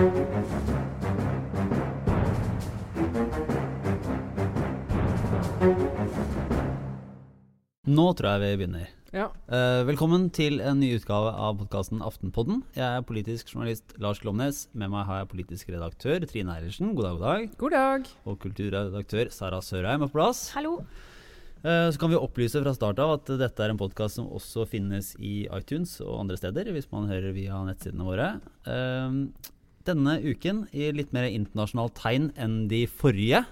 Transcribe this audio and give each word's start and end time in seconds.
Nå 0.00 0.06
tror 8.16 8.30
jeg 8.30 8.40
vi 8.40 8.56
begynner. 8.56 8.86
Ja. 9.12 9.26
Eh, 9.52 9.82
velkommen 9.84 10.30
til 10.32 10.62
en 10.64 10.80
ny 10.80 10.94
utgave 10.96 11.34
av 11.36 11.58
podkasten 11.60 12.00
Aftenpodden. 12.00 12.62
Jeg 12.72 12.86
er 12.86 13.04
politisk 13.04 13.52
journalist 13.52 13.92
Lars 14.00 14.22
Glomnes. 14.24 14.62
Med 14.72 14.88
meg 14.88 15.04
har 15.04 15.20
jeg 15.20 15.32
politisk 15.34 15.68
redaktør 15.74 16.24
Trine 16.24 16.56
Eilertsen. 16.56 16.96
God 16.96 17.04
dag, 17.04 17.20
god 17.20 17.26
dag. 17.28 17.52
God 17.60 17.76
dag. 17.76 18.08
Og 18.24 18.40
kulturredaktør 18.40 19.28
Sara 19.36 19.60
Sørheim 19.60 20.00
er 20.00 20.08
på 20.08 20.16
plass. 20.16 20.46
Hallo. 20.56 20.78
Eh, 21.60 21.92
så 21.92 22.00
kan 22.00 22.08
vi 22.08 22.16
opplyse 22.16 22.64
fra 22.64 22.72
start 22.72 23.04
av 23.04 23.18
at 23.18 23.36
dette 23.44 23.60
er 23.60 23.76
en 23.76 23.84
podkast 23.84 24.16
som 24.16 24.32
også 24.32 24.64
finnes 24.64 25.12
i 25.20 25.44
iTunes 25.44 25.98
og 26.00 26.22
andre 26.22 26.40
steder, 26.40 26.72
hvis 26.72 26.88
man 26.88 27.12
hører 27.12 27.36
via 27.36 27.60
nettsidene 27.68 28.08
våre. 28.08 28.32
Eh, 28.64 29.10
denne 29.88 30.18
uken 30.22 30.66
i 30.76 30.90
litt 30.94 31.14
mer 31.16 31.28
internasjonalt 31.30 31.96
tegn 31.98 32.30
enn 32.40 32.64
de 32.70 32.84
forrige. 32.86 33.44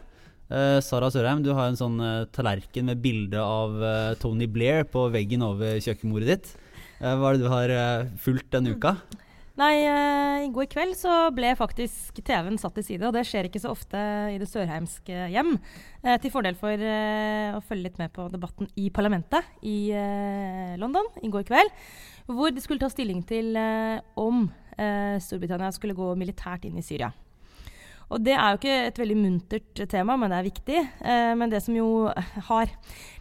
Uh, 0.48 0.80
Sara 0.80 1.10
Sørheim, 1.12 1.42
du 1.44 1.50
har 1.52 1.68
en 1.68 1.76
sånn 1.76 1.98
uh, 2.00 2.24
tallerken 2.32 2.88
med 2.88 3.02
bilde 3.04 3.36
av 3.36 3.74
uh, 3.82 4.16
Tony 4.20 4.46
Blair 4.48 4.86
på 4.88 5.04
veggen 5.12 5.44
over 5.44 5.76
kjøkkenbordet 5.84 6.30
ditt. 6.30 6.52
hva 6.98 7.28
er 7.28 7.36
det 7.36 7.44
du 7.44 7.50
har 7.52 7.72
fulgt 8.18 8.48
denne 8.50 8.72
uka? 8.74 8.96
Nei, 9.58 9.74
I 10.46 10.48
går 10.54 10.68
kveld 10.70 10.94
så 10.94 11.12
ble 11.34 11.50
faktisk 11.58 12.20
TV-en 12.22 12.58
satt 12.62 12.76
til 12.78 12.84
side, 12.86 13.06
og 13.06 13.14
det 13.14 13.24
skjer 13.26 13.48
ikke 13.48 13.60
så 13.62 13.72
ofte 13.74 13.98
i 14.30 14.36
det 14.38 14.46
sørheimske 14.46 15.28
hjem. 15.34 15.56
til 16.22 16.30
fordel 16.30 16.54
for 16.58 16.70
å 16.74 17.62
følge 17.66 17.88
litt 17.88 17.98
med 17.98 18.12
på 18.14 18.28
debatten 18.30 18.70
i 18.78 18.86
parlamentet 18.94 19.46
i 19.66 19.90
London 20.78 21.10
i 21.22 21.30
går 21.30 21.46
kveld. 21.50 21.74
Hvor 22.30 22.54
de 22.54 22.62
skulle 22.62 22.82
ta 22.82 22.90
stilling 22.90 23.24
til 23.26 23.58
om 24.14 24.46
Storbritannia 25.22 25.72
skulle 25.74 25.96
gå 25.98 26.12
militært 26.18 26.68
inn 26.68 26.78
i 26.78 26.84
Syria. 26.86 27.10
Og 28.08 28.24
det 28.24 28.34
er 28.34 28.52
jo 28.52 28.58
ikke 28.60 28.76
et 28.88 28.98
veldig 29.02 29.16
muntert 29.20 29.82
tema, 29.92 30.16
men 30.16 30.32
det 30.32 30.38
er 30.38 30.48
viktig. 30.48 30.78
Eh, 30.80 31.32
men 31.36 31.52
det 31.52 31.60
som 31.64 31.76
jo 31.76 31.88
har 32.48 32.70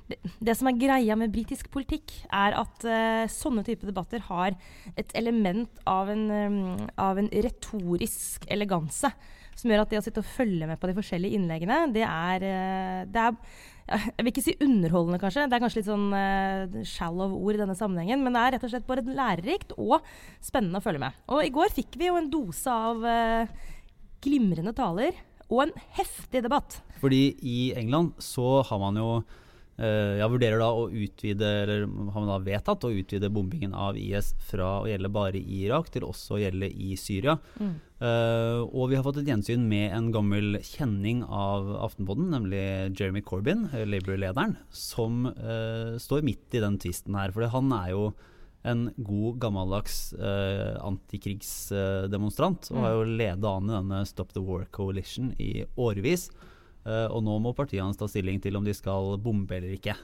det, 0.08 0.20
det 0.40 0.56
som 0.56 0.70
er 0.70 0.80
greia 0.80 1.18
med 1.20 1.34
britisk 1.34 1.68
politikk, 1.74 2.14
er 2.32 2.56
at 2.56 2.86
eh, 2.88 3.26
sånne 3.32 3.66
typer 3.68 3.92
debatter 3.92 4.24
har 4.30 4.56
et 4.96 5.12
element 5.20 5.82
av 5.88 6.12
en, 6.14 6.24
um, 6.32 6.86
av 6.96 7.20
en, 7.20 7.28
retorisk 7.28 8.48
eleganse. 8.54 9.12
Som 9.58 9.74
gjør 9.74 9.84
at 9.84 9.94
det 9.94 10.02
å 10.02 10.06
sitte 10.06 10.22
og 10.22 10.30
følge 10.30 10.70
med 10.70 10.80
på 10.80 10.90
de 10.90 10.96
forskjellige 10.98 11.40
innleggene, 11.40 11.80
det 11.96 12.06
er, 12.06 12.46
uh, 12.46 13.02
det 13.10 13.24
er 13.26 13.40
jeg 13.88 14.20
vil 14.20 14.34
ikke 14.34 14.44
si 14.44 14.54
underholdende, 14.60 15.20
kanskje. 15.22 15.46
Det 15.48 15.56
er 15.56 15.62
kanskje 15.64 15.80
litt 15.80 15.88
sånn 15.88 16.10
uh, 16.12 16.82
shallow 16.88 17.38
ord 17.38 17.56
i 17.56 17.62
denne 17.62 17.76
sammenhengen. 17.78 18.20
Men 18.24 18.36
det 18.36 18.42
er 18.42 18.56
rett 18.58 18.66
og 18.68 18.74
slett 18.74 18.90
bare 18.90 19.06
lærerikt 19.08 19.72
og 19.80 20.04
spennende 20.44 20.82
å 20.82 20.84
følge 20.84 21.06
med. 21.06 21.22
Og 21.32 21.46
i 21.46 21.54
går 21.56 21.72
fikk 21.72 21.96
vi 22.00 22.10
jo 22.10 22.18
en 22.20 22.28
dose 22.32 22.74
av 22.74 23.08
uh, 23.08 23.72
glimrende 24.24 24.76
taler 24.76 25.16
og 25.48 25.64
en 25.64 25.76
heftig 25.96 26.44
debatt. 26.44 26.82
Fordi 27.00 27.38
i 27.48 27.60
England 27.80 28.18
så 28.24 28.60
har 28.68 28.82
man 28.82 29.00
jo 29.00 29.12
jeg 29.78 30.30
vurderer 30.34 30.58
da 30.58 30.72
å 30.74 30.88
utvide, 30.90 31.50
eller 31.64 31.84
har 31.86 32.16
man 32.24 32.32
da 32.32 32.38
vedtatt 32.42 32.88
å 32.88 32.90
utvide 32.90 33.30
bombingen 33.30 33.76
av 33.78 33.98
IS 34.00 34.32
fra 34.50 34.80
å 34.82 34.88
gjelde 34.90 35.12
bare 35.14 35.38
i 35.38 35.60
Irak 35.68 35.92
til 35.94 36.08
også 36.08 36.38
å 36.38 36.42
gjelde 36.42 36.72
i 36.72 36.96
Syria. 36.98 37.38
Mm. 37.62 37.76
Uh, 37.98 38.62
og 38.78 38.92
vi 38.92 38.98
har 38.98 39.02
fått 39.06 39.24
et 39.24 39.30
gjensyn 39.32 39.64
med 39.66 39.90
en 39.96 40.12
gammel 40.14 40.60
kjenning 40.62 41.24
av 41.26 41.72
Aftenposten, 41.88 42.28
nemlig 42.30 42.62
Jeremy 42.94 43.24
Corbyn, 43.26 43.66
Labour-lederen, 43.74 44.54
som 44.70 45.26
uh, 45.32 45.98
står 46.02 46.26
midt 46.28 46.54
i 46.54 46.62
den 46.62 46.78
tvisten 46.82 47.18
her. 47.18 47.34
For 47.34 47.50
han 47.50 47.74
er 47.74 47.94
jo 47.96 48.12
en 48.68 48.88
god, 48.98 49.40
gammeldags 49.42 50.12
uh, 50.20 50.78
antikrigsdemonstrant. 50.86 52.70
og 52.74 52.84
har 52.84 52.94
jo 53.00 53.08
ledet 53.10 53.50
an 53.50 53.72
i 53.72 53.76
denne 53.80 54.04
Stop 54.10 54.36
the 54.36 54.46
War 54.46 54.68
Coalition 54.70 55.32
i 55.42 55.66
årevis. 55.74 56.30
Uh, 56.88 57.10
og 57.12 57.20
nå 57.26 57.36
må 57.44 57.52
partiene 57.56 57.92
ta 58.00 58.08
stilling 58.08 58.40
til 58.44 58.56
om 58.56 58.64
de 58.66 58.76
skal 58.76 59.18
bombe 59.20 59.58
eller 59.58 59.76
ikke. 59.76 59.98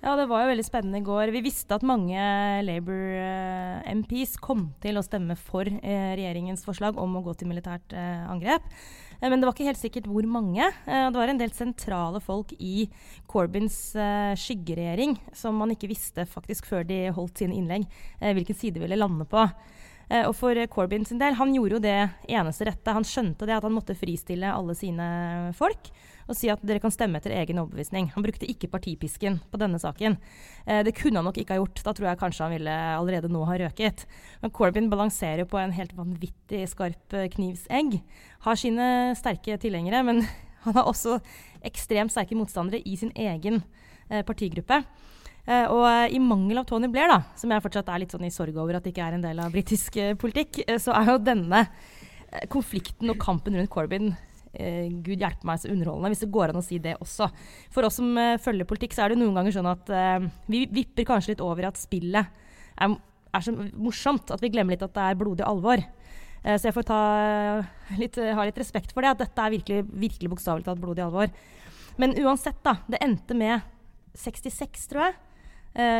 Ja, 0.00 0.14
det 0.16 0.30
var 0.30 0.40
jo 0.40 0.48
veldig 0.48 0.64
spennende 0.64 1.02
i 1.02 1.04
går. 1.04 1.28
Vi 1.34 1.42
visste 1.44 1.76
at 1.76 1.84
mange 1.84 2.16
Labour 2.64 3.02
uh, 3.20 3.90
MPs 3.92 4.38
kom 4.40 4.70
til 4.80 4.96
å 4.96 5.04
stemme 5.04 5.36
for 5.36 5.68
regjeringens 5.68 6.64
forslag 6.64 6.96
om 6.96 7.18
å 7.18 7.22
gå 7.26 7.34
til 7.36 7.50
militært 7.50 7.92
angrep. 7.92 8.64
men 9.20 9.36
det 9.36 9.44
var 9.44 9.52
ikke 9.52 9.68
helt 9.68 9.82
sikkert 9.82 10.08
hvor 10.08 10.24
mange. 10.24 10.70
det 10.86 11.18
var 11.18 11.28
en 11.28 11.42
del 11.42 11.52
sentrale 11.52 12.22
folk 12.24 12.54
i 12.56 12.88
Corbyns 13.28 13.92
skyggeregjering 14.40 15.18
som 15.36 15.60
man 15.60 15.76
ikke 15.76 15.92
visste 15.92 16.24
faktisk 16.24 16.64
før 16.72 16.88
de 16.88 17.10
holdt 17.12 17.44
sine 17.44 17.60
innlegg, 17.60 17.84
hvilken 18.16 18.56
side 18.56 18.78
de 18.78 18.86
ville 18.86 18.96
lande 18.96 19.28
på. 19.28 19.44
Eh, 20.10 20.26
og 20.26 20.34
for 20.34 20.58
Corbyn 20.72 21.06
sin 21.06 21.20
del, 21.20 21.36
han 21.38 21.54
gjorde 21.54 21.76
jo 21.76 21.82
det 21.84 21.98
eneste 22.30 22.66
rette. 22.66 22.94
Han 22.96 23.06
skjønte 23.06 23.46
det 23.46 23.56
at 23.56 23.66
han 23.66 23.74
måtte 23.74 23.98
fristille 23.98 24.50
alle 24.50 24.74
sine 24.78 25.06
folk 25.58 25.90
og 26.30 26.38
si 26.38 26.50
at 26.52 26.62
dere 26.66 26.80
kan 26.82 26.92
stemme 26.94 27.18
etter 27.18 27.34
egen 27.34 27.58
overbevisning. 27.62 28.10
Han 28.14 28.24
brukte 28.24 28.48
ikke 28.48 28.70
partipisken 28.70 29.40
på 29.50 29.60
denne 29.60 29.80
saken. 29.82 30.16
Eh, 30.64 30.82
det 30.86 30.94
kunne 30.98 31.18
han 31.18 31.26
nok 31.26 31.40
ikke 31.42 31.56
ha 31.56 31.60
gjort. 31.60 31.82
Da 31.86 31.94
tror 31.96 32.10
jeg 32.10 32.20
kanskje 32.20 32.46
han 32.46 32.54
ville 32.54 32.76
allerede 32.94 33.32
nå 33.32 33.42
ha 33.48 33.58
røket. 33.64 34.06
Men 34.42 34.54
Corbyn 34.54 34.90
balanserer 34.92 35.48
på 35.50 35.58
en 35.60 35.74
helt 35.74 35.96
vanvittig 35.98 36.62
skarp 36.70 37.18
eh, 37.18 37.28
knivsegg. 37.34 37.98
Har 38.46 38.60
sine 38.60 38.88
sterke 39.18 39.58
tilhengere, 39.60 40.04
men 40.06 40.22
han 40.64 40.78
har 40.78 40.86
også 40.86 41.18
ekstremt 41.66 42.14
sterke 42.14 42.38
motstandere 42.38 42.82
i 42.86 42.96
sin 43.00 43.12
egen 43.18 43.64
eh, 44.08 44.22
partigruppe. 44.22 44.84
Uh, 45.48 45.66
og 45.72 45.82
uh, 45.88 46.06
i 46.12 46.18
mangel 46.20 46.60
av 46.60 46.66
Tony 46.68 46.86
Blair, 46.92 47.08
da, 47.08 47.22
som 47.34 47.50
jeg 47.50 47.62
fortsatt 47.64 47.88
er 47.90 48.02
litt 48.02 48.12
sånn 48.12 48.26
i 48.28 48.30
sorg 48.30 48.58
over 48.60 48.76
at 48.76 48.84
det 48.84 48.92
ikke 48.92 49.06
er 49.06 49.16
en 49.16 49.24
del 49.24 49.40
av 49.40 49.48
britisk 49.50 49.96
uh, 49.96 50.12
politikk, 50.20 50.60
så 50.78 50.92
er 50.94 51.08
jo 51.08 51.22
denne 51.24 51.64
konflikten 52.52 53.10
og 53.10 53.18
kampen 53.18 53.56
rundt 53.58 53.72
Corbyn 53.72 54.12
Gud 54.50 55.20
hjelpe 55.20 55.46
meg 55.46 55.60
så 55.62 55.70
underholdende, 55.70 56.10
hvis 56.10 56.24
det 56.24 56.32
går 56.34 56.50
an 56.50 56.58
å 56.58 56.64
si 56.64 56.80
det 56.82 56.96
også. 56.98 57.28
For 57.70 57.86
oss 57.86 58.00
som 58.00 58.18
følger 58.42 58.66
politikk, 58.66 58.96
så 58.96 59.04
er 59.04 59.12
det 59.12 59.20
noen 59.20 59.36
ganger 59.38 59.54
sånn 59.54 59.68
at 59.70 59.92
vi 60.50 60.64
vipper 60.66 61.06
kanskje 61.06 61.36
litt 61.36 61.44
over 61.44 61.62
i 61.62 61.68
at 61.68 61.78
spillet 61.78 62.26
er, 62.80 62.96
er, 63.30 63.44
så 63.46 63.54
morsomt 63.54 64.32
at 64.34 64.42
vi 64.42 64.50
glemmer 64.50 64.74
litt 64.74 64.82
at 64.82 64.96
det 64.96 65.06
er 65.06 65.20
blodig 65.20 65.46
alvor. 65.46 65.84
så 66.42 66.66
jeg 66.66 66.74
får 66.74 66.90
litt, 68.02 68.18
ha 68.18 68.48
litt 68.48 68.58
respekt 68.58 68.90
for 68.96 69.06
det, 69.06 69.14
at 69.14 69.22
dette 69.22 69.46
er 69.46 69.54
virkelig, 69.54 69.86
virkelig 70.08 70.34
bokstavelig 70.34 70.66
talt 70.66 70.82
blodig 70.82 71.06
alvor. 71.06 71.30
Men 72.02 72.18
uansett, 72.18 72.58
da. 72.66 72.80
Det 72.90 72.98
endte 73.06 73.38
med 73.38 73.62
66, 74.18 74.90
tror 74.90 75.06
jeg 75.10 75.18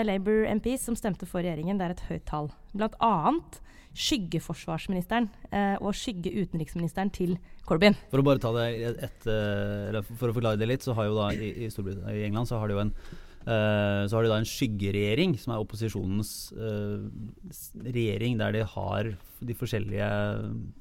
Labour 0.06 0.46
MPs 0.46 0.84
som 0.88 0.96
stemte 0.98 1.26
for 1.28 1.44
regjeringen. 1.44 1.78
Det 1.78 1.86
er 1.86 1.94
et 1.94 2.06
høyt 2.08 2.26
tall. 2.26 2.50
Blant 2.74 2.96
annet 3.04 3.60
skyggeforsvarsministeren 3.94 5.30
eh, 5.50 5.74
og 5.80 5.96
skyggeutenriksministeren 5.98 7.10
til 7.14 7.34
Corbyn. 7.66 7.98
For 8.12 8.22
å 8.22 8.26
bare 8.26 8.42
ta 8.42 8.52
det 8.54 8.68
et, 9.06 9.26
eller 9.26 10.06
for 10.10 10.30
å 10.30 10.36
forklare 10.36 10.60
det 10.60 10.70
litt, 10.70 10.86
så 10.86 10.94
har 10.98 11.10
jo 11.10 11.18
da 11.18 11.32
i, 11.34 11.66
i, 11.66 11.68
i 11.70 12.22
England 12.28 12.50
så 12.50 12.60
har 12.60 12.70
de 12.70 12.78
jo 12.78 12.84
en 12.86 12.94
Uh, 13.40 14.04
så 14.04 14.18
har 14.18 14.26
de 14.26 14.28
da 14.28 14.36
en 14.36 14.48
skyggeregjering, 14.48 15.32
som 15.40 15.54
er 15.54 15.62
opposisjonens 15.62 16.30
uh, 16.60 17.00
regjering, 17.86 18.36
der 18.36 18.52
de 18.52 18.66
har 18.68 19.08
de 19.40 19.56
forskjellige 19.56 20.08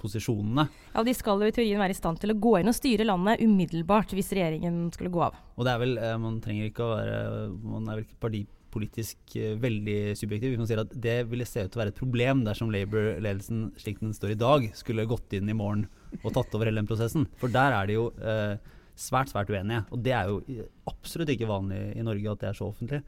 posisjonene. 0.02 0.66
Ja, 0.92 1.06
De 1.08 1.14
skal 1.16 1.40
jo 1.40 1.48
i 1.48 1.56
teorien 1.56 1.80
være 1.80 1.96
i 1.96 2.00
stand 2.00 2.20
til 2.20 2.34
å 2.34 2.36
gå 2.36 2.58
inn 2.60 2.68
og 2.68 2.76
styre 2.76 3.08
landet 3.08 3.40
umiddelbart 3.46 4.12
hvis 4.12 4.34
regjeringen 4.36 4.90
skulle 4.92 5.14
gå 5.14 5.24
av. 5.30 5.40
Og 5.56 5.64
det 5.64 5.72
er 5.72 5.84
vel, 5.86 5.96
uh, 6.04 6.18
Man 6.20 6.42
trenger 6.44 6.68
ikke 6.68 6.84
å 6.84 6.94
være 6.98 7.20
Man 7.64 7.88
er 7.88 8.02
vel 8.02 8.08
ikke 8.10 8.24
parti 8.28 8.44
politisk 8.74 9.36
uh, 9.38 9.54
veldig 9.62 10.16
subjektiv. 10.20 10.54
Hvis 10.54 10.62
man 10.62 10.70
sier 10.70 10.82
at 10.84 10.96
Det 11.06 11.18
ville 11.30 11.48
se 11.48 11.64
ut 11.66 11.72
til 11.72 11.80
å 11.80 11.84
være 11.84 11.94
et 11.94 12.02
problem 12.02 12.44
dersom 12.48 12.74
Labour-ledelsen 12.74 13.70
slik 13.80 14.02
den 14.04 14.16
står 14.16 14.36
i 14.36 14.40
dag, 14.40 14.68
skulle 14.78 15.08
gått 15.10 15.36
inn 15.38 15.50
i 15.50 15.58
morgen 15.58 15.88
og 16.24 16.34
tatt 16.34 16.54
over 16.58 16.70
hele 16.70 16.82
den 16.82 16.90
prosessen. 16.90 17.28
For 17.42 17.52
der 17.54 17.76
er 17.76 17.90
det 17.90 17.98
jo 17.98 18.10
uh, 18.22 18.56
svært, 19.00 19.32
svært 19.32 19.52
uenige. 19.54 19.86
Og 19.94 20.04
det 20.06 20.14
er 20.18 20.30
jo 20.32 20.68
absolutt 20.90 21.34
ikke 21.34 21.50
vanlig 21.50 21.82
i 21.96 22.06
Norge 22.06 22.36
at 22.36 22.46
det 22.46 22.52
er 22.52 22.60
så 22.60 22.70
offentlig. 22.70 23.02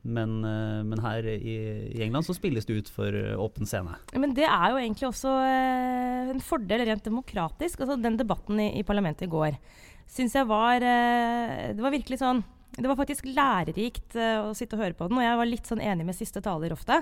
Men, 0.00 0.38
uh, 0.46 0.80
men 0.88 1.02
her 1.04 1.26
i, 1.28 1.56
i, 1.90 2.00
England 2.06 2.24
så 2.28 2.36
spilles 2.36 2.68
det 2.68 2.78
ut 2.78 2.92
for 2.92 3.16
åpen 3.40 3.68
scene. 3.68 3.98
Men 4.16 4.32
det 4.36 4.48
er 4.48 4.70
jo 4.72 4.80
egentlig 4.80 5.10
også 5.10 5.34
en 6.32 6.40
fordel 6.44 6.86
rent 6.88 7.04
demokratisk. 7.04 7.82
Altså 7.82 8.00
Den 8.00 8.16
debatten 8.20 8.62
i, 8.62 8.72
i 8.80 8.86
parlamentet 8.86 9.28
i 9.28 9.32
går 9.32 9.60
syns 10.10 10.32
jeg 10.34 10.48
var 10.48 10.82
Det 10.82 11.78
var 11.78 11.92
virkelig 11.94 12.16
sånn 12.18 12.40
det 12.78 12.86
var 12.86 12.98
faktisk 12.98 13.26
lærerikt 13.26 14.14
uh, 14.18 14.50
å 14.50 14.54
sitte 14.56 14.76
og 14.76 14.84
høre 14.84 14.96
på 14.96 15.08
den, 15.10 15.18
og 15.18 15.26
jeg 15.26 15.38
var 15.40 15.48
litt 15.48 15.70
sånn 15.70 15.82
enig 15.82 16.06
med 16.06 16.16
siste 16.16 16.42
taler 16.44 16.74
ofte. 16.74 17.00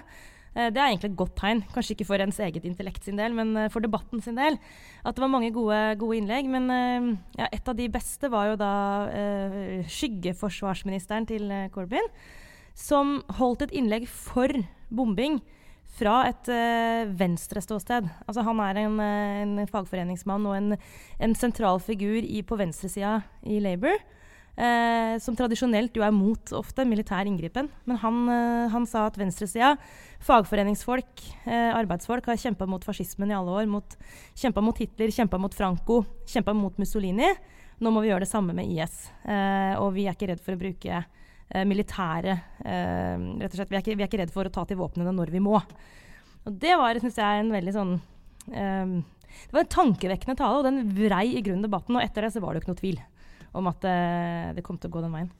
Uh, 0.57 0.69
det 0.73 0.81
er 0.81 0.87
egentlig 0.89 1.11
et 1.13 1.19
godt 1.21 1.35
tegn, 1.41 1.61
kanskje 1.75 1.95
ikke 1.97 2.09
for 2.09 2.25
ens 2.25 2.41
eget 2.45 2.65
intellekt 2.69 3.05
sin 3.05 3.21
del, 3.21 3.37
men 3.37 3.53
uh, 3.57 3.67
for 3.73 3.85
debatten 3.85 4.25
sin 4.25 4.39
del. 4.41 4.57
At 5.05 5.19
det 5.19 5.25
var 5.25 5.33
mange 5.35 5.53
gode, 5.55 5.79
gode 6.01 6.23
innlegg. 6.23 6.49
Men 6.51 6.73
ja, 7.39 7.51
et 7.53 7.69
av 7.69 7.77
de 7.77 7.87
beste 7.93 8.31
var 8.33 8.51
jo 8.51 8.57
da 8.61 8.73
skyggeforsvarsministeren 9.89 11.29
til 11.29 11.53
Corbyn, 11.73 12.11
som 12.77 13.21
holdt 13.39 13.69
et 13.69 13.77
innlegg 13.79 14.09
for 14.11 14.53
bombing 14.93 15.39
fra 15.99 16.19
et 16.29 16.51
uh, 16.53 17.09
venstreståsted. 17.19 18.09
Altså, 18.27 18.45
han 18.47 18.61
er 18.65 18.83
en, 18.85 19.01
en, 19.01 19.57
fagforeningsmann 19.71 20.47
og 20.49 20.57
en, 20.59 20.77
en 21.23 21.39
sentral 21.39 21.81
figur 21.83 22.21
i, 22.21 22.43
på 22.45 22.59
venstresida 22.61 23.21
i 23.49 23.61
Labour. 23.65 23.97
Eh, 24.59 25.17
som 25.23 25.37
tradisjonelt 25.39 25.95
jo 25.97 26.05
er 26.05 26.15
mot 26.15 26.53
ofte 26.59 26.85
militær 26.89 27.29
inngripen. 27.29 27.69
Men 27.89 28.01
han, 28.03 28.19
eh, 28.33 28.71
han 28.73 28.87
sa 28.87 29.07
at 29.07 29.19
venstresida, 29.19 29.77
fagforeningsfolk, 30.25 31.23
eh, 31.47 31.71
arbeidsfolk, 31.75 32.27
har 32.27 32.37
kjempa 32.37 32.67
mot 32.67 32.85
fascismen 32.85 33.31
i 33.31 33.37
alle 33.39 33.55
år. 33.63 33.69
Mot, 33.69 33.97
kjempa 34.35 34.63
mot 34.63 34.77
Hitler, 34.77 35.09
kjempa 35.09 35.39
mot 35.39 35.55
Franco, 35.55 36.05
kjempa 36.27 36.55
mot 36.55 36.77
Mussolini. 36.79 37.31
Nå 37.81 37.93
må 37.95 38.03
vi 38.03 38.11
gjøre 38.11 38.27
det 38.27 38.33
samme 38.33 38.55
med 38.55 38.67
IS. 38.67 39.11
Eh, 39.25 39.75
og 39.79 39.95
vi 39.95 40.07
er 40.07 40.17
ikke 40.17 40.33
redd 40.33 40.43
for 40.43 40.57
å 40.57 40.61
bruke 40.61 41.05
eh, 41.05 41.65
militære 41.65 42.39
rett 42.59 43.53
og 43.53 43.55
slett, 43.55 43.71
vi 43.71 43.77
er, 43.77 43.83
ikke, 43.83 43.97
vi 43.97 44.03
er 44.03 44.09
ikke 44.09 44.23
redd 44.25 44.33
for 44.35 44.45
å 44.45 44.53
ta 44.53 44.65
til 44.67 44.77
våpnene 44.77 45.15
når 45.15 45.31
vi 45.31 45.41
må. 45.41 45.61
Og 46.45 46.53
det 46.53 46.75
var 46.77 46.99
syns 46.99 47.17
jeg, 47.17 47.45
en 47.45 47.55
veldig 47.55 47.73
sånn 47.73 48.01
det 48.49 49.53
var 49.53 49.61
en 49.61 49.69
tankevekkende 49.69 50.39
tale, 50.39 50.59
og 50.59 50.65
den 50.65 50.89
vrei 50.97 51.37
i 51.37 51.43
grunnen 51.45 51.63
debatten. 51.63 51.95
Og 51.95 52.03
etter 52.03 52.25
det 52.25 52.33
så 52.33 52.41
var 52.41 52.53
det 52.53 52.61
jo 52.61 52.65
ikke 52.65 52.73
noe 52.73 52.81
tvil 52.81 53.01
om 53.53 53.69
at 53.71 53.85
det 54.55 54.65
kom 54.67 54.79
til 54.79 54.91
å 54.91 54.97
gå 54.99 55.03
den 55.05 55.15
veien. 55.15 55.31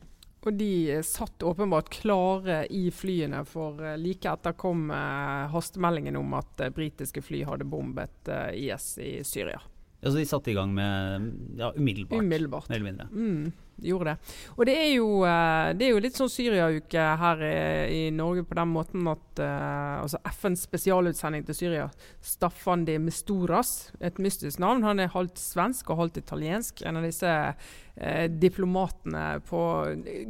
Og 0.47 0.55
de 0.57 1.01
satt 1.05 1.43
åpenbart 1.45 1.91
klare 1.93 2.63
i 2.73 2.89
flyene, 2.95 3.43
for 3.45 3.83
uh, 3.83 3.97
like 4.01 4.31
etter 4.31 4.55
kom 4.57 4.87
uh, 4.89 5.49
hastemeldingen 5.53 6.17
om 6.17 6.37
at 6.39 6.63
britiske 6.75 7.21
fly 7.27 7.43
hadde 7.49 7.67
bombet 7.69 8.31
IS 8.55 8.93
i 9.03 9.13
Syria. 9.27 9.61
Ja, 10.01 10.11
Så 10.13 10.17
de 10.17 10.27
satte 10.31 10.53
i 10.53 10.57
gang 10.57 10.73
med 10.75 11.59
ja, 11.59 11.73
umiddelbart? 11.75 12.23
Umiddelbart. 12.23 12.69
Mer 12.71 12.79
eller 12.79 12.93
mindre. 12.93 13.09
Mm 13.13 13.68
gjorde 13.83 14.13
det. 14.15 14.35
Og 14.57 14.67
det 14.67 14.77
er 14.79 14.91
jo, 14.97 15.09
eh, 15.27 15.71
det 15.79 15.87
er 15.87 15.95
jo 15.95 16.03
litt 16.03 16.19
sånn 16.19 16.33
Syria-uke 16.33 17.05
her 17.23 17.45
i, 17.45 18.09
Norge 18.15 18.45
på 18.49 18.57
den 18.57 18.71
måten 18.73 19.07
at 19.11 19.43
uh, 19.43 20.03
altså 20.03 20.19
FNs 20.27 20.65
spesialutsending 20.67 21.45
til 21.47 21.57
Syria, 21.57 21.89
Staffan 22.25 22.85
de 22.89 22.97
Mestoras, 23.03 23.91
et 24.01 24.19
mystisk 24.23 24.61
navn, 24.63 24.85
han 24.87 25.03
er 25.03 25.13
halvt 25.13 25.39
svensk 25.41 25.93
og 25.93 26.01
halvt 26.03 26.21
italiensk. 26.23 26.83
En 26.89 26.99
av 26.99 27.07
disse 27.07 27.31
uh, 27.31 28.27
diplomatene 28.43 29.25
på, 29.49 29.63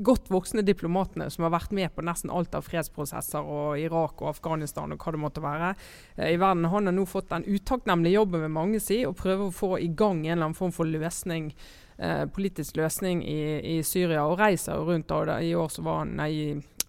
godt 0.04 0.30
voksne 0.32 0.64
diplomatene 0.66 1.30
som 1.32 1.46
har 1.46 1.54
vært 1.56 1.74
med 1.76 1.94
på 1.94 2.04
nesten 2.06 2.32
alt 2.34 2.56
av 2.58 2.66
fredsprosesser 2.68 3.44
og 3.44 3.80
Irak 3.80 4.22
og 4.22 4.32
Afghanistan 4.34 4.92
og 4.94 5.02
hva 5.02 5.14
det 5.14 5.24
måtte 5.24 5.44
være 5.44 5.74
uh, 5.74 6.28
i 6.28 6.38
verden. 6.38 6.68
Han 6.72 6.90
har 6.90 6.96
nå 6.98 7.08
fått 7.08 7.30
den 7.32 7.46
utakknemlige 7.48 8.18
jobben 8.18 8.46
med 8.46 8.56
mange 8.56 8.82
si, 8.82 9.04
og 9.08 9.18
prøver 9.20 9.48
å 9.48 9.54
få 9.54 9.76
i 9.80 9.92
gang 9.92 10.24
en 10.26 10.34
eller 10.36 10.50
annen 10.50 10.58
form 10.58 10.74
for 10.74 10.88
løsning 10.88 11.52
eh, 11.98 12.24
politisk 12.26 12.76
løsning 12.76 13.22
i, 13.28 13.40
i, 13.76 13.82
Syria, 13.82 14.24
og 14.24 14.38
reiser 14.40 14.80
rundt. 14.80 15.10
Og 15.10 15.32
I 15.42 15.54
år 15.54 15.68
så 15.72 15.84
var 15.86 16.02
han, 16.04 16.16
nei, 16.18 16.32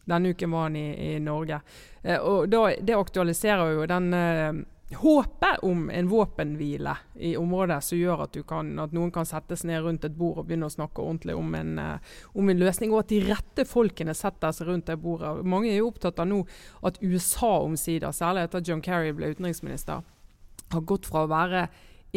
denne 0.10 0.34
uken 0.34 0.52
var 0.52 0.68
han 0.70 0.76
i, 0.80 0.90
i 1.12 1.14
Norge. 1.24 1.62
Eh, 2.02 2.20
og 2.20 2.50
da, 2.50 2.68
Det 2.82 2.98
aktualiserer 2.98 3.74
jo 3.76 3.88
den 3.90 4.14
eh, 4.14 4.60
håpet 4.96 5.60
om 5.62 5.90
en 5.90 6.08
våpenhvile 6.10 6.96
i 7.14 7.36
området 7.38 7.78
som 7.84 7.98
gjør 7.98 8.24
at, 8.26 8.38
kan, 8.48 8.72
at, 8.82 8.94
noen 8.96 9.12
kan 9.14 9.28
settes 9.28 9.64
ned 9.68 9.84
rundt 9.86 10.06
et 10.08 10.16
bord 10.18 10.42
og 10.42 10.48
begynne 10.50 10.66
å 10.66 10.74
snakke 10.74 11.04
ordentlig 11.04 11.36
om 11.38 11.54
en, 11.56 11.76
uh, 11.78 12.16
om 12.34 12.50
en, 12.50 12.58
løsning, 12.58 12.94
og 12.94 13.04
at 13.04 13.12
de 13.14 13.20
rette 13.28 13.68
folkene 13.70 14.16
setter 14.18 14.56
seg 14.56 14.72
rundt 14.72 14.90
det 14.90 14.98
bordet. 15.02 15.36
Mange 15.46 15.70
er 15.70 15.78
jo 15.78 15.92
opptatt 15.92 16.22
av 16.22 16.30
nå 16.32 16.42
at 16.82 16.98
USA 17.04 17.52
omsider, 17.62 18.16
særlig 18.16 18.48
etter 18.48 18.64
at 18.64 18.72
John 18.72 18.82
Kerry 18.86 19.14
ble 19.14 19.30
utenriksminister, 19.36 20.02
har 20.74 20.86
gått 20.90 21.06
fra 21.10 21.26
å 21.26 21.30
være 21.30 21.68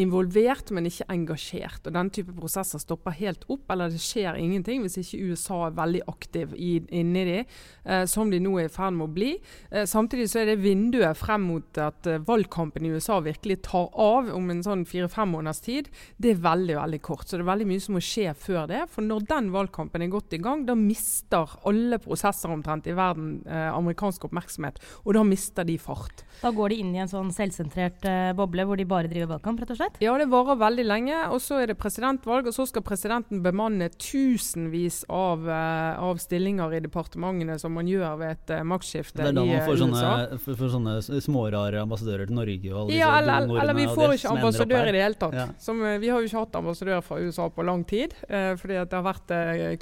involvert, 0.01 0.71
men 0.73 0.87
ikke 0.89 1.07
engasjert. 1.13 1.87
Og 1.87 1.93
Den 1.93 2.11
type 2.15 2.33
prosesser 2.37 2.81
stopper 2.81 3.15
helt 3.19 3.45
opp, 3.53 3.67
eller 3.73 3.93
det 3.93 4.01
skjer 4.01 4.39
ingenting 4.41 4.83
hvis 4.85 4.99
ikke 5.03 5.33
USA 5.33 5.59
er 5.67 5.77
veldig 5.77 6.03
aktiv 6.09 6.55
i, 6.57 6.73
inni 6.89 7.25
de, 7.29 7.39
eh, 7.85 8.05
som 8.09 8.31
de 8.33 8.41
nå 8.41 8.55
er 8.61 8.71
i 8.71 8.73
ferd 8.73 8.97
med 8.97 9.09
å 9.11 9.13
bli. 9.13 9.33
Eh, 9.71 9.85
samtidig 9.89 10.31
så 10.33 10.43
er 10.43 10.53
det 10.53 10.63
vinduet 10.63 11.19
frem 11.19 11.45
mot 11.51 11.81
at 11.83 12.09
eh, 12.09 12.23
valgkampen 12.25 12.87
i 12.89 12.95
USA 12.95 13.21
virkelig 13.25 13.61
tar 13.69 13.91
av 13.93 14.31
om 14.33 14.49
en 14.53 14.65
sånn 14.65 14.87
fire-fem 14.89 15.35
måneders 15.35 15.63
tid, 15.65 15.91
det 16.17 16.35
er 16.35 16.45
veldig 16.47 16.79
veldig 16.81 17.03
kort. 17.05 17.27
Så 17.29 17.37
det 17.37 17.45
er 17.45 17.53
veldig 17.53 17.69
mye 17.69 17.85
som 17.85 17.99
må 17.99 18.05
skje 18.05 18.33
før 18.39 18.71
det. 18.71 18.83
For 18.93 19.05
når 19.05 19.29
den 19.29 19.53
valgkampen 19.53 20.05
er 20.05 20.13
godt 20.13 20.33
i 20.37 20.41
gang, 20.43 20.65
da 20.69 20.77
mister 20.79 21.53
alle 21.69 22.01
prosesser 22.03 22.53
omtrent 22.53 22.89
i 22.89 22.97
verden 22.97 23.43
eh, 23.45 23.69
amerikansk 23.73 24.25
oppmerksomhet, 24.31 24.81
og 25.05 25.17
da 25.19 25.27
mister 25.27 25.69
de 25.69 25.77
fart. 25.81 26.25
Da 26.41 26.53
går 26.55 26.73
de 26.73 26.81
inn 26.83 26.97
i 26.97 27.03
en 27.03 27.11
sånn 27.11 27.33
selvsentrert 27.35 28.09
eh, 28.09 28.33
boble 28.37 28.65
hvor 28.67 28.81
de 28.81 28.89
bare 28.89 29.11
driver 29.11 29.35
valgkamp, 29.35 29.61
rett 29.61 29.75
og 29.75 29.79
slett? 29.79 29.82
Slett? 29.83 29.99
Ja, 30.03 30.15
det 30.19 30.29
varer 30.33 30.59
veldig 30.61 30.85
lenge. 30.87 31.19
Og 31.35 31.43
så 31.43 31.61
er 31.63 31.73
det 31.73 31.79
presidentvalg, 31.81 32.49
og 32.49 32.57
så 32.57 32.67
skal 32.69 32.85
presidenten 32.87 33.43
bemanne 33.45 33.89
tusenvis 33.97 35.03
av, 35.13 35.47
uh, 35.49 36.03
av 36.03 36.21
stillinger 36.23 36.77
i 36.79 36.83
departementene 36.85 37.59
som 37.61 37.75
man 37.77 37.89
gjør 37.91 38.19
ved 38.21 38.35
et 38.37 38.55
uh, 38.57 38.63
maktskifte 38.67 39.21
i 39.21 39.25
USA. 39.25 39.31
Det 39.31 39.33
er 39.33 39.39
da 39.39 39.47
man 39.49 39.65
får 39.69 39.81
sånne, 39.83 40.41
for, 40.45 40.61
for 40.61 40.75
sånne 40.77 41.23
smårare 41.25 41.83
ambassadører 41.83 42.31
til 42.31 42.39
Norge 42.39 42.75
og 42.75 42.79
alle 42.85 42.99
ja, 42.99 43.11
eller, 43.19 43.47
eller, 43.47 43.63
eller 43.65 43.81
vi 43.81 43.89
får 43.91 44.17
ikke 44.19 44.37
ambassadør 44.37 44.91
i 44.91 44.95
det 44.95 45.07
hele 45.07 45.21
tatt. 45.25 45.39
Ja. 45.39 45.49
Som, 45.63 45.83
uh, 45.85 45.97
vi 46.03 46.13
har 46.13 46.23
jo 46.23 46.31
ikke 46.31 46.45
hatt 46.47 46.61
ambassadør 46.63 47.03
fra 47.07 47.21
USA 47.23 47.49
på 47.53 47.67
lang 47.67 47.83
tid, 47.89 48.15
fordi 48.29 48.79
det 48.79 48.97
har 48.97 49.05
vært 49.05 49.33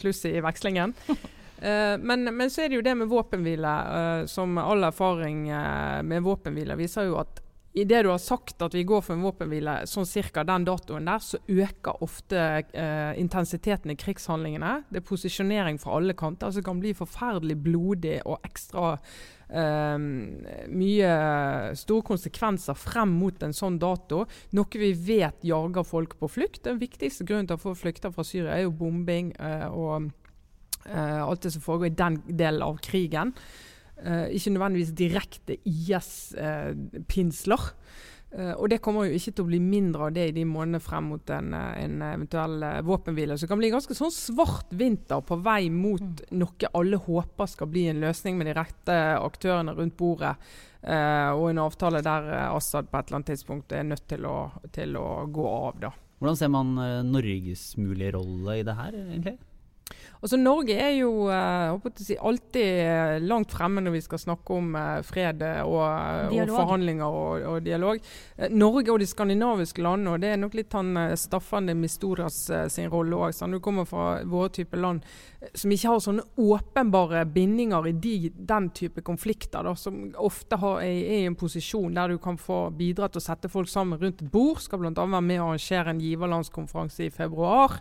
kluss 0.00 0.24
i 0.28 0.38
vekslingen. 0.42 0.94
Uh, 1.60 1.96
men, 2.08 2.24
men, 2.24 2.50
så 2.50 2.64
er 2.64 2.72
det 2.72 2.80
jo 2.80 2.86
det 2.86 2.96
med 3.02 3.10
våpenhvile, 3.10 3.76
uh, 3.90 4.26
som 4.30 4.58
all 4.60 4.84
erfaring 4.88 5.46
uh, 5.52 6.00
med 6.06 6.24
våpenhvile 6.26 6.78
viser 6.80 7.10
jo 7.10 7.18
at 7.20 7.42
Idet 7.72 8.02
du 8.02 8.08
har 8.10 8.18
sagt 8.18 8.62
at 8.66 8.74
vi 8.74 8.82
går 8.82 9.02
for 9.06 9.14
en 9.14 9.22
våpenhvile 9.22 9.76
sånn 9.86 10.08
cirka 10.08 10.42
den 10.42 10.64
datoen 10.66 11.06
der, 11.06 11.22
så 11.22 11.38
øker 11.46 12.02
ofte 12.02 12.40
eh, 12.74 13.12
intensiteten 13.20 13.92
i 13.92 13.98
krigshandlingene. 14.00 14.72
Det 14.90 14.98
er 14.98 15.06
posisjonering 15.06 15.78
fra 15.78 16.00
alle 16.00 16.16
kanter, 16.18 16.50
som 16.50 16.66
kan 16.66 16.80
bli 16.82 16.96
forferdelig 16.98 17.60
blodig 17.62 18.16
og 18.24 18.42
ekstra 18.48 18.96
eh, 18.96 20.02
mye 20.02 21.14
store 21.78 22.08
konsekvenser 22.10 22.74
frem 22.74 23.14
mot 23.20 23.46
en 23.46 23.54
sånn 23.54 23.78
dato. 23.78 24.24
Noe 24.58 24.82
vi 24.82 24.90
vet 25.06 25.46
jager 25.46 25.86
folk 25.86 26.18
på 26.18 26.32
flukt. 26.40 26.64
Den 26.66 26.82
viktigste 26.82 27.28
grunnen 27.28 27.52
til 27.52 27.60
å 27.60 27.66
få 27.68 27.78
flykte 27.78 28.10
fra 28.10 28.26
Syria 28.26 28.58
er 28.58 28.66
jo 28.66 28.74
bombing 28.82 29.30
eh, 29.38 29.68
og 29.70 30.10
eh, 30.90 31.22
alt 31.22 31.46
det 31.46 31.54
som 31.54 31.62
foregår 31.62 31.92
i 31.92 31.98
den 32.02 32.22
delen 32.26 32.66
av 32.66 32.82
krigen. 32.82 33.36
Uh, 34.00 34.30
ikke 34.32 34.50
nødvendigvis 34.54 34.94
direkte 34.96 35.56
IS-pinsler. 35.68 37.60
Uh, 37.60 38.38
uh, 38.38 38.54
og 38.54 38.70
det 38.72 38.78
kommer 38.80 39.04
jo 39.04 39.18
ikke 39.18 39.34
til 39.34 39.44
å 39.44 39.50
bli 39.50 39.58
mindre 39.60 40.06
av 40.06 40.14
det 40.16 40.28
i 40.30 40.36
de 40.38 40.44
månedene 40.48 40.80
frem 40.80 41.04
mot 41.12 41.32
en, 41.34 41.52
en 41.52 42.04
eventuell 42.06 42.64
våpenhvile. 42.86 43.36
Så 43.36 43.44
det 43.44 43.50
kan 43.52 43.60
bli 43.60 43.72
ganske 43.74 43.96
sånn 43.98 44.14
svart 44.14 44.70
vinter 44.72 45.20
på 45.26 45.36
vei 45.44 45.68
mot 45.74 46.00
mm. 46.00 46.38
noe 46.38 46.72
alle 46.80 46.96
håper 47.02 47.46
skal 47.50 47.68
bli 47.72 47.84
en 47.90 48.02
løsning 48.06 48.34
med 48.38 48.46
de 48.48 48.56
rette 48.56 48.96
aktørene 49.18 49.74
rundt 49.76 49.96
bordet. 49.98 50.34
og 50.80 51.50
en 51.50 51.58
avtale 51.60 52.00
der 52.00 52.22
Assad 52.54 52.88
på 52.88 52.96
et 52.96 53.06
eller 53.10 53.16
annet 53.18 53.32
tidspunkt 53.34 53.72
er 53.76 53.84
nødt 53.84 54.06
til 54.08 54.24
å, 54.24 54.36
til 54.72 54.96
å 54.96 55.26
gå 55.28 55.44
av. 55.50 55.74
da. 55.82 55.90
Hvordan 56.22 56.36
ser 56.40 56.48
man 56.54 56.72
Norges 57.10 57.76
mulige 57.76 58.14
rolle 58.16 58.60
i 58.60 58.64
det 58.64 58.76
her, 58.78 58.92
egentlig? 58.94 59.36
Altså 60.20 60.36
Norge 60.36 60.74
er 60.76 60.90
jo 60.98 61.30
uh, 61.32 61.88
si, 61.96 62.12
alltid 62.20 62.66
eh, 62.84 63.14
langt 63.24 63.54
fremme 63.56 63.80
når 63.80 63.94
vi 63.94 64.02
skal 64.04 64.20
snakke 64.20 64.52
om 64.58 64.74
uh, 64.76 64.98
fred 65.06 65.40
og, 65.64 65.78
og, 65.80 66.52
forhandlinger 66.52 67.06
og, 67.06 67.46
og 67.54 67.64
dialog. 67.64 68.02
Norge 68.52 68.92
og 68.92 69.00
de 69.00 69.08
skandinaviske 69.08 69.80
landene, 69.84 70.14
og 70.14 70.20
det 70.20 70.34
er 70.34 70.42
nok 70.42 70.58
litt 70.58 70.76
han 70.76 70.92
Staffan 71.16 71.70
de 71.70 71.76
Mistoras 71.78 72.42
sin 72.68 72.92
rolle 72.92 73.16
òg. 73.16 73.32
Du 73.50 73.60
kommer 73.64 73.88
fra 73.88 74.20
våre 74.28 74.52
type 74.60 74.76
land 74.76 75.00
som 75.56 75.72
ikke 75.72 75.88
har 75.88 76.00
sånne 76.04 76.24
åpenbare 76.40 77.22
bindinger 77.32 77.88
i 77.88 77.94
de, 77.96 78.14
den 78.34 78.68
type 78.76 79.00
konflikter, 79.06 79.64
da, 79.64 79.72
som 79.78 80.10
ofte 80.20 80.58
har, 80.60 80.82
er, 80.84 80.98
i 81.00 81.20
en 81.24 81.36
posisjon 81.38 81.96
der 81.96 82.12
du 82.12 82.20
kan 82.22 82.36
få 82.40 82.66
bidra 82.76 83.08
til 83.08 83.22
å 83.22 83.24
sette 83.24 83.48
folk 83.52 83.70
sammen 83.72 84.00
rundt 84.00 84.20
et 84.20 84.32
bord. 84.32 84.60
Skal 84.60 84.82
bl.a. 84.82 84.92
være 84.92 85.24
med 85.24 85.40
å 85.40 85.50
arrangere 85.50 85.94
en 85.94 86.02
giverlandskonferanse 86.04 87.08
i 87.08 87.14
februar. 87.14 87.80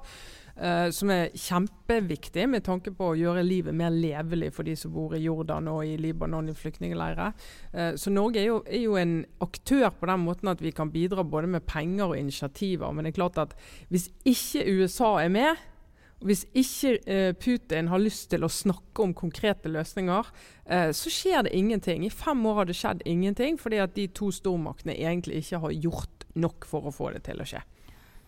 Uh, 0.60 0.90
som 0.92 1.08
er 1.14 1.30
kjempeviktig 1.40 2.44
med 2.52 2.66
tanke 2.66 2.92
på 2.92 3.14
å 3.14 3.16
gjøre 3.16 3.46
livet 3.48 3.76
mer 3.80 3.94
levelig 3.96 4.50
for 4.58 4.68
de 4.68 4.74
som 4.76 4.92
bor 4.92 5.14
i 5.16 5.22
Jordan 5.24 5.70
og 5.72 5.86
i 5.88 5.94
Libanon 5.96 6.50
i 6.52 6.56
flyktningleirer. 6.58 7.32
Uh, 7.72 7.94
så 7.96 8.12
Norge 8.12 8.42
er 8.42 8.50
jo, 8.50 8.58
er 8.68 8.84
jo, 8.84 8.98
en 9.00 9.22
aktør 9.46 9.88
på 9.96 10.10
den 10.10 10.26
måten 10.26 10.52
at 10.52 10.60
vi 10.60 10.74
kan 10.76 10.92
bidra 10.92 11.24
både 11.24 11.48
med 11.54 11.64
penger 11.70 12.12
og 12.12 12.20
initiativer. 12.20 12.92
Men 12.92 13.08
det 13.08 13.14
er 13.14 13.20
klart 13.22 13.40
at 13.40 13.56
hvis 13.88 14.10
ikke 14.28 14.66
USA 14.82 15.14
er 15.22 15.32
med, 15.32 15.64
hvis 16.28 16.44
ikke 16.52 16.98
uh, 17.08 17.32
Putin 17.40 17.88
har 17.94 18.04
lyst 18.04 18.28
til 18.34 18.44
å 18.44 18.52
snakke 18.52 19.06
om 19.06 19.16
konkrete 19.16 19.72
løsninger, 19.72 20.34
så 20.70 21.10
skjer 21.10 21.48
det 21.48 21.56
ingenting. 21.58 22.04
I 22.06 22.12
fem 22.14 22.44
år 22.46 22.60
har 22.60 22.68
det 22.70 22.76
skjedd 22.78 23.00
ingenting 23.10 23.56
fordi 23.58 23.80
at 23.82 23.96
de 23.96 24.04
to 24.14 24.28
stormaktene 24.30 24.94
egentlig 24.94 25.40
ikke 25.40 25.64
har 25.64 25.72
gjort 25.74 26.28
nok 26.38 26.68
for 26.70 26.86
å 26.86 26.94
få 26.94 27.10
det 27.16 27.24
til 27.26 27.42
å 27.42 27.48
skje. 27.48 27.64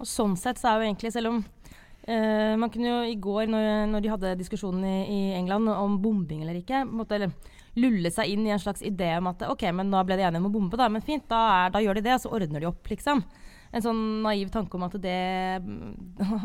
Og 0.01 0.09
Sånn 0.09 0.33
sett 0.39 0.57
så 0.57 0.71
er 0.71 0.79
jo 0.79 0.87
egentlig, 0.87 1.11
selv 1.13 1.29
om 1.29 1.43
Uh, 2.01 2.57
man 2.57 2.71
kunne 2.73 2.89
jo 2.89 3.01
i 3.05 3.17
går, 3.21 3.45
når, 3.51 3.65
når 3.91 4.01
de 4.01 4.09
hadde 4.09 4.37
diskusjonen 4.39 4.85
i, 4.89 4.95
i, 5.05 5.19
England 5.37 5.69
om 5.69 5.99
bombing 6.01 6.41
eller 6.41 6.57
ikke, 6.57 6.81
måtte 6.89 7.27
lulle 7.77 8.09
seg 8.11 8.31
inn 8.33 8.47
i 8.47 8.53
en 8.55 8.61
slags 8.61 8.81
idé 8.83 9.11
om 9.19 9.29
at 9.29 9.45
OK, 9.45 9.67
men 9.77 9.91
nå 9.91 10.01
ble 10.07 10.17
de 10.17 10.25
enige 10.25 10.41
om 10.41 10.49
å 10.49 10.53
bombe, 10.53 10.79
da. 10.79 10.89
Men 10.91 11.05
fint, 11.05 11.27
da, 11.29 11.41
er, 11.59 11.75
da, 11.75 11.83
gjør 11.83 11.99
de 11.99 12.05
det, 12.07 12.15
og 12.17 12.23
så 12.23 12.33
ordner 12.33 12.63
de 12.63 12.69
opp, 12.71 12.89
liksom. 12.89 13.21
En 13.71 13.85
sånn 13.85 14.01
naiv 14.25 14.49
tanke 14.51 14.75
om 14.75 14.87
at 14.89 14.97
det, 15.03 15.21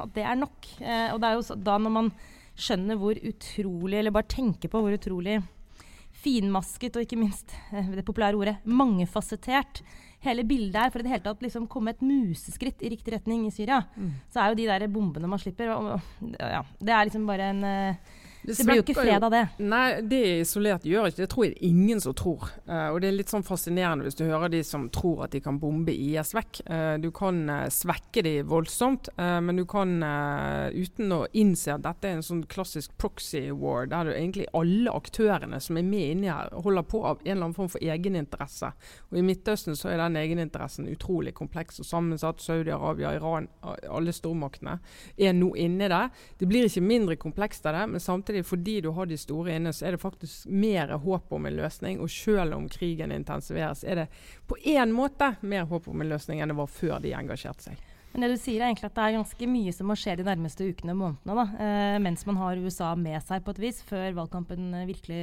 at 0.05 0.13
det 0.15 0.27
er 0.29 0.39
nok. 0.39 0.71
Uh, 0.79 1.09
og 1.15 1.21
det 1.23 1.31
er 1.31 1.39
jo 1.39 1.61
da 1.67 1.81
når 1.81 1.97
man 1.97 2.13
skjønner 2.57 3.01
hvor 3.01 3.17
utrolig, 3.17 4.01
eller 4.01 4.15
bare 4.15 4.29
tenker 4.37 4.73
på 4.73 4.85
hvor 4.85 4.95
utrolig 4.95 5.41
finmasket 6.17 6.97
og 6.97 7.05
ikke 7.05 7.19
minst 7.21 7.57
uh, 7.73 7.95
det 7.97 8.05
populære 8.05 8.39
ordet 8.39 8.59
mangefasettert 8.69 9.83
hele 10.27 10.45
bildet 10.49 10.79
her, 10.81 10.93
for 10.93 11.01
i 11.01 11.07
det 11.07 11.15
hele 11.15 11.25
tatt 11.25 11.43
liksom 11.45 11.69
komme 11.71 11.95
et 11.95 12.05
museskritt 12.05 12.83
i 12.85 12.93
riktig 12.93 13.15
retning 13.17 13.47
i 13.47 13.55
Syria, 13.55 13.83
mm. 13.97 14.13
så 14.33 14.43
er 14.43 14.53
jo 14.53 14.61
de 14.61 14.69
der 14.69 14.87
bombene 14.93 15.31
man 15.31 15.43
slipper 15.43 15.71
ja, 15.71 16.63
Det 16.79 16.93
er 16.93 17.09
liksom 17.09 17.27
bare 17.29 17.51
en 17.55 17.65
uh, 17.67 18.23
det, 18.47 18.55
det 18.57 18.65
blir 18.67 18.79
jo 18.79 18.85
ikke 18.85 18.95
fred 19.01 19.25
av 19.27 19.33
det. 19.35 19.43
Nei, 19.59 19.85
det 20.07 20.21
isolert 20.45 20.85
gjør 20.87 21.09
ikke 21.11 21.23
det. 21.25 21.29
tror 21.33 21.47
jeg 21.49 21.57
ingen 21.67 22.01
som 22.03 22.15
tror. 22.15 22.47
Uh, 22.69 22.93
og 22.93 23.01
det 23.03 23.11
er 23.11 23.17
litt 23.17 23.33
sånn 23.33 23.47
fascinerende 23.47 24.07
hvis 24.07 24.19
du 24.19 24.23
hører 24.29 24.53
de 24.53 24.61
som 24.67 24.87
tror 24.95 25.25
at 25.27 25.35
de 25.35 25.41
kan 25.43 25.59
bombe 25.63 25.91
IS 25.91 26.31
vekk. 26.37 26.61
Uh, 26.69 26.95
du 27.03 27.09
kan 27.15 27.41
uh, 27.51 27.65
svekke 27.73 28.23
de 28.23 28.37
voldsomt, 28.47 29.11
men 29.17 29.59
du 29.59 29.65
kan 29.69 29.91
uten 30.73 31.13
å 31.13 31.19
innse 31.37 31.75
at 31.75 31.83
dette 31.85 32.09
er 32.09 32.17
en 32.17 32.25
sånn 32.25 32.43
klassisk 32.51 32.93
proxy 33.01 33.49
war, 33.51 33.87
der 33.91 34.09
du 34.09 34.13
egentlig 34.13 34.47
alle 34.57 34.93
aktørene 34.93 35.59
som 35.63 35.79
er 35.79 35.87
med 35.87 36.13
inni 36.15 36.31
her, 36.31 36.53
holder 36.65 36.87
på 36.87 37.03
av 37.03 37.21
en 37.23 37.31
eller 37.33 37.49
annen 37.49 37.57
form 37.57 37.71
for 37.73 37.83
egeninteresse. 37.83 38.71
Og 39.11 39.19
i 39.21 39.25
Midtøsten 39.27 39.79
så 39.79 39.91
er 39.93 40.01
den 40.03 40.19
egeninteressen 40.21 40.89
utrolig 40.93 41.35
kompleks 41.37 41.81
og 41.83 41.89
sammensatt. 41.89 42.43
Saudi-Arabia, 42.45 43.15
Iran, 43.19 43.49
alle 43.63 44.15
stormaktene 44.17 44.79
er 45.17 45.37
nå 45.37 45.53
inni 45.61 45.91
det. 45.93 46.03
Det 46.41 46.51
blir 46.51 46.69
ikke 46.69 46.85
mindre 46.85 47.19
komplekst 47.21 47.67
av 47.69 47.79
det, 47.79 47.87
men 47.95 48.03
samtidig 48.03 48.36
samtidig, 48.37 48.47
fordi 48.47 48.81
du 48.81 48.91
har 48.91 49.07
de 49.07 49.17
store 49.17 49.57
inne, 49.57 49.73
så 49.73 49.87
er 49.87 49.93
det 49.93 50.01
faktisk 50.01 50.47
mer 50.47 50.89
håp 50.99 51.33
om 51.33 51.47
en 51.47 51.57
løsning. 51.57 52.01
Og 52.01 52.11
selv 52.11 52.55
om 52.55 52.69
krigen 52.69 53.13
intensiveres, 53.13 53.85
er 53.85 53.95
det 53.95 54.09
på 54.47 54.57
én 54.65 54.93
måte 54.93 55.37
mer 55.41 55.67
håp 55.67 55.89
om 55.89 56.01
en 56.01 56.09
løsning 56.09 56.41
enn 56.41 56.49
det 56.49 56.57
var 56.57 56.67
før 56.67 57.01
de 57.01 57.15
engasjerte 57.15 57.71
seg. 57.71 57.77
Men 58.17 58.25
det 58.25 58.39
du 58.39 58.41
sier 58.41 58.63
er 58.63 58.71
egentlig 58.71 58.89
at 58.89 58.95
det 58.97 59.03
er 59.05 59.15
ganske 59.19 59.47
mye 59.53 59.73
som 59.77 59.91
må 59.91 59.95
skje 60.01 60.15
de 60.17 60.25
nærmeste 60.25 60.65
ukene 60.65 60.95
og 60.95 61.01
månedene. 61.03 61.35
Da, 61.37 61.43
eh, 61.61 61.97
mens 62.01 62.23
man 62.25 62.39
har 62.41 62.63
USA 62.65 62.95
med 62.97 63.21
seg 63.21 63.43
på 63.45 63.53
et 63.53 63.59
vis, 63.61 63.83
før 63.85 64.15
valgkampen 64.17 64.71
eh, 64.73 64.87
virkelig 64.89 65.19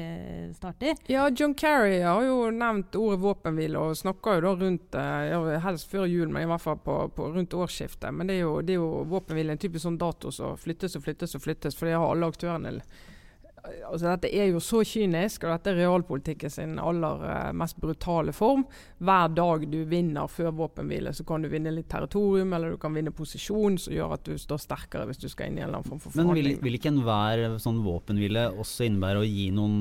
starter. 0.60 1.02
Ja, 1.10 1.24
John 1.34 1.56
Kerry 1.58 2.04
har 2.06 2.22
jo 2.22 2.52
nevnt 2.54 2.94
ordet 3.00 3.18
våpenhvile, 3.24 3.82
og 3.82 3.98
snakker 3.98 4.38
jo 4.38 4.44
da 4.46 4.52
rundt 4.60 5.00
eh, 5.02 5.58
helst 5.66 5.90
før 5.90 6.06
jul, 6.06 6.30
men 6.30 6.46
i 6.46 6.52
hvert 6.52 6.62
fall 6.62 6.78
på, 6.86 7.00
på 7.18 7.32
rundt 7.34 7.58
årsskiftet. 7.58 8.14
Men 8.14 8.30
det 8.30 8.38
er 8.38 8.46
jo, 8.46 8.54
det 8.62 8.78
jo 8.78 8.92
våpenhvile 9.10 9.58
en 9.58 9.64
typisk 9.66 9.88
sånn 9.88 9.98
dato 9.98 10.30
som 10.30 10.54
flyttes 10.62 10.94
og 11.00 11.08
flyttes 11.08 11.34
og 11.34 11.48
flyttes, 11.48 11.80
for 11.80 11.90
det 11.90 11.98
har 11.98 12.14
alle 12.14 12.30
aktørene 12.30 12.76
altså 13.64 14.10
Dette 14.10 14.30
er 14.36 14.50
jo 14.52 14.60
så 14.64 14.82
kynisk, 14.88 15.46
og 15.46 15.54
dette 15.54 15.72
er 15.72 15.80
realpolitikken 15.82 16.52
sin 16.52 16.76
aller 16.82 17.24
uh, 17.24 17.52
mest 17.56 17.80
brutale 17.82 18.34
form. 18.36 18.66
Hver 19.04 19.32
dag 19.38 19.68
du 19.72 19.80
vinner 19.90 20.32
før 20.32 20.52
våpenhvile, 20.58 21.14
så 21.16 21.26
kan 21.28 21.44
du 21.44 21.50
vinne 21.52 21.74
litt 21.74 21.90
territorium, 21.92 22.54
eller 22.56 22.76
du 22.76 22.82
kan 22.82 22.96
vinne 22.96 23.14
posisjon, 23.16 23.80
som 23.80 23.96
gjør 23.96 24.18
at 24.18 24.28
du 24.28 24.36
står 24.40 24.62
sterkere 24.66 25.08
hvis 25.10 25.22
du 25.24 25.30
skal 25.32 25.50
inn 25.50 25.60
i 25.60 25.64
en 25.64 25.70
eller 25.70 25.82
annen 25.82 25.92
form 25.94 26.04
for 26.04 26.16
forhandling. 26.16 26.44
Men 26.44 26.58
vil, 26.58 26.66
vil 26.68 26.80
ikke 26.80 26.94
enhver 26.94 27.58
sånn 27.64 27.82
våpenhvile 27.86 28.50
også 28.54 28.90
innebære 28.90 29.24
å 29.24 29.28
gi 29.28 29.50
noen 29.56 29.80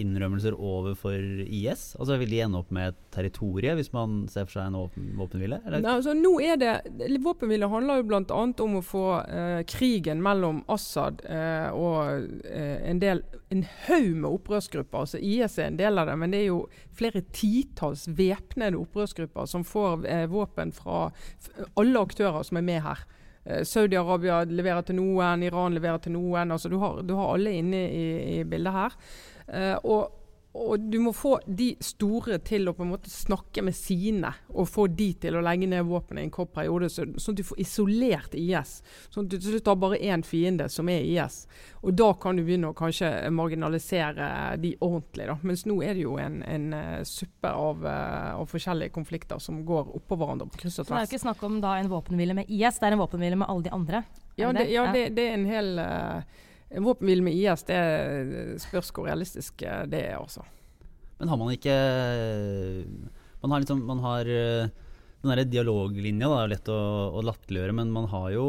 innrømmelser 0.00 0.56
overfor 0.56 1.18
IS? 1.44 1.94
Altså 1.98 2.18
Vil 2.20 2.32
de 2.34 2.40
ende 2.44 2.60
opp 2.60 2.72
med 2.74 2.92
et 2.92 3.00
territorium 3.14 3.78
hvis 3.78 3.92
man 3.94 4.24
ser 4.32 4.48
for 4.48 4.58
seg 4.58 4.70
en 4.70 5.14
våpenhvile? 5.18 5.60
Altså, 5.70 6.14
nå 6.18 6.34
er 6.42 6.58
det, 6.60 6.74
Våpenhvile 7.24 7.70
handler 7.70 8.00
jo 8.00 8.08
bl.a. 8.10 8.40
om 8.66 8.78
å 8.80 8.84
få 8.84 9.06
eh, 9.22 9.62
krigen 9.70 10.22
mellom 10.24 10.62
Assad 10.72 11.22
eh, 11.28 11.70
og 11.72 12.44
eh, 12.48 12.78
en 12.90 13.02
del 13.02 13.24
en 13.54 13.64
haug 13.86 14.14
med 14.18 14.30
opprørsgrupper. 14.30 15.04
altså 15.04 15.18
IS 15.18 15.58
er 15.58 15.70
en 15.70 15.78
del 15.78 15.98
av 16.00 16.08
det, 16.10 16.16
men 16.18 16.32
det 16.34 16.42
er 16.42 16.48
jo 16.50 16.62
flere 16.96 17.22
titalls 17.34 18.06
væpnede 18.08 18.80
opprørsgrupper 18.80 19.50
som 19.50 19.66
får 19.66 20.06
eh, 20.10 20.24
våpen 20.30 20.72
fra 20.74 21.10
alle 21.78 22.02
aktører 22.02 22.42
som 22.46 22.58
er 22.58 22.66
med 22.66 22.82
her. 22.84 23.04
Eh, 23.44 23.62
Saudi-Arabia 23.68 24.42
leverer 24.48 24.86
til 24.88 24.98
noen, 24.98 25.44
Iran 25.44 25.76
leverer 25.76 26.00
til 26.02 26.16
noen. 26.16 26.50
altså 26.54 26.72
Du 26.72 26.78
har, 26.82 27.02
du 27.02 27.14
har 27.18 27.34
alle 27.34 27.52
inne 27.60 27.84
i, 27.90 28.04
i 28.38 28.42
bildet 28.48 28.72
her. 28.72 28.98
Uh, 29.44 29.76
og, 29.84 30.20
og, 30.54 30.80
du 30.80 30.96
må 31.02 31.10
få 31.12 31.34
de 31.44 31.72
store 31.82 32.38
til 32.46 32.70
å 32.70 32.72
på 32.76 32.84
en 32.84 32.92
måte 32.94 33.10
snakke 33.12 33.60
med 33.66 33.74
sine, 33.76 34.30
og 34.54 34.68
få 34.70 34.86
de 34.88 35.10
til 35.20 35.36
å 35.36 35.42
legge 35.44 35.68
ned 35.68 35.84
våpenet 35.88 36.22
i 36.22 36.28
en 36.28 36.32
kort 36.32 36.54
periode, 36.54 36.88
så, 36.92 37.04
sånn 37.18 37.34
at 37.34 37.40
du 37.42 37.44
får 37.48 37.60
isolert 37.64 38.36
IS. 38.38 38.76
Sånn 39.10 39.26
at 39.26 39.34
du 39.34 39.36
til 39.36 39.56
slutt 39.56 39.68
har 39.72 39.80
bare 39.82 40.00
én 40.00 40.24
fiende, 40.24 40.70
som 40.72 40.88
er 40.88 41.04
IS. 41.04 41.42
Og 41.82 41.92
da 41.98 42.12
kan 42.22 42.38
du 42.38 42.44
begynne 42.46 42.70
å 42.70 42.78
kanskje 42.78 43.10
marginalisere 43.34 44.30
de 44.62 44.72
ordentlig. 44.78 45.28
Da. 45.28 45.36
Mens 45.42 45.66
nå 45.68 45.80
er 45.84 45.98
det 45.98 46.06
jo 46.06 46.16
en, 46.22 46.40
en 46.46 46.70
uh, 46.72 47.02
suppe 47.08 47.50
av, 47.50 47.84
uh, 47.84 48.32
av, 48.38 48.48
forskjellige 48.48 48.94
konflikter 48.94 49.42
som 49.42 49.64
går 49.66 49.92
oppå 49.98 50.20
hverandre 50.20 50.48
på 50.48 50.64
kryss 50.64 50.78
og 50.78 50.86
tvers. 50.86 50.94
Så 50.94 50.96
det 50.96 51.04
er 51.04 51.12
ikke 51.12 51.26
snakk 51.26 51.44
om 51.50 51.60
da 51.64 51.76
en 51.82 51.92
våpenhvile 51.92 52.38
med 52.40 52.48
IS, 52.48 52.80
det 52.80 52.88
er 52.88 52.96
en 52.96 53.04
våpenhvile 53.04 53.42
med 53.42 53.50
alle 53.50 53.66
de 53.66 53.74
andre? 53.74 54.06
Ja, 54.38 54.52
det, 54.52 54.70
ja 54.72 54.88
det, 54.92 55.08
det, 55.14 55.28
er 55.28 55.36
en 55.36 55.46
hel 55.46 55.78
uh, 55.78 56.44
en 56.74 56.86
våpenhvile 56.86 57.24
med 57.24 57.38
IS 57.38 57.64
det 57.68 57.80
spørs 58.62 58.90
hvor 58.94 59.08
realistisk 59.08 59.62
eh, 59.62 59.84
det 59.90 60.02
er. 60.10 60.18
også. 60.18 60.44
Men 61.20 61.30
har 61.30 61.38
man 61.38 61.54
ikke 61.54 61.74
Man 63.40 63.52
har 63.52 63.62
liksom 63.62 63.84
man 63.86 64.00
har 64.02 64.26
eh, 64.26 64.70
Den 65.22 65.30
derre 65.30 65.46
dialoglinja 65.48 66.28
da, 66.28 66.42
er 66.42 66.52
lett 66.52 66.68
å, 66.68 66.78
å 67.16 67.22
latterliggjøre, 67.24 67.76
men 67.80 67.92
man 67.94 68.10
har 68.12 68.30
jo 68.34 68.46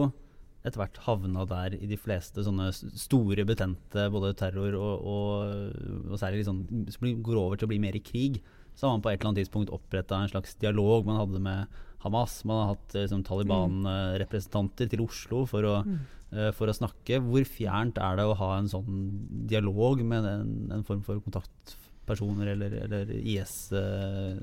etter 0.65 0.81
hvert 0.81 0.97
havna 1.05 1.45
der 1.45 1.75
i 1.77 1.87
de 1.87 1.97
fleste 1.99 2.41
sånne 2.43 2.71
store 2.73 3.45
betente 3.45 4.07
både 4.11 4.33
terror 4.39 4.73
og, 4.73 5.05
og, 5.05 5.75
og 6.09 6.17
særlig 6.17 6.41
liksom, 6.41 6.63
som 6.89 7.05
går 7.27 7.37
over 7.37 7.59
til 7.61 7.67
å 7.67 7.71
bli 7.71 7.77
mer 7.83 7.95
i 7.95 8.01
krig. 8.03 8.39
Så 8.73 8.87
har 8.87 8.95
man 8.95 9.03
på 9.05 9.11
et 9.11 9.19
eller 9.19 9.29
annet 9.29 9.43
tidspunkt 9.43 9.71
oppretta 9.71 10.17
en 10.17 10.31
slags 10.31 10.57
dialog 10.59 11.05
man 11.07 11.21
hadde 11.21 11.43
med 11.45 11.77
Hamas. 12.05 12.39
Man 12.47 12.61
har 12.61 12.75
hatt 12.75 12.97
liksom, 12.97 13.23
Taliban-representanter 13.27 14.91
til 14.91 15.03
Oslo 15.05 15.43
for 15.49 15.67
å, 15.67 15.79
mm. 15.85 15.97
uh, 16.35 16.51
for 16.57 16.71
å, 16.71 16.77
snakke. 16.77 17.19
Hvor 17.25 17.47
fjernt 17.49 17.99
er 18.01 18.21
det 18.21 18.27
å 18.29 18.37
ha 18.39 18.53
en 18.59 18.71
sånn 18.71 19.01
dialog 19.49 20.05
med 20.05 20.29
en, 20.29 20.55
en 20.77 20.87
form 20.87 21.03
for 21.05 21.21
kontaktpersoner 21.25 22.53
eller, 22.55 22.79
eller 22.85 23.13
IS? 23.19 23.57
Uh, 23.73 24.39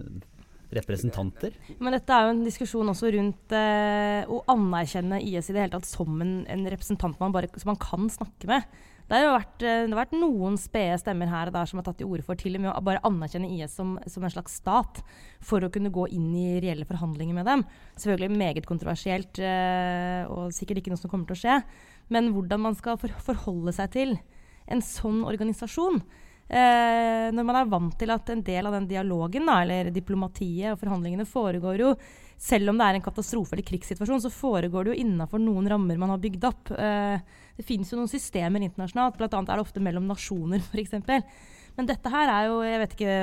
representanter. 0.73 1.53
Men 1.83 1.97
dette 1.97 2.15
er 2.17 2.27
jo 2.27 2.33
en 2.33 2.45
diskusjon 2.47 2.93
også 2.93 3.11
rundt 3.13 3.55
eh, 3.57 4.23
å 4.25 4.41
anerkjenne 4.53 5.21
IS 5.21 5.51
i 5.51 5.57
det 5.57 5.67
hele 5.67 5.75
tatt 5.75 5.89
som 5.89 6.15
en, 6.25 6.39
en 6.49 6.65
representant 6.73 7.19
man, 7.21 7.35
bare, 7.35 7.51
som 7.61 7.75
man 7.75 7.81
kan 7.81 8.09
snakke 8.13 8.49
med. 8.49 8.79
Det 9.11 9.19
har 9.19 9.35
vært, 9.35 9.63
eh, 9.63 9.85
det 9.85 9.93
har 9.93 10.01
vært 10.05 10.15
noen 10.17 10.57
spede 10.61 10.99
stemmer 11.01 11.31
her 11.31 11.51
og 11.51 11.57
der 11.57 11.69
som 11.69 11.81
har 11.81 11.87
tatt 11.89 11.99
til 12.01 12.09
orde 12.09 12.25
for 12.27 12.39
til 12.39 12.57
og 12.57 12.65
med 12.65 12.73
å 12.73 12.85
bare 12.85 13.03
anerkjenne 13.05 13.51
IS 13.57 13.75
som, 13.77 13.99
som, 14.07 14.25
en 14.25 14.35
slags 14.35 14.59
stat, 14.63 15.03
for 15.41 15.61
å 15.61 15.71
kunne 15.73 15.93
gå 15.93 16.07
inn 16.15 16.31
i 16.35 16.61
reelle 16.65 16.89
forhandlinger 16.89 17.37
med 17.37 17.49
dem. 17.51 17.65
Selvfølgelig 17.97 18.39
meget 18.39 18.69
kontroversielt 18.69 19.43
eh, 19.43 20.25
og 20.31 20.55
sikkert 20.55 20.83
ikke 20.83 20.95
noe 20.95 21.03
som 21.03 21.13
kommer 21.13 21.29
til 21.29 21.37
å 21.37 21.43
skje. 21.43 21.59
Men 22.13 22.33
hvordan 22.37 22.67
man 22.69 22.79
skal 22.79 22.99
forholde 23.01 23.75
seg 23.77 23.93
til 23.95 24.19
en 24.71 24.83
sånn 24.85 25.23
organisasjon. 25.27 26.03
Eh, 26.49 27.29
når 27.33 27.47
man 27.49 27.61
er 27.61 27.71
vant 27.71 27.95
til 27.99 28.13
at 28.13 28.33
en 28.33 28.43
del 28.45 28.69
av 28.69 28.75
den 28.77 28.89
dialogen, 28.91 29.47
da, 29.49 29.61
eller 29.63 29.93
diplomatiet 29.95 30.75
og 30.75 30.81
forhandlingene 30.83 31.29
foregår 31.29 31.85
jo 31.85 31.95
selv 32.43 32.73
om 32.73 32.79
det 32.81 32.89
er 32.89 32.99
en 32.99 33.05
katastrofe 33.05 33.55
eller 33.55 33.67
krigssituasjon, 33.67 34.25
så 34.25 34.33
foregår 34.35 34.85
det 34.85 34.93
jo 34.93 35.05
innafor 35.05 35.41
noen 35.41 35.69
rammer 35.71 36.01
man 36.01 36.11
har 36.11 36.21
bygd 36.23 36.47
opp. 36.49 36.73
Eh, 36.75 37.23
det 37.57 37.67
finnes 37.67 37.93
jo 37.93 38.01
noen 38.01 38.11
systemer 38.11 38.65
internasjonalt, 38.67 39.19
bl.a. 39.21 39.29
er 39.31 39.53
det 39.53 39.63
ofte 39.63 39.83
mellom 39.85 40.09
nasjoner 40.11 40.65
f.eks. 40.73 40.97
Men 41.79 41.89
dette 41.89 42.13
her 42.13 42.29
er 42.29 42.51
jo 42.51 42.61
Jeg 42.67 42.81
vet, 42.83 42.95
ikke, 42.97 43.17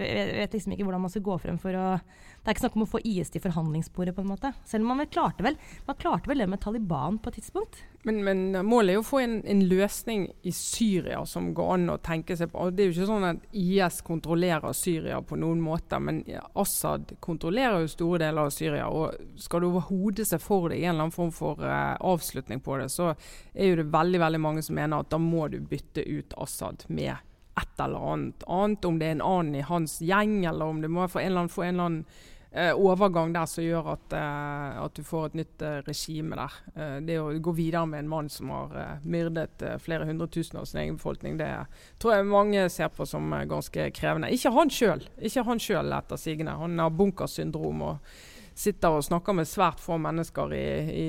jeg 0.00 0.34
vet 0.40 0.56
liksom 0.56 0.74
ikke 0.74 0.88
hvordan 0.88 1.04
man 1.04 1.12
skal 1.12 1.26
gå 1.26 1.36
frem 1.42 1.60
for 1.60 1.76
å 1.76 1.86
Det 2.00 2.48
er 2.48 2.54
ikke 2.54 2.64
snakk 2.64 2.78
om 2.78 2.86
å 2.86 2.90
få 2.94 3.02
IS 3.04 3.32
til 3.34 3.42
forhandlingsbordet, 3.44 4.14
på 4.16 4.24
en 4.24 4.30
måte. 4.30 4.52
Selv 4.64 4.86
om 4.86 4.94
man 4.94 5.02
vel 5.02 5.10
klarte 5.12 5.44
vel 5.44 5.58
Man 5.86 5.98
klarte 6.00 6.30
vel 6.30 6.40
det 6.40 6.48
med 6.50 6.62
Taliban 6.64 7.20
på 7.20 7.32
et 7.32 7.40
tidspunkt? 7.40 7.82
Men, 8.02 8.22
men 8.24 8.54
målet 8.64 8.94
er 8.94 8.96
jo 8.96 9.02
å 9.02 9.08
få 9.10 9.18
en, 9.20 9.34
en, 9.44 9.60
løsning 9.68 10.22
i 10.48 10.52
Syria 10.56 11.18
som 11.28 11.50
går 11.56 11.74
an 11.74 11.92
å 11.92 11.98
tenke 12.00 12.32
seg 12.36 12.48
på. 12.48 12.70
Det 12.72 12.80
er 12.80 12.88
jo 12.88 12.94
ikke 12.94 13.08
sånn 13.10 13.26
at 13.28 13.42
IS 13.60 14.00
kontrollerer 14.06 14.72
Syria 14.76 15.18
på 15.20 15.36
noen 15.36 15.60
måte, 15.60 15.98
men 16.00 16.22
Assad 16.56 17.12
kontrollerer 17.20 17.84
jo 17.84 17.92
store 17.92 18.22
deler 18.22 18.48
av 18.48 18.54
Syria. 18.56 18.88
Og 18.88 19.36
skal 19.44 19.60
du 19.60 19.68
overhodet 19.68 20.24
se 20.30 20.40
for 20.40 20.72
deg 20.72 20.80
en 20.80 20.94
eller 20.94 21.10
annen 21.10 21.16
form 21.18 21.34
for 21.36 21.60
uh, 21.60 21.98
avslutning 22.00 22.64
på 22.64 22.80
det, 22.80 22.88
så 22.88 23.12
er 23.52 23.68
jo 23.68 23.82
det 23.82 23.90
veldig 23.92 24.24
veldig 24.24 24.40
mange 24.48 24.64
som 24.64 24.80
mener 24.80 25.04
at 25.04 25.12
da 25.12 25.20
må 25.20 25.50
du 25.52 25.60
bytte 25.60 26.06
ut 26.08 26.32
Assad 26.40 26.88
med 26.88 27.20
et 27.58 27.84
eller 27.84 28.12
annet 28.12 28.44
annet. 28.46 28.84
Om 28.84 28.98
det 28.98 29.06
er 29.06 29.16
en 29.18 29.24
annen 29.26 29.54
i 29.54 29.64
hans 29.66 30.00
gjeng, 30.02 30.44
eller 30.46 30.74
om 30.74 30.82
du 30.82 30.88
må 30.88 31.08
få 31.08 31.22
en 31.22 31.32
eller 31.32 31.46
annen, 31.46 31.54
få 31.54 31.64
en 31.64 31.74
eller 31.74 31.88
annen 31.88 32.04
uh, 32.56 32.72
overgang 32.78 33.34
der 33.34 33.46
som 33.50 33.64
gjør 33.64 33.92
at, 33.94 34.16
uh, 34.16 34.80
at 34.84 34.96
du 34.96 35.04
får 35.06 35.30
et 35.30 35.38
nytt 35.42 35.64
uh, 35.66 35.76
regime 35.86 36.38
der. 36.38 36.56
det 37.06 37.18
å 37.20 37.30
gå 37.38 37.54
videre 37.56 37.86
med 37.86 38.04
en 38.04 38.10
mann 38.10 38.30
som 38.32 38.50
har 38.54 39.00
myrdet 39.04 39.62
flere 39.82 40.08
hundre 40.08 40.28
tusen 40.28 40.60
av 40.60 40.68
sin 40.68 40.82
egen 40.84 40.98
befolkning, 40.98 41.38
det 41.40 41.50
tror 42.02 42.16
jeg 42.16 42.30
mange 42.30 42.66
ser 42.72 42.90
på 42.94 43.06
som 43.06 43.30
ganske 43.48 43.90
krevende. 43.96 44.32
Ikke 44.34 44.52
han 44.54 44.70
sjøl 45.62 45.94
etter 45.94 46.20
sigende. 46.20 46.58
Han 46.58 46.78
har 46.78 46.90
bunkersyndrom. 46.94 47.82
og 47.82 48.20
sitter 48.60 48.96
og 48.96 49.06
snakker 49.06 49.36
med 49.36 49.48
svært 49.48 49.80
få 49.82 49.96
mennesker 50.00 50.52
i, 50.56 50.66
i, 50.92 51.08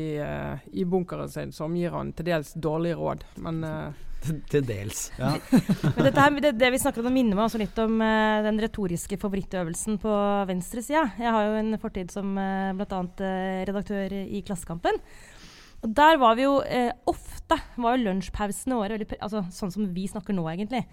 i 0.81 0.86
bunkeren 0.88 1.31
sin, 1.31 1.51
som 1.55 1.75
gir 1.75 1.93
han 1.96 2.13
til 2.15 2.29
dels 2.31 2.53
dårlige 2.55 3.00
råd. 3.00 3.27
Men 3.43 3.62
uh, 3.67 4.08
Til 4.51 4.62
dels, 4.62 5.08
ja. 5.17 5.31
Men 5.96 6.05
dette 6.05 6.22
her, 6.22 6.36
det, 6.46 6.51
det, 6.62 6.67
vi 6.75 6.79
snakker 6.81 7.01
om 7.01 7.13
minner 7.15 7.34
meg 7.34 7.48
også 7.48 7.62
litt 7.62 7.79
om 7.81 7.96
uh, 8.03 8.43
den 8.46 8.62
retoriske 8.62 9.17
favorittøvelsen 9.22 9.98
på 10.03 10.17
venstresida. 10.50 11.08
Jeg 11.17 11.34
har 11.34 11.48
jo 11.48 11.55
en 11.58 11.79
fortid 11.81 12.13
som 12.13 12.36
uh, 12.38 12.70
bl.a. 12.77 13.01
Uh, 13.01 13.63
redaktør 13.65 14.13
i 14.22 14.43
Klassekampen. 14.46 15.01
Og 15.81 15.96
der 15.98 16.20
var 16.22 16.38
vi 16.38 16.46
jo 16.46 16.60
uh, 16.62 16.91
ofte 17.10 17.58
var 17.81 17.98
jo 17.98 18.05
lunsjpausene 18.05 18.77
våre, 18.77 19.01
altså, 19.17 19.41
sånn 19.55 19.74
som 19.74 19.89
vi 19.96 20.05
snakker 20.12 20.38
nå, 20.38 20.46
egentlig 20.53 20.86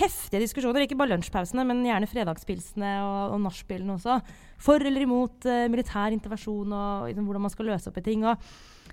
heftige 0.00 0.40
diskusjoner, 0.40 0.86
ikke 0.86 0.96
bare 0.96 1.12
lunsjpausene, 1.12 1.64
men 1.68 1.84
gjerne 1.84 2.08
fredagspilsene 2.08 2.92
og, 3.04 3.34
og 3.36 3.40
nachspielene 3.44 3.98
også. 3.98 4.20
For 4.62 4.80
eller 4.80 5.04
imot 5.04 5.48
uh, 5.48 5.64
militær 5.72 6.14
intervensjon 6.14 6.72
og 6.72 7.08
liksom, 7.10 7.26
hvordan 7.28 7.44
man 7.44 7.52
skal 7.52 7.68
løse 7.68 7.90
opp 7.90 7.98
i 8.00 8.06
ting. 8.06 8.24
og 8.24 8.40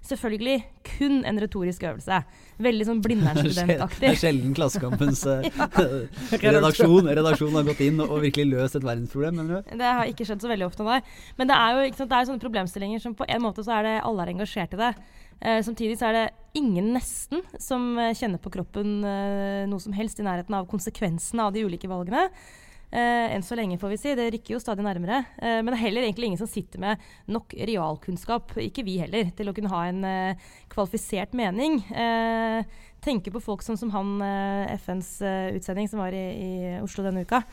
Selvfølgelig 0.05 0.63
kun 0.85 1.25
en 1.27 1.39
retorisk 1.41 1.83
øvelse. 1.83 2.19
Veldig 2.63 2.85
sånn 2.87 3.01
Blindern-studentaktig. 3.03 3.99
Det 4.03 4.11
er 4.13 4.19
sjelden 4.21 4.55
Klassekampens 4.57 5.23
uh, 5.29 5.45
redaksjon, 6.45 7.09
redaksjon, 7.19 7.55
har 7.57 7.67
gått 7.67 7.83
inn 7.85 7.99
og, 8.03 8.15
og 8.15 8.23
virkelig 8.23 8.47
løst 8.53 8.79
et 8.79 8.87
verdensproblem, 8.87 9.39
mener 9.41 9.59
du? 9.59 9.79
Det 9.79 9.93
har 9.99 10.11
ikke 10.11 10.27
skjedd 10.27 10.43
så 10.43 10.51
veldig 10.51 10.67
ofte, 10.69 10.87
nei. 10.87 10.99
Men 11.39 11.51
det 11.51 11.59
er 11.59 11.75
jo 11.75 11.87
sant, 11.99 12.11
det 12.11 12.19
er 12.19 12.29
sånne 12.31 12.43
problemstillinger 12.43 13.03
som 13.03 13.15
på 13.17 13.27
en 13.27 13.43
måte 13.43 13.65
så 13.65 13.79
er 13.79 13.87
det 13.87 13.95
alle 14.07 14.25
er 14.25 14.33
engasjert 14.35 14.75
i 14.75 14.83
det. 14.83 14.93
Eh, 15.39 15.59
samtidig 15.63 15.97
så 15.99 16.09
er 16.09 16.17
det 16.17 16.25
ingen 16.59 16.91
nesten 16.95 17.43
som 17.61 17.93
eh, 17.99 18.15
kjenner 18.17 18.41
på 18.41 18.51
kroppen 18.53 18.97
eh, 19.07 19.67
noe 19.69 19.83
som 19.83 19.95
helst 19.95 20.19
i 20.19 20.25
nærheten 20.25 20.57
av 20.57 20.67
konsekvensene 20.71 21.45
av 21.45 21.55
de 21.55 21.63
ulike 21.67 21.89
valgene. 21.91 22.27
Eh, 22.89 23.35
enn 23.35 23.43
så 23.45 23.53
lenge, 23.53 23.77
får 23.77 23.91
vi 23.93 23.97
si. 24.01 24.13
Det 24.17 24.27
rykker 24.33 24.55
jo 24.55 24.61
stadig 24.61 24.83
nærmere. 24.85 25.21
Eh, 25.37 25.59
men 25.61 25.69
det 25.69 25.77
er 25.77 25.85
heller 25.85 26.07
egentlig 26.07 26.31
ingen 26.31 26.41
som 26.41 26.49
sitter 26.49 26.81
med 26.81 27.09
nok 27.29 27.53
realkunnskap, 27.53 28.55
ikke 28.57 28.85
vi 28.87 28.97
heller, 29.03 29.29
til 29.37 29.51
å 29.51 29.53
kunne 29.55 29.71
ha 29.73 29.83
en 29.91 30.05
eh, 30.09 30.47
kvalifisert 30.73 31.37
mening. 31.37 31.83
Eh, 31.93 32.63
tenker 33.05 33.35
på 33.35 33.43
folk 33.43 33.61
som, 33.63 33.77
som 33.79 33.93
han 33.93 34.15
eh, 34.25 34.73
FNs 34.81 35.19
utsending 35.59 35.87
som 35.91 36.01
var 36.01 36.17
i, 36.17 36.25
i, 36.33 36.51
Oslo 36.81 37.05
denne 37.05 37.23
uka. 37.27 37.43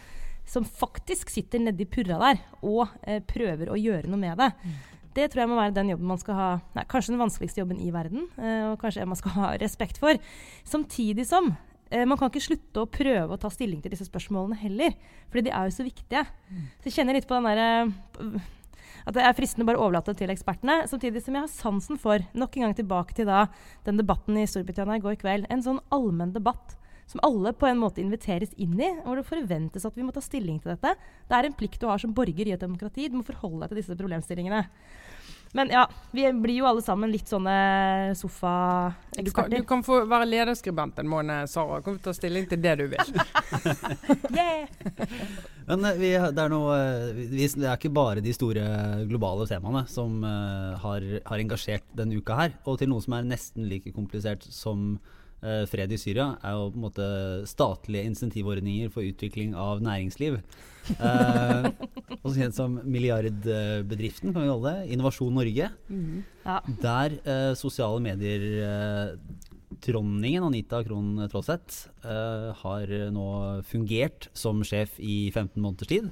Som 0.47 0.65
faktisk 0.65 1.29
sitter 1.35 1.61
nedi 1.61 1.85
purra 1.91 2.21
der 2.23 2.43
og 2.63 2.87
prøver 3.27 3.73
å 3.73 3.79
gjøre 3.79 4.07
noe 4.07 4.21
med 4.21 4.39
det. 4.39 4.53
Mm. 4.63 4.77
Det 5.17 5.31
tror 5.33 5.43
jeg 5.43 5.51
må 5.51 5.57
være 5.57 5.75
den 5.77 5.95
jobben 5.95 6.11
man 6.13 6.21
skal 6.21 6.37
ha 6.37 6.49
nei, 6.77 6.85
Kanskje 6.91 7.15
den 7.15 7.23
vanskeligste 7.23 7.63
jobben 7.63 7.81
i 7.81 7.89
verden, 7.95 8.27
og 8.37 8.77
kanskje 8.83 9.01
en 9.03 9.11
man 9.11 9.19
skal 9.19 9.33
ha 9.39 9.55
respekt 9.63 9.97
for. 10.03 10.21
Samtidig 10.69 11.25
som 11.29 11.55
Eh, 11.91 12.03
man 12.07 12.19
kan 12.19 12.31
ikke 12.31 12.43
slutte 12.43 12.83
å 12.83 12.91
prøve 12.91 13.37
å 13.37 13.41
ta 13.41 13.51
stilling 13.53 13.83
til 13.83 13.93
disse 13.95 14.09
spørsmålene 14.09 14.59
heller. 14.59 14.95
Fordi 15.31 15.47
de 15.47 15.55
er 15.55 15.69
jo 15.69 15.77
så 15.77 15.87
viktige. 15.87 16.25
Mm. 16.51 16.65
Så 16.81 16.91
jeg 16.91 16.97
kjenner 16.99 17.19
litt 17.19 17.29
på 17.29 17.37
den 17.37 17.47
derre 17.47 17.69
eh, 17.87 18.53
at 19.07 19.15
det 19.15 19.23
er 19.23 19.37
fristende 19.39 19.63
å 19.63 19.69
bare 19.69 19.83
overlate 19.83 20.11
det 20.11 20.25
til 20.25 20.33
ekspertene. 20.35 20.81
Samtidig 20.91 21.23
som 21.23 21.37
jeg 21.37 21.47
har 21.47 21.53
sansen 21.53 22.01
for, 22.03 22.25
nok 22.35 22.57
en 22.57 22.67
gang 22.67 22.75
tilbake 22.75 23.15
til 23.15 23.29
da, 23.29 23.45
den 23.87 24.01
debatten 24.01 24.39
i 24.41 24.49
Storbritannia 24.51 24.99
i 24.99 25.05
går 25.05 25.21
kveld, 25.21 25.47
en 25.47 25.63
sånn 25.63 25.79
allmenn 25.95 26.35
debatt 26.35 26.75
som 27.07 27.23
alle 27.27 27.53
på 27.55 27.69
en 27.69 27.79
måte 27.79 28.03
inviteres 28.03 28.55
inn 28.59 28.75
i, 28.81 28.91
hvor 29.05 29.19
det 29.19 29.27
forventes 29.29 29.87
at 29.87 29.99
vi 29.99 30.07
må 30.07 30.15
ta 30.15 30.23
stilling 30.25 30.59
til 30.63 30.75
dette. 30.75 30.97
Det 31.29 31.39
er 31.39 31.49
en 31.49 31.55
plikt 31.57 31.81
du 31.83 31.89
har 31.91 32.03
som 32.03 32.15
borger 32.15 32.49
i 32.49 32.55
et 32.57 32.63
demokrati. 32.63 33.07
Du 33.11 33.21
må 33.21 33.27
forholde 33.27 33.63
deg 33.63 33.75
til 33.75 33.83
disse 33.83 33.99
problemstillingene. 33.99 34.65
Men 35.57 35.71
ja, 35.71 35.87
vi 36.11 36.27
blir 36.33 36.59
jo 36.59 36.67
alle 36.69 36.83
sammen 36.85 37.13
litt 37.13 37.31
sånne 37.31 37.53
sofaeksperter. 38.19 39.25
Du, 39.25 39.31
kan, 39.33 39.53
du 39.53 39.63
kan 39.69 39.85
få 39.87 40.03
være 40.09 40.27
lederskribent 40.29 40.99
en 41.01 41.09
måned, 41.09 41.49
Sara. 41.49 41.79
Kan 41.85 41.97
få 41.97 42.09
ta 42.09 42.15
stilling 42.17 42.49
til 42.51 42.61
det 42.61 42.75
du 42.81 42.85
vil. 42.93 43.13
yeah! 44.37 44.67
Men 45.67 45.87
eh, 45.89 45.97
vi, 45.99 46.11
det, 46.13 46.43
er 46.43 46.53
noe, 46.53 46.77
eh, 46.77 47.23
vi, 47.23 47.47
det 47.57 47.71
er 47.71 47.79
ikke 47.79 47.95
bare 47.95 48.25
de 48.25 48.35
store 48.37 48.67
globale 49.09 49.47
temaene 49.49 49.87
som 49.91 50.19
uh, 50.27 50.77
har, 50.83 51.07
har, 51.25 51.41
engasjert 51.41 51.87
denne 51.97 52.21
uka 52.21 52.37
her. 52.43 52.59
Og 52.67 52.83
til 52.83 52.91
noe 52.93 53.05
som 53.05 53.17
er 53.17 53.31
nesten 53.31 53.71
like 53.71 53.95
komplisert 53.97 54.45
som 54.51 54.99
fred 55.71 55.93
i 55.93 55.99
Syria, 56.01 56.31
er 56.43 56.57
jo 56.57 56.71
på 56.73 56.79
en 56.79 56.85
måte 56.87 57.09
statlige 57.47 58.09
insentivordninger 58.09 58.89
for 58.91 59.07
utvikling 59.07 59.53
av 59.55 59.83
næringsliv. 59.85 60.41
Uh, 60.95 61.67
også 62.23 62.39
kjent 62.39 62.55
som 62.57 62.79
milliardbedriften, 62.87 64.33
kan 64.33 64.43
vi 64.43 64.49
kalle 64.51 64.71
det. 64.71 64.89
Innovasjon 64.95 65.35
Norge. 65.35 65.71
Mm. 65.91 66.23
Ja. 66.45 66.61
Der 66.83 67.11
uh, 67.27 67.55
sosiale 67.59 68.01
medier-dronningen 68.05 70.43
uh, 70.43 70.47
Anita 70.51 70.85
Krohn 70.87 71.29
Traaseth 71.33 71.75
har 72.63 72.87
nå 73.13 73.29
fungert 73.67 74.29
som 74.37 74.65
sjef 74.67 74.91
i 75.03 75.31
15 75.33 75.63
måneders 75.63 75.89
tid. 75.91 76.11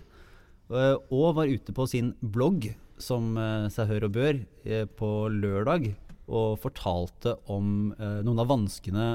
og 1.13 1.35
var 1.37 1.47
ute 1.47 1.73
på 1.77 1.87
sin 1.87 2.15
blogg, 2.21 2.77
som 2.99 3.39
seg 3.75 3.87
hør 3.91 4.05
og 4.07 4.13
bør, 4.15 4.39
på 4.97 5.29
lørdag 5.29 5.95
og 6.25 6.57
fortalte 6.63 7.35
om 7.53 7.93
noen 7.95 8.39
av 8.41 8.49
vanskene 8.49 9.07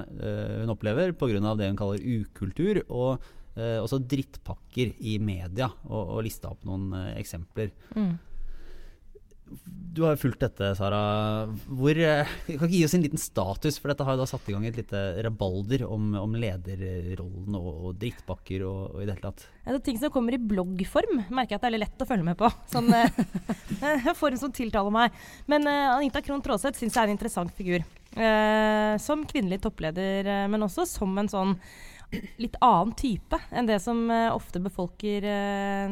hun 0.62 0.70
opplever 0.70 1.16
pga. 1.18 1.56
det 1.58 1.72
hun 1.72 1.80
kaller 1.80 2.04
ukultur. 2.04 2.84
og 2.88 3.24
eh, 3.60 3.78
også 3.82 4.02
drittpakker 4.10 4.96
i 5.00 5.18
media, 5.22 5.70
og, 5.90 6.16
og 6.16 6.26
lista 6.26 6.52
opp 6.52 6.66
noen 6.68 6.92
eh, 6.98 7.14
eksempler. 7.20 7.72
Mm. 7.96 8.14
Du 9.90 10.04
har 10.06 10.14
jo 10.14 10.22
fulgt 10.22 10.44
dette, 10.44 10.68
Sara. 10.78 11.00
Hvor, 11.66 11.98
eh, 11.98 12.30
kan 12.46 12.62
ikke 12.62 12.72
gi 12.72 12.84
oss 12.86 12.94
en 12.96 13.04
liten 13.04 13.20
status, 13.20 13.80
for 13.82 13.92
dette 13.92 14.06
har 14.06 14.16
jo 14.16 14.22
da 14.22 14.28
satt 14.30 14.48
i 14.48 14.54
gang 14.54 14.68
et 14.70 14.78
lite 14.78 15.02
rabalder 15.26 15.84
om, 15.90 16.14
om 16.20 16.38
lederrollen 16.40 17.58
og, 17.58 17.70
og 17.90 17.98
drittpakker 18.00 18.64
og, 18.70 18.84
og, 18.94 19.02
i 19.02 19.08
det 19.08 19.18
hele 19.18 19.26
tatt. 19.26 19.48
Ja, 19.66 19.74
det 19.74 19.82
er 19.82 19.86
ting 19.90 20.00
som 20.00 20.14
kommer 20.14 20.38
i 20.38 20.40
bloggform, 20.40 21.26
merker 21.28 21.58
jeg 21.58 21.60
at 21.60 21.66
det 21.66 21.72
er 21.74 21.84
lett 21.84 22.06
å 22.06 22.10
følge 22.10 22.30
med 22.30 22.40
på. 22.40 22.52
Sånn 22.72 22.94
form 24.20 24.40
som 24.40 24.54
tiltaler 24.56 24.94
meg. 24.94 25.20
Men 25.52 25.68
uh, 25.68 25.98
Anita 25.98 26.24
Krohn 26.24 26.44
Traaseth 26.46 26.80
syns 26.80 26.96
jeg 26.96 27.04
er 27.04 27.10
en 27.12 27.18
interessant 27.18 27.54
figur. 27.58 27.86
Uh, 28.16 28.96
som 29.02 29.28
kvinnelig 29.28 29.62
toppleder, 29.66 30.28
uh, 30.28 30.48
men 30.52 30.66
også 30.66 30.88
som 30.90 31.18
en 31.20 31.30
sånn 31.32 31.58
litt 32.42 32.56
annen 32.66 32.96
type 32.98 33.38
enn 33.54 33.68
det 33.70 33.76
som 33.84 34.00
ofte 34.10 34.58
befolker 34.58 35.28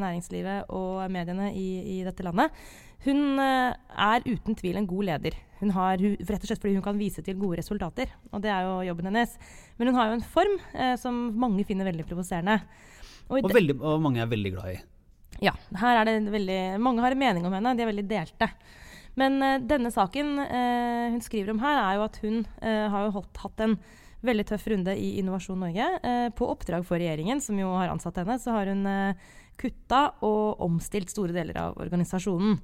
næringslivet 0.02 0.66
og 0.74 1.04
mediene 1.14 1.52
i, 1.54 1.68
i 1.94 1.98
dette 2.02 2.26
landet. 2.26 2.50
Hun 3.06 3.38
uh, 3.38 3.74
er 3.74 4.26
uten 4.26 4.56
tvil 4.58 4.80
en 4.80 4.88
god 4.88 5.08
leder. 5.10 5.36
Hun 5.60 5.72
har, 5.74 5.98
rett 5.98 6.42
og 6.42 6.50
slett 6.50 6.62
fordi 6.62 6.76
hun 6.76 6.84
kan 6.84 6.98
vise 7.00 7.22
til 7.24 7.38
gode 7.38 7.58
resultater. 7.60 8.10
Og 8.30 8.42
det 8.44 8.52
er 8.54 8.66
jo 8.66 8.76
jobben 8.90 9.10
hennes. 9.10 9.34
Men 9.78 9.90
hun 9.90 9.98
har 9.98 10.10
jo 10.10 10.18
en 10.18 10.28
form 10.34 10.54
som 11.02 11.16
mange 11.34 11.64
finner 11.66 11.88
veldig 11.88 12.06
provoserende. 12.06 12.60
Og, 13.26 13.40
og, 13.40 13.50
veldig, 13.50 13.74
og, 13.80 13.96
mange 14.04 14.22
er 14.22 14.30
veldig 14.30 14.52
glad 14.54 14.76
i. 14.76 14.76
Ja. 15.42 15.56
her 15.82 15.98
er 15.98 16.06
det 16.06 16.30
veldig, 16.30 16.60
Mange 16.82 17.02
har 17.02 17.14
en 17.14 17.18
mening 17.18 17.48
om 17.48 17.56
henne. 17.58 17.74
De 17.74 17.82
er 17.82 17.90
veldig 17.90 18.06
delte. 18.06 18.52
Men 19.18 19.42
denne 19.66 19.90
saken 19.90 20.36
hun 20.38 21.18
skriver 21.26 21.50
om 21.50 21.62
her, 21.64 21.82
er 21.82 21.98
jo 21.98 22.06
at 22.06 22.20
hun 22.22 22.38
har 22.62 23.08
jo 23.08 23.16
holdt, 23.18 23.42
hatt 23.42 23.66
en 23.66 23.74
veldig 24.26 24.46
tøff 24.48 24.66
runde 24.70 24.94
i 24.98 25.16
Innovasjon 25.20 25.60
Norge. 25.62 25.88
Eh, 26.02 26.28
på 26.34 26.48
oppdrag 26.50 26.86
for 26.86 27.00
regjeringen, 27.00 27.40
som 27.42 27.58
jo 27.58 27.70
har 27.76 27.92
ansatt 27.92 28.18
henne, 28.20 28.38
så 28.42 28.54
har 28.56 28.70
hun 28.72 28.84
eh, 28.88 29.28
kutta 29.58 30.04
og 30.24 30.62
omstilt 30.64 31.12
store 31.12 31.34
deler 31.36 31.58
av 31.60 31.78
organisasjonen. 31.82 32.58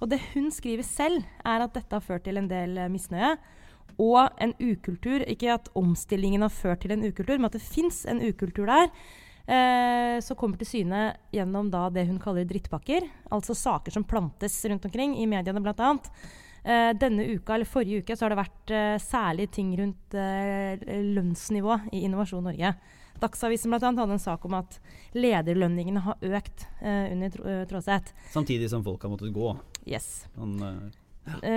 Og 0.00 0.10
det 0.10 0.20
hun 0.32 0.50
skriver 0.54 0.86
selv, 0.86 1.24
er 1.44 1.64
at 1.64 1.76
dette 1.76 1.96
har 1.96 2.04
ført 2.04 2.26
til 2.26 2.40
en 2.40 2.50
del 2.50 2.76
eh, 2.78 2.90
misnøye. 2.92 3.36
Og 4.02 4.26
en 4.42 4.52
ukultur. 4.60 5.24
Ikke 5.24 5.54
at 5.54 5.70
omstillingen 5.78 6.44
har 6.44 6.52
ført 6.52 6.84
til 6.84 6.92
en 6.96 7.06
ukultur, 7.06 7.38
men 7.38 7.48
at 7.48 7.56
det 7.56 7.64
fins 7.64 8.04
en 8.10 8.20
ukultur 8.24 8.68
der. 8.68 8.90
Eh, 9.46 10.16
som 10.26 10.34
kommer 10.38 10.58
til 10.58 10.66
syne 10.66 11.02
gjennom 11.30 11.68
da 11.70 11.84
det 11.94 12.08
hun 12.08 12.18
kaller 12.22 12.48
drittpakker. 12.48 13.06
Altså 13.32 13.54
saker 13.56 13.94
som 13.94 14.04
plantes 14.04 14.58
rundt 14.66 14.88
omkring, 14.88 15.14
i 15.20 15.28
mediene 15.30 15.62
bl.a. 15.62 15.94
Eh, 16.66 16.92
denne 16.98 17.22
uka, 17.30 17.54
eller 17.54 17.68
Forrige 17.68 18.02
uke 18.02 18.16
så 18.16 18.26
har 18.26 18.34
det 18.34 18.40
vært 18.40 18.70
eh, 18.74 18.96
særlig 18.98 19.44
ting 19.54 19.70
rundt 19.78 20.16
eh, 20.18 20.74
lønnsnivå 21.14 21.76
i 21.94 22.02
Innovasjon 22.08 22.42
Norge. 22.48 22.72
Dagsavisen 23.22 23.72
blant 23.72 23.86
annet 23.86 24.02
hadde 24.02 24.16
en 24.18 24.22
sak 24.22 24.44
om 24.48 24.58
at 24.58 24.78
lederlønningene 25.16 26.04
har 26.04 26.28
økt 26.36 26.66
under 26.82 27.32
tr 27.32 27.64
Tråseth. 27.70 28.14
Samtidig 28.34 28.70
som 28.72 28.84
folk 28.86 29.02
har 29.02 29.12
måttet 29.12 29.34
gå. 29.34 29.54
Yes. 29.88 30.26
Han, 30.36 30.56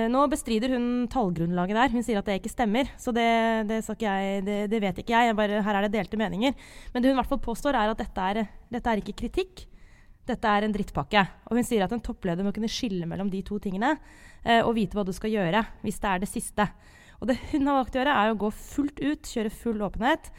nå 0.09 0.21
bestrider 0.31 0.73
hun 0.73 1.07
tallgrunnlaget 1.11 1.77
der. 1.77 1.91
Hun 1.93 2.05
sier 2.05 2.21
at 2.21 2.29
det 2.29 2.39
ikke 2.39 2.51
stemmer. 2.53 2.89
Så 2.97 3.13
det, 3.15 3.25
det, 3.69 3.81
jeg, 4.01 4.45
det, 4.47 4.59
det 4.71 4.79
vet 4.81 5.01
ikke 5.03 5.13
jeg. 5.13 5.35
Bare, 5.37 5.59
her 5.65 5.79
er 5.79 5.85
det 5.85 5.93
delte 5.93 6.17
meninger. 6.17 6.55
Men 6.93 7.03
det 7.03 7.11
hun 7.11 7.17
i 7.17 7.19
hvert 7.21 7.33
fall 7.33 7.43
påstår, 7.43 7.77
er 7.77 7.91
at 7.91 8.01
dette 8.01 8.29
er, 8.31 8.41
dette 8.71 8.93
er 8.93 9.03
ikke 9.03 9.17
kritikk. 9.25 9.65
Dette 10.29 10.49
er 10.49 10.65
en 10.65 10.73
drittpakke. 10.73 11.25
Og 11.49 11.57
hun 11.57 11.65
sier 11.65 11.85
at 11.85 11.93
en 11.93 12.03
toppleder 12.05 12.45
må 12.45 12.53
kunne 12.55 12.69
skille 12.71 13.07
mellom 13.09 13.29
de 13.33 13.41
to 13.45 13.57
tingene 13.61 13.95
eh, 14.43 14.61
og 14.61 14.75
vite 14.77 14.97
hva 14.97 15.05
du 15.05 15.13
skal 15.15 15.33
gjøre 15.33 15.63
hvis 15.81 16.01
det 16.01 16.11
er 16.11 16.23
det 16.23 16.29
siste. 16.29 16.69
Og 17.19 17.29
det 17.29 17.39
hun 17.51 17.67
har 17.67 17.81
valgt 17.81 17.97
å 17.97 18.01
gjøre, 18.01 18.15
er 18.15 18.31
å 18.31 18.39
gå 18.39 18.49
fullt 18.55 19.01
ut, 19.03 19.31
kjøre 19.33 19.51
full 19.51 19.81
åpenhet. 19.85 20.29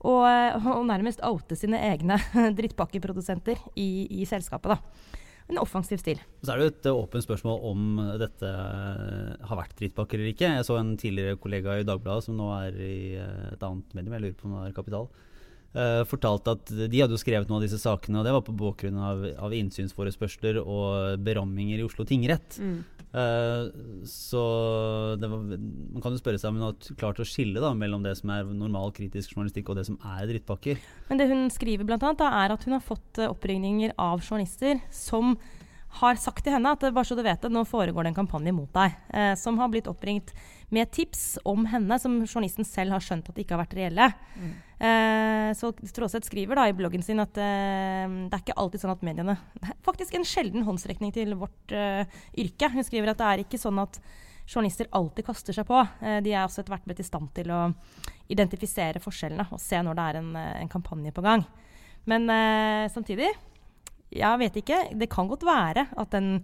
Og, 0.00 0.22
eh, 0.28 0.68
og 0.72 0.84
nærmest 0.88 1.24
oute 1.26 1.58
sine 1.58 1.80
egne 1.90 2.18
drittpakkeprodusenter 2.58 3.60
i, 3.76 4.06
i 4.20 4.28
selskapet. 4.28 4.76
da. 4.76 5.18
En 5.50 5.58
offensiv 5.58 5.98
stil. 5.98 6.20
Så 6.46 6.52
er 6.54 6.60
det 6.60 6.68
et 6.70 6.90
åpent 6.92 7.24
spørsmål 7.24 7.64
om 7.66 7.96
dette 8.20 8.50
har 9.42 9.58
vært 9.58 9.74
drittpakker 9.80 10.20
eller 10.20 10.30
ikke. 10.30 10.52
Jeg 10.54 10.66
så 10.68 10.76
en 10.78 10.92
tidligere 11.00 11.40
kollega 11.42 11.80
i 11.80 11.86
Dagbladet 11.88 12.28
som 12.28 12.36
nå 12.38 12.52
er 12.54 12.78
i 12.78 13.00
et 13.18 13.64
annet 13.66 13.96
medium, 13.98 14.14
jeg 14.14 14.28
lurer 14.28 14.38
på 14.38 14.46
om 14.46 14.54
det 14.60 14.68
er 14.68 14.76
Kapital 14.76 15.08
uh, 15.76 16.02
fortalte 16.08 16.54
at 16.56 16.72
de 16.72 17.02
hadde 17.02 17.14
jo 17.16 17.20
skrevet 17.20 17.50
noen 17.50 17.60
av 17.60 17.66
disse 17.66 17.80
sakene, 17.82 18.20
og 18.20 18.26
det 18.26 18.34
var 18.36 18.46
på 18.46 18.56
bakgrunn 18.56 18.98
av, 19.00 19.26
av 19.48 19.54
innsynsforespørsler 19.56 20.60
og 20.62 21.20
beramminger 21.26 21.82
i 21.82 21.86
Oslo 21.86 22.06
tingrett. 22.08 22.58
Mm. 22.60 22.80
Uh, 23.10 23.70
så 24.06 24.42
var, 25.18 25.38
man 25.42 26.02
kan 26.02 26.14
jo 26.14 26.20
spørre 26.20 26.38
seg 26.38 26.52
om 26.52 26.60
hun 26.60 26.68
har 26.68 26.98
klart 27.00 27.22
å 27.22 27.26
skille 27.26 27.62
da, 27.62 27.72
mellom 27.74 28.04
det 28.06 28.14
som 28.20 28.30
er 28.34 28.46
normal 28.46 28.94
kritisk 28.94 29.34
journalistikk 29.34 29.72
og 29.72 29.80
det 29.80 29.88
som 29.88 29.98
er 30.16 30.28
drittpakker. 30.30 30.78
Men 31.10 31.22
det 31.22 31.30
hun 31.32 31.48
skriver 31.50 31.88
blant 31.88 32.06
annet, 32.06 32.22
da, 32.22 32.30
er 32.44 32.54
at 32.54 32.68
hun 32.68 32.76
har 32.78 32.84
fått 32.84 33.22
uh, 33.22 33.30
oppringninger 33.32 33.96
av 33.98 34.22
journalister 34.22 34.78
som 34.94 35.34
har 35.98 36.18
sagt 36.22 36.44
til 36.46 36.54
henne 36.54 36.70
at 36.70 36.84
bare 36.86 37.06
så 37.06 37.16
du 37.18 37.22
vet 37.26 37.42
det, 37.42 37.50
nå 37.52 37.64
foregår 37.66 38.06
det 38.06 38.12
en 38.12 38.20
kampanje 38.22 38.54
mot 38.54 38.70
deg. 38.74 38.94
Eh, 39.10 39.32
som 39.38 39.58
har 39.58 39.70
blitt 39.72 39.90
oppringt 39.90 40.32
med 40.70 40.90
tips 40.94 41.40
om 41.44 41.66
henne, 41.66 41.98
som 41.98 42.20
journalisten 42.22 42.66
selv 42.66 42.94
har 42.94 43.04
skjønt 43.04 43.26
at 43.26 43.34
det 43.34 43.44
ikke 43.44 43.56
har 43.56 43.64
vært 43.64 43.78
reelle. 43.78 44.10
Mm. 44.38 44.52
Eh, 44.80 45.54
så 45.54 45.72
Tråseth 45.72 46.24
skriver 46.24 46.56
da 46.56 46.64
i 46.68 46.72
bloggen 46.72 47.02
sin 47.04 47.20
at 47.20 47.36
eh, 47.36 48.06
det 48.08 48.32
er 48.32 48.40
ikke 48.40 48.56
alltid 48.62 48.80
sånn 48.80 48.94
at 48.94 49.02
mediene 49.04 49.34
det 49.60 49.66
er 49.68 49.76
Faktisk 49.84 50.14
en 50.16 50.24
sjelden 50.24 50.64
håndsrekning 50.64 51.12
til 51.12 51.34
vårt 51.36 51.74
eh, 51.76 52.08
yrke. 52.40 52.70
Hun 52.72 52.86
skriver 52.86 53.12
at 53.12 53.20
det 53.20 53.28
er 53.28 53.42
ikke 53.44 53.60
sånn 53.60 53.80
at 53.82 54.00
journalister 54.50 54.88
alltid 54.96 55.26
kaster 55.28 55.54
seg 55.54 55.68
på. 55.68 55.78
De 56.24 56.32
er 56.32 56.40
også 56.42 56.62
etter 56.62 56.72
hvert 56.72 56.86
blitt 56.88 57.02
i 57.02 57.06
stand 57.06 57.28
til 57.36 57.52
å 57.54 57.60
identifisere 58.32 59.02
forskjellene 59.02 59.46
og 59.52 59.60
se 59.62 59.78
når 59.84 59.98
det 59.98 60.06
er 60.08 60.18
en, 60.18 60.30
en 60.64 60.72
kampanje 60.72 61.12
på 61.14 61.22
gang. 61.22 61.44
Men 62.10 62.26
samtidig, 62.90 63.28
jeg 64.10 64.40
vet 64.42 64.58
ikke. 64.58 64.80
Det 64.98 65.06
kan 65.12 65.30
godt 65.30 65.46
være 65.46 65.84
at 65.94 66.16
den 66.16 66.40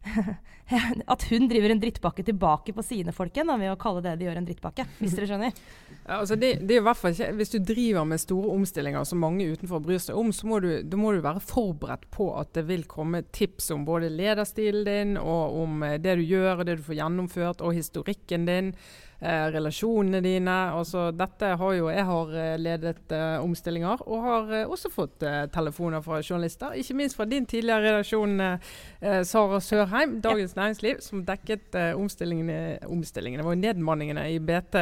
at 1.14 1.24
hun 1.30 1.48
driver 1.50 1.72
en 1.74 1.80
drittpakke 1.82 2.24
tilbake 2.24 2.72
på 2.72 2.84
sine 2.86 3.12
folk 3.12 3.34
igjen 3.36 3.50
ved 3.60 3.72
å 3.72 3.78
kalle 3.80 4.02
det 4.04 4.14
de 4.20 4.28
gjør 4.28 4.38
en 4.40 4.46
drittpakke. 4.48 4.86
Hvis 5.00 5.16
dere 5.18 5.30
skjønner? 5.30 5.56
Ja, 6.00 6.16
altså 6.22 6.34
det, 6.40 6.54
det, 6.66 6.78
er 6.78 6.82
hvert 6.82 6.96
fall 6.96 7.12
ikke, 7.12 7.26
Hvis 7.38 7.52
du 7.52 7.58
driver 7.62 8.06
med 8.08 8.22
store 8.22 8.54
omstillinger 8.54 9.04
som 9.06 9.20
mange 9.22 9.44
utenfor 9.52 9.82
bryr 9.84 10.00
seg 10.02 10.16
om, 10.18 10.32
så 10.34 10.48
må 10.48 10.58
du, 10.64 10.70
må 10.98 11.12
du 11.14 11.20
være 11.22 11.42
forberedt 11.44 12.08
på 12.10 12.30
at 12.40 12.54
det 12.56 12.64
vil 12.70 12.86
komme 12.90 13.20
tips 13.36 13.68
om 13.76 13.84
både 13.86 14.08
lederstilen 14.10 14.88
din, 14.88 15.12
og 15.20 15.60
om 15.60 15.84
eh, 15.86 15.98
det 16.02 16.16
du 16.18 16.24
gjør 16.24 16.62
og 16.62 16.66
det 16.66 16.80
du 16.80 16.86
får 16.88 16.98
gjennomført, 17.02 17.62
og 17.62 17.76
historikken 17.76 18.48
din 18.48 18.72
eh, 19.20 19.46
relasjonene 19.54 20.20
dine. 20.24 20.56
Altså, 20.74 21.08
dette 21.16 21.52
har 21.60 21.74
jo, 21.76 21.88
jeg 21.92 22.06
har 22.08 22.34
eh, 22.42 22.54
ledet 22.60 23.14
eh, 23.14 23.36
omstillinger, 23.44 24.04
og 24.06 24.24
har 24.26 24.52
eh, 24.56 24.70
også 24.70 24.90
fått 24.92 25.24
eh, 25.26 25.44
telefoner 25.52 26.02
fra 26.04 26.20
journalister. 26.22 26.76
Ikke 26.80 26.96
minst 26.98 27.18
fra 27.18 27.26
din 27.28 27.46
tidligere 27.50 27.86
redaksjon, 27.88 28.36
eh, 28.40 29.20
Sara 29.26 29.60
Sørheim, 29.64 30.18
Dagens 30.24 30.54
ja. 30.56 30.62
Næringsliv, 30.62 31.00
som 31.04 31.24
dekket 31.26 31.76
omstillingene, 31.96 32.78
omstillingene, 32.90 33.44
var 33.44 33.50
var 33.50 33.58
nedmanningene 33.58 34.26
i 34.30 34.38
BT 34.38 34.76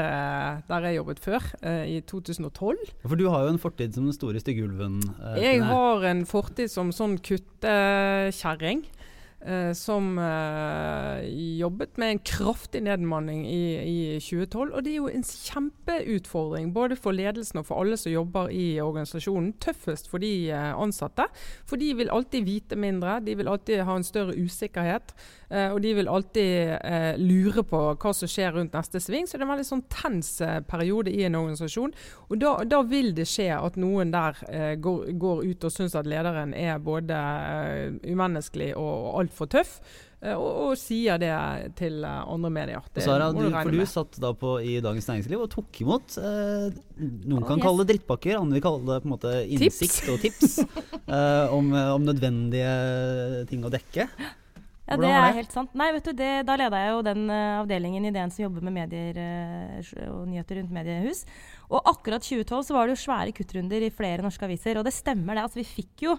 der 0.69 0.87
jeg 0.89 0.99
jobbet 0.99 1.21
før, 1.23 1.45
i 1.89 2.01
2012. 2.05 2.77
For 3.07 3.17
du 3.17 3.29
har 3.33 3.47
jo 3.47 3.55
en 3.55 3.61
fortid 3.63 3.95
som 3.97 4.05
den 4.09 4.17
store 4.17 4.43
stygge 4.43 4.67
ulven. 4.67 5.01
jeg 5.41 5.63
har 5.65 6.05
en 6.11 6.25
fortid 6.29 6.69
som 6.73 6.93
sånn 6.93 7.17
kuttekjerring. 7.25 8.85
Uh, 9.49 9.73
som 9.73 10.19
uh, 10.21 11.25
jobbet 11.57 11.97
med 11.97 12.11
en 12.11 12.19
kraftig 12.21 12.83
nedbemanning 12.85 13.47
i, 13.49 13.63
i, 13.81 13.99
2012. 14.21 14.75
Og 14.75 14.85
det 14.85 14.93
er 14.93 14.99
jo 14.99 15.09
en 15.09 15.25
kjempeutfordring 15.25 16.75
både 16.75 16.99
for 17.01 17.17
ledelsen 17.17 17.63
og 17.63 17.65
for 17.71 17.81
alle 17.81 17.97
som 17.97 18.13
jobber 18.13 18.53
i 18.53 18.67
organisasjonen. 18.85 19.55
Tøffest 19.57 20.11
for 20.13 20.21
de 20.21 20.33
uh, 20.53 20.75
ansatte. 20.77 21.31
For 21.65 21.81
de 21.81 21.95
vil 21.97 22.13
alltid 22.13 22.45
vite 22.45 22.77
mindre, 22.77 23.23
de 23.25 23.39
vil 23.41 23.49
alltid 23.49 23.87
ha 23.89 23.97
en 23.97 24.05
større 24.05 24.37
usikkerhet. 24.37 25.17
Uh, 25.49 25.71
og 25.73 25.79
de 25.81 25.95
vil 25.97 26.11
alltid 26.13 26.75
eh, 26.77 27.15
lure 27.17 27.63
på 27.65 27.79
hva 27.97 28.11
som 28.13 28.29
skjer 28.29 28.53
rundt 28.59 28.75
neste 28.77 29.01
sving. 29.01 29.25
Så 29.25 29.37
det 29.37 29.47
er 29.47 29.47
en 29.47 29.55
veldig 29.55 29.69
sånn 29.69 29.85
tens 29.89 30.35
uh, 30.45 30.59
periode 30.69 31.13
i 31.13 31.23
en 31.25 31.39
organisasjon. 31.39 31.95
Og 32.29 32.43
da, 32.43 32.59
da, 32.69 32.83
vil 32.89 33.15
det 33.17 33.25
skje 33.29 33.49
at 33.57 33.79
noen 33.81 34.13
der 34.13 34.37
går, 34.81 35.15
går, 35.21 35.41
ut 35.49 35.65
og 35.65 35.73
syns 35.73 35.97
at 35.97 36.09
lederen 36.09 36.53
er 36.57 36.77
både 36.83 37.17
umenneskelig 38.05 38.75
og, 38.77 38.93
og 39.09 39.17
altfor 39.23 39.49
tøff. 39.57 39.79
Og, 40.19 40.47
og, 40.49 40.73
sier 40.75 41.21
det 41.23 41.31
til 41.79 42.03
andre 42.05 42.51
medier. 42.51 42.87
Det 42.93 43.05
Sara, 43.05 43.29
du, 43.33 43.45
for 43.55 43.71
du 43.71 43.85
satt 43.87 44.19
da 44.21 44.33
på, 44.35 44.57
i 44.61 44.81
Dagens 44.83 45.07
Næringsliv 45.07 45.45
og 45.45 45.53
tok 45.53 45.79
imot 45.85 46.17
Noen 46.19 47.45
kan 47.47 47.61
yes. 47.61 47.63
kalle 47.63 47.85
det 47.85 47.93
drittpakker, 47.93 48.41
andre 48.41 48.59
vil 48.59 48.65
kalle 48.65 48.83
det 48.89 48.99
på 49.05 49.09
en 49.09 49.15
måte 49.15 49.37
innsikt 49.47 50.01
tips. 50.01 50.11
og 50.11 50.19
tips 50.25 50.59
om, 51.57 51.71
om 51.71 52.11
nødvendige 52.11 53.47
ting 53.53 53.63
å 53.63 53.73
dekke. 53.73 54.09
Ja, 54.89 54.97
det 54.97 55.09
er 55.13 55.35
helt 55.37 55.53
sant. 55.53 55.75
Nei, 55.77 55.91
vet 55.93 56.07
du, 56.09 56.15
det, 56.17 56.31
Da 56.49 56.57
leda 56.57 56.81
jeg 56.81 56.93
jo 56.95 57.01
den 57.05 57.27
uh, 57.29 57.61
avdelingen 57.61 58.09
i 58.09 58.13
DN 58.15 58.33
som 58.33 58.47
jobber 58.47 58.65
med 58.65 58.77
medier 58.79 59.19
uh, 59.21 59.91
og 60.15 60.23
nyheter 60.31 60.61
rundt 60.61 60.73
mediehus. 60.73 61.25
Og 61.69 61.91
akkurat 61.93 62.25
2012 62.25 62.71
så 62.71 62.77
var 62.77 62.89
det 62.89 62.97
jo 62.97 63.03
svære 63.03 63.35
kuttrunder 63.37 63.85
i 63.85 63.93
flere 63.93 64.25
norske 64.25 64.49
aviser. 64.49 64.81
Og 64.81 64.87
det 64.89 64.95
stemmer 64.97 65.37
det. 65.37 65.45
Altså, 65.45 65.61
vi 65.61 65.69
fikk 65.69 66.07
jo 66.07 66.17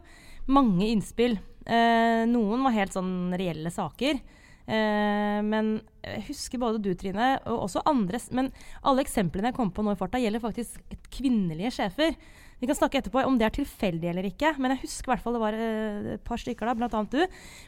mange 0.54 0.86
innspill. 0.92 1.40
Uh, 1.66 2.30
noen 2.30 2.62
var 2.68 2.78
helt 2.78 2.94
sånn 2.94 3.34
reelle 3.38 3.74
saker. 3.74 4.22
men 4.70 5.70
jeg 6.06 6.20
husker 6.28 6.60
både 6.62 6.78
du, 6.86 6.92
Trine, 6.94 7.40
og 7.50 7.64
også 7.64 7.82
andre 7.90 8.20
Men 8.38 8.52
alle 8.86 9.02
eksemplene 9.02 9.50
jeg 9.50 9.56
kom 9.58 9.72
på 9.74 9.82
nå 9.82 9.96
i 9.96 9.98
farta, 9.98 10.22
gjelder 10.22 10.44
faktisk 10.44 10.78
kvinnelige 11.10 11.72
sjefer. 11.74 12.14
Vi 12.60 12.68
kan 12.68 12.76
snakke 12.76 13.00
etterpå 13.00 13.22
om 13.24 13.38
det 13.40 13.46
er 13.48 13.54
tilfeldig 13.56 14.10
eller 14.12 14.26
ikke, 14.28 14.52
men 14.60 14.74
jeg 14.74 14.82
husker 14.82 15.08
i 15.08 15.14
hvert 15.14 15.24
fall 15.24 15.38
det 15.38 15.42
var 15.42 15.56
eh, 15.56 16.08
et 16.18 16.24
par 16.28 16.42
stykker 16.42 16.68
da, 16.68 16.74
bl.a. 16.76 17.04
du, 17.08 17.22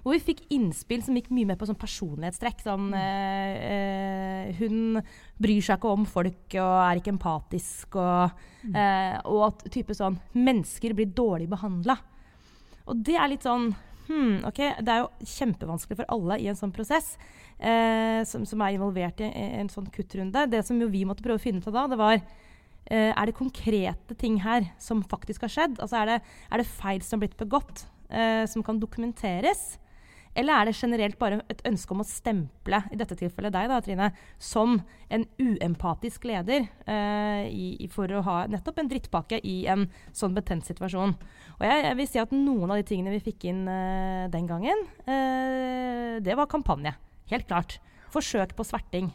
hvor 0.04 0.18
vi 0.18 0.24
fikk 0.26 0.42
innspill 0.52 1.06
som 1.06 1.16
gikk 1.16 1.30
mye 1.32 1.48
mer 1.48 1.60
på 1.60 1.70
sånn 1.70 1.80
personlighetstrekk. 1.80 2.60
Sånn 2.66 2.90
eh, 3.00 4.52
Hun 4.60 5.00
bryr 5.40 5.64
seg 5.64 5.80
ikke 5.80 5.94
om 5.96 6.04
folk 6.10 6.58
og 6.60 6.74
er 6.84 7.00
ikke 7.00 7.16
empatisk, 7.16 7.96
og, 7.96 8.44
eh, 8.68 9.16
og 9.32 9.46
at 9.48 9.66
type 9.72 9.96
sånn 9.96 10.20
Mennesker 10.36 10.98
blir 10.98 11.16
dårlig 11.16 11.48
behandla. 11.52 11.96
Og 12.92 13.00
det 13.08 13.16
er 13.16 13.32
litt 13.32 13.48
sånn 13.48 13.72
hmm, 14.10 14.44
okay. 14.50 14.76
Det 14.84 14.92
er 14.92 15.06
jo 15.06 15.32
kjempevanskelig 15.38 16.02
for 16.02 16.16
alle 16.18 16.42
i 16.44 16.52
en 16.52 16.60
sånn 16.60 16.76
prosess. 16.76 17.14
Eh, 17.62 18.28
som, 18.28 18.44
som, 18.50 18.60
er 18.66 18.76
involvert 18.76 19.24
i 19.24 19.32
en 19.32 19.72
sånn 19.72 19.88
kuttrunde. 19.94 20.50
Det 20.52 20.66
som 20.68 20.80
jo 20.82 20.92
vi 20.92 21.08
måtte 21.08 21.24
prøve 21.24 21.40
å 21.40 21.48
finne 21.48 21.64
ut 21.64 21.72
av 21.72 21.80
da, 21.80 21.90
det 21.94 22.04
var 22.04 22.18
Uh, 22.20 22.48
er 22.90 23.30
det 23.30 23.38
konkrete 23.38 24.16
ting 24.20 24.40
her 24.44 24.66
som 24.82 25.04
faktisk 25.06 25.46
har 25.46 25.54
skjedd? 25.54 25.78
Altså 25.80 26.02
er, 26.02 26.10
det, 26.10 26.18
er 26.52 26.62
det 26.62 26.72
feil 26.72 27.04
som 27.06 27.20
har 27.20 27.28
blitt 27.28 27.40
begått, 27.40 27.86
uh, 28.12 28.44
som 28.50 28.66
kan 28.66 28.82
dokumenteres? 28.82 29.78
Eller 30.32 30.56
er 30.56 30.70
det 30.70 30.78
generelt 30.80 31.18
bare 31.20 31.42
et 31.52 31.60
ønske 31.68 31.92
om 31.92 32.04
å 32.04 32.08
stemple, 32.08 32.78
i 32.88 33.00
dette 33.00 33.18
tilfellet 33.20 33.52
deg, 33.52 33.68
da, 33.68 33.82
Trine, 33.84 34.08
som 34.40 34.78
en 35.12 35.26
uempatisk 35.44 36.24
leder 36.30 36.70
uh, 36.88 37.44
i, 37.52 37.90
for 37.92 38.12
å 38.16 38.24
ha 38.28 38.38
nettopp 38.52 38.80
en 38.80 38.92
drittpakke 38.92 39.42
i 39.44 39.58
en 39.72 39.90
sånn 40.16 40.36
betent 40.38 40.68
situasjon? 40.68 41.18
Og 41.60 41.66
jeg, 41.68 41.84
jeg, 41.84 42.00
vil 42.00 42.12
si 42.12 42.24
at 42.24 42.36
noen 42.36 42.72
av 42.72 42.80
de 42.80 42.88
tingene 42.88 43.16
vi 43.18 43.24
fikk 43.28 43.50
inn 43.52 43.66
den 44.34 44.48
gangen, 44.50 44.88
det 45.06 46.34
var 46.40 46.50
kampanje. 46.50 46.96
Helt 47.30 47.46
klart. 47.46 47.78
Forsøk 48.12 48.56
på 48.58 48.66
sverting. 48.66 49.12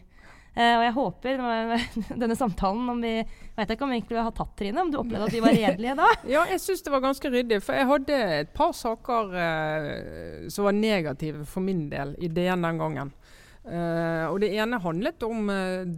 Uh, 0.57 0.79
og 0.79 0.83
jeg 0.87 0.95
håper 0.97 1.41
denne 2.23 2.37
samtalen 2.39 2.89
om 2.89 3.03
vi 3.05 3.19
vet 3.57 3.73
ikke 3.73 3.85
om 3.85 3.93
vi 3.93 3.99
egentlig 3.99 4.23
har 4.25 4.33
tatt 4.37 4.55
Trine, 4.57 4.81
om 4.81 4.93
du 4.93 4.99
opplevde 5.03 5.29
at 5.29 5.37
vi 5.37 5.43
var 5.45 5.57
redelige 5.57 5.97
da? 5.99 6.09
ja, 6.35 6.47
jeg 6.49 6.63
syns 6.63 6.85
det 6.87 6.95
var 6.95 7.05
ganske 7.05 7.33
ryddig. 7.33 7.61
For 7.65 7.77
jeg 7.77 7.91
hadde 7.91 8.21
et 8.41 8.53
par 8.57 8.73
saker 8.77 9.37
uh, 9.37 10.49
som 10.53 10.69
var 10.69 10.77
negative 10.77 11.45
for 11.49 11.65
min 11.65 11.87
del 11.93 12.17
i 12.17 12.33
DN 12.33 12.65
den 12.65 12.81
gangen. 12.81 13.15
Uh, 13.67 14.31
og 14.31 14.41
det 14.41 14.53
ene 14.55 14.81
handlet 14.81 15.25
om 15.27 15.51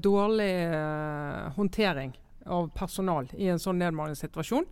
dårlig 0.03 0.53
håndtering 1.55 2.15
av 2.49 2.71
personal 2.75 3.29
i 3.37 3.51
en 3.53 3.61
sånn 3.61 3.79
nedbemanningssituasjon. 3.83 4.67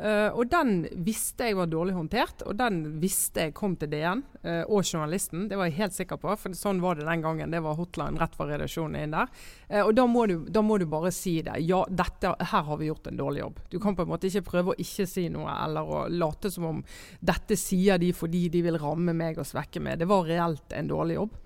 Uh, 0.00 0.32
og 0.32 0.48
den 0.48 0.86
visste 1.04 1.50
jeg 1.50 1.58
var 1.58 1.68
dårlig 1.68 1.92
håndtert, 1.92 2.40
og 2.48 2.54
den 2.56 2.78
visste 3.02 3.44
jeg 3.44 3.54
kom 3.56 3.74
til 3.76 3.90
DN 3.92 4.22
uh, 4.46 4.62
og 4.64 4.80
journalisten. 4.80 5.44
Det 5.50 5.58
var 5.60 5.68
jeg 5.68 5.76
helt 5.76 5.96
sikker 5.96 6.16
på, 6.22 6.32
for 6.40 6.56
sånn 6.56 6.80
var 6.80 6.96
det 6.96 7.04
den 7.04 7.24
gangen. 7.24 7.52
Det 7.52 7.60
var 7.60 7.76
hotline 7.76 8.16
rett 8.20 8.38
fra 8.38 8.48
redaksjonen 8.48 8.96
inn 9.02 9.16
der. 9.16 9.28
Uh, 9.68 9.82
og 9.82 9.92
da 9.98 10.06
må, 10.08 10.24
du, 10.30 10.38
da 10.48 10.64
må, 10.64 10.78
du, 10.80 10.86
bare 10.88 11.12
si 11.12 11.36
det. 11.44 11.58
Ja, 11.68 11.82
dette, 11.84 12.32
her 12.32 12.64
har 12.70 12.80
vi 12.80 12.88
gjort 12.88 13.10
en 13.10 13.20
dårlig 13.20 13.44
jobb. 13.44 13.60
Du 13.68 13.76
kan 13.82 13.98
på 13.98 14.06
en 14.06 14.12
måte 14.14 14.30
ikke 14.30 14.46
prøve 14.48 14.72
å 14.72 14.80
ikke 14.80 15.08
si 15.10 15.26
noe, 15.32 15.52
eller 15.66 15.84
å 15.84 16.06
late 16.08 16.48
som 16.54 16.70
om 16.70 16.80
dette 17.20 17.58
sier 17.60 18.00
de 18.00 18.14
fordi 18.16 18.46
de 18.48 18.64
vil 18.64 18.80
ramme 18.80 19.12
meg 19.16 19.36
og 19.36 19.48
svekke 19.48 19.84
meg. 19.84 20.00
Det 20.00 20.08
var 20.08 20.24
reelt 20.30 20.72
en 20.80 20.88
dårlig 20.88 21.20
jobb. 21.20 21.36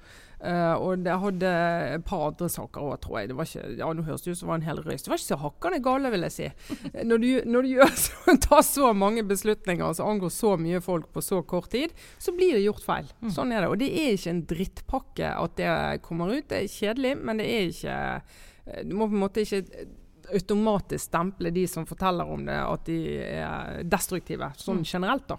Uh, 0.42 0.75
og 0.77 1.05
det 1.05 1.14
hadde 1.23 1.51
et 1.94 2.05
par 2.07 2.27
andre 2.31 2.49
saker 2.53 2.85
òg, 2.85 2.97
tror 3.05 3.20
jeg. 3.20 3.31
Det 3.31 3.37
var 3.38 3.49
ikke, 3.49 3.68
ja, 3.79 3.90
Nå 3.94 4.05
høres 4.07 4.25
det 4.25 4.35
ut 4.35 4.40
som 4.40 4.49
det 4.49 4.53
var 4.53 4.61
en 4.61 4.68
hel 4.68 4.83
røys. 4.85 5.05
Det 5.05 5.12
var 5.12 5.20
ikke 5.20 5.31
så 5.31 5.40
hakkende 5.44 5.81
gale, 5.85 6.12
vil 6.14 6.27
jeg 6.27 6.35
si. 6.35 6.49
Når 7.07 7.23
du, 7.23 7.29
når 7.55 7.66
du 7.66 7.73
gjør 7.73 7.94
så, 8.05 8.37
tar 8.49 8.64
så 8.66 8.92
mange 8.97 9.25
beslutninger 9.29 9.97
som 9.97 10.12
angår 10.14 10.33
så 10.35 10.55
mye 10.61 10.83
folk 10.85 11.11
på 11.14 11.25
så 11.25 11.40
kort 11.49 11.70
tid, 11.75 11.94
så 12.18 12.35
blir 12.37 12.59
det 12.59 12.64
gjort 12.66 12.85
feil. 12.85 13.11
Mm. 13.23 13.35
Sånn 13.37 13.55
er 13.55 13.64
det. 13.64 13.73
Og 13.73 13.81
det 13.81 13.90
er 13.92 14.14
ikke 14.14 14.35
en 14.35 14.47
drittpakke 14.55 15.35
at 15.35 15.59
det 15.61 15.75
kommer 16.05 16.35
ut. 16.35 16.49
Det 16.51 16.62
er 16.62 16.73
kjedelig, 16.73 17.14
men 17.23 17.40
det 17.40 17.51
er 17.51 17.68
ikke 17.70 17.99
eh, 18.64 18.83
Du 18.88 18.97
må 18.99 19.09
på 19.09 19.16
en 19.16 19.25
måte 19.25 19.44
ikke 19.44 19.64
automatisk 20.35 21.05
stemple 21.05 21.51
de 21.53 21.66
som 21.68 21.87
forteller 21.87 22.29
om 22.33 22.47
det, 22.47 22.57
at 22.57 22.87
de 22.88 22.99
er 23.20 23.83
destruktive. 23.88 24.51
Sånn 24.61 24.83
mm. 24.83 24.88
generelt, 24.88 25.27
da. 25.29 25.38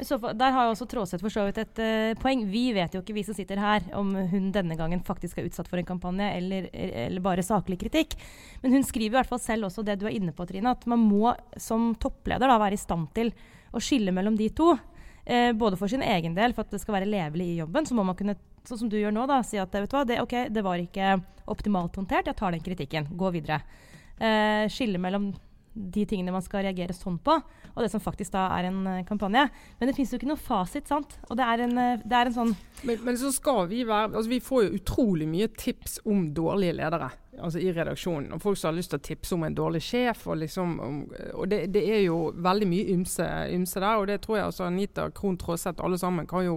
Fall, 0.00 0.32
der 0.38 0.54
har 0.54 0.66
jo 0.66 0.72
også 0.72 0.86
Tråseth 0.90 1.22
for 1.22 1.30
så 1.30 1.44
vidt 1.46 1.58
et 1.62 1.80
uh, 1.82 2.20
poeng. 2.20 2.44
Vi 2.50 2.64
vet 2.74 2.94
jo 2.94 3.02
ikke, 3.02 3.14
vi 3.14 3.24
som 3.26 3.36
sitter 3.36 3.60
her, 3.60 3.84
om 3.98 4.14
hun 4.30 4.50
denne 4.54 4.76
gangen 4.78 5.02
faktisk 5.04 5.38
er 5.38 5.46
utsatt 5.46 5.68
for 5.70 5.78
en 5.78 5.86
kampanje 5.86 6.30
eller, 6.38 6.68
eller, 6.72 7.22
bare 7.22 7.44
saklig 7.46 7.78
kritikk. 7.84 8.16
Men 8.64 8.78
hun 8.78 8.86
skriver 8.88 9.12
i 9.12 9.18
hvert 9.20 9.30
fall 9.30 9.42
selv 9.42 9.68
også 9.68 9.84
det 9.86 9.98
du 10.00 10.08
er 10.08 10.16
inne 10.16 10.34
på, 10.34 10.46
Trine, 10.48 10.74
at 10.74 10.86
man 10.90 11.04
må 11.04 11.34
som 11.60 11.92
toppleder 12.00 12.50
da, 12.50 12.58
være 12.62 12.78
i 12.78 12.82
stand 12.82 13.12
til 13.14 13.30
å 13.72 13.82
skille 13.82 14.14
mellom 14.14 14.38
de 14.40 14.48
to. 14.56 14.72
Eh, 15.24 15.52
både 15.54 15.78
for 15.78 15.88
sin 15.88 16.02
egen 16.02 16.34
del, 16.34 16.54
for 16.56 16.66
at 16.66 16.74
det 16.74 16.80
skal 16.82 16.98
være 16.98 17.10
levelig 17.10 17.52
i 17.52 17.60
jobben, 17.60 17.86
så 17.86 17.94
må 17.94 18.02
man 18.06 18.18
kunne 18.18 18.34
sånn 18.66 18.84
som 18.84 18.90
du 18.90 18.98
gjør 18.98 19.14
nå, 19.14 19.26
da, 19.30 19.40
si 19.46 19.58
at 19.58 19.74
vet 19.74 19.90
du 19.90 19.96
hva, 19.96 20.04
det, 20.06 20.18
okay, 20.22 20.50
det 20.50 20.64
var 20.66 20.82
ikke 20.82 21.14
optimalt 21.50 21.96
håndtert, 21.98 22.30
jeg 22.30 22.38
tar 22.38 22.54
den 22.54 22.62
kritikken, 22.64 23.08
gå 23.18 23.30
videre. 23.34 23.60
Eh, 24.18 24.66
skille 24.70 25.00
mellom 25.02 25.32
de 25.72 26.04
tingene 26.08 26.34
man 26.34 26.44
skal 26.44 26.66
reagere 26.66 26.94
sånn 26.96 27.18
på, 27.24 27.38
og 27.72 27.78
det 27.80 27.88
som 27.92 28.02
faktisk 28.02 28.34
da 28.34 28.48
er 28.58 28.68
en 28.68 28.80
uh, 28.84 28.98
kampanje. 29.08 29.46
Men 29.78 29.88
det 29.88 29.96
fins 29.96 30.12
jo 30.12 30.20
ikke 30.20 30.28
noe 30.28 30.40
fasit, 30.40 30.88
sant. 30.90 31.16
Og 31.30 31.38
det 31.38 31.46
er 31.48 31.64
en, 31.64 31.74
uh, 31.78 32.02
det 32.04 32.18
er 32.18 32.30
en 32.30 32.36
sånn 32.36 32.54
men, 32.82 32.98
men, 33.06 33.16
så 33.18 33.30
skal 33.30 33.68
vi 33.70 33.84
være 33.86 34.10
Altså 34.10 34.30
vi 34.32 34.40
får 34.42 34.64
jo 34.64 34.78
utrolig 34.80 35.28
mye 35.30 35.46
tips 35.54 36.00
om 36.08 36.24
dårlige 36.34 36.76
ledere. 36.80 37.12
Altså 37.40 37.60
i 37.62 37.72
redaksjonen. 37.72 38.32
Og 38.34 38.42
folk 38.42 38.58
som 38.58 38.70
har 38.70 38.76
lyst 38.76 38.92
til 38.92 39.00
å 39.00 39.04
tipse 39.06 39.34
om 39.36 39.44
en 39.46 39.56
dårlig 39.56 39.82
sjef. 39.84 40.26
Og, 40.28 40.38
liksom, 40.42 40.74
og 41.32 41.44
det, 41.50 41.64
det, 41.74 41.82
er 41.94 42.02
jo 42.04 42.18
veldig 42.34 42.68
mye 42.68 42.94
ymse, 42.94 43.26
ymse, 43.54 43.80
der. 43.80 44.00
Og 44.00 44.08
det 44.10 44.20
tror 44.24 44.38
jeg 44.38 44.48
altså 44.50 44.66
Anita 44.68 45.08
Krohn 45.16 45.38
Traaseth 45.40 45.84
alle 45.84 45.98
sammen 46.00 46.28
kan 46.30 46.44
jo 46.44 46.56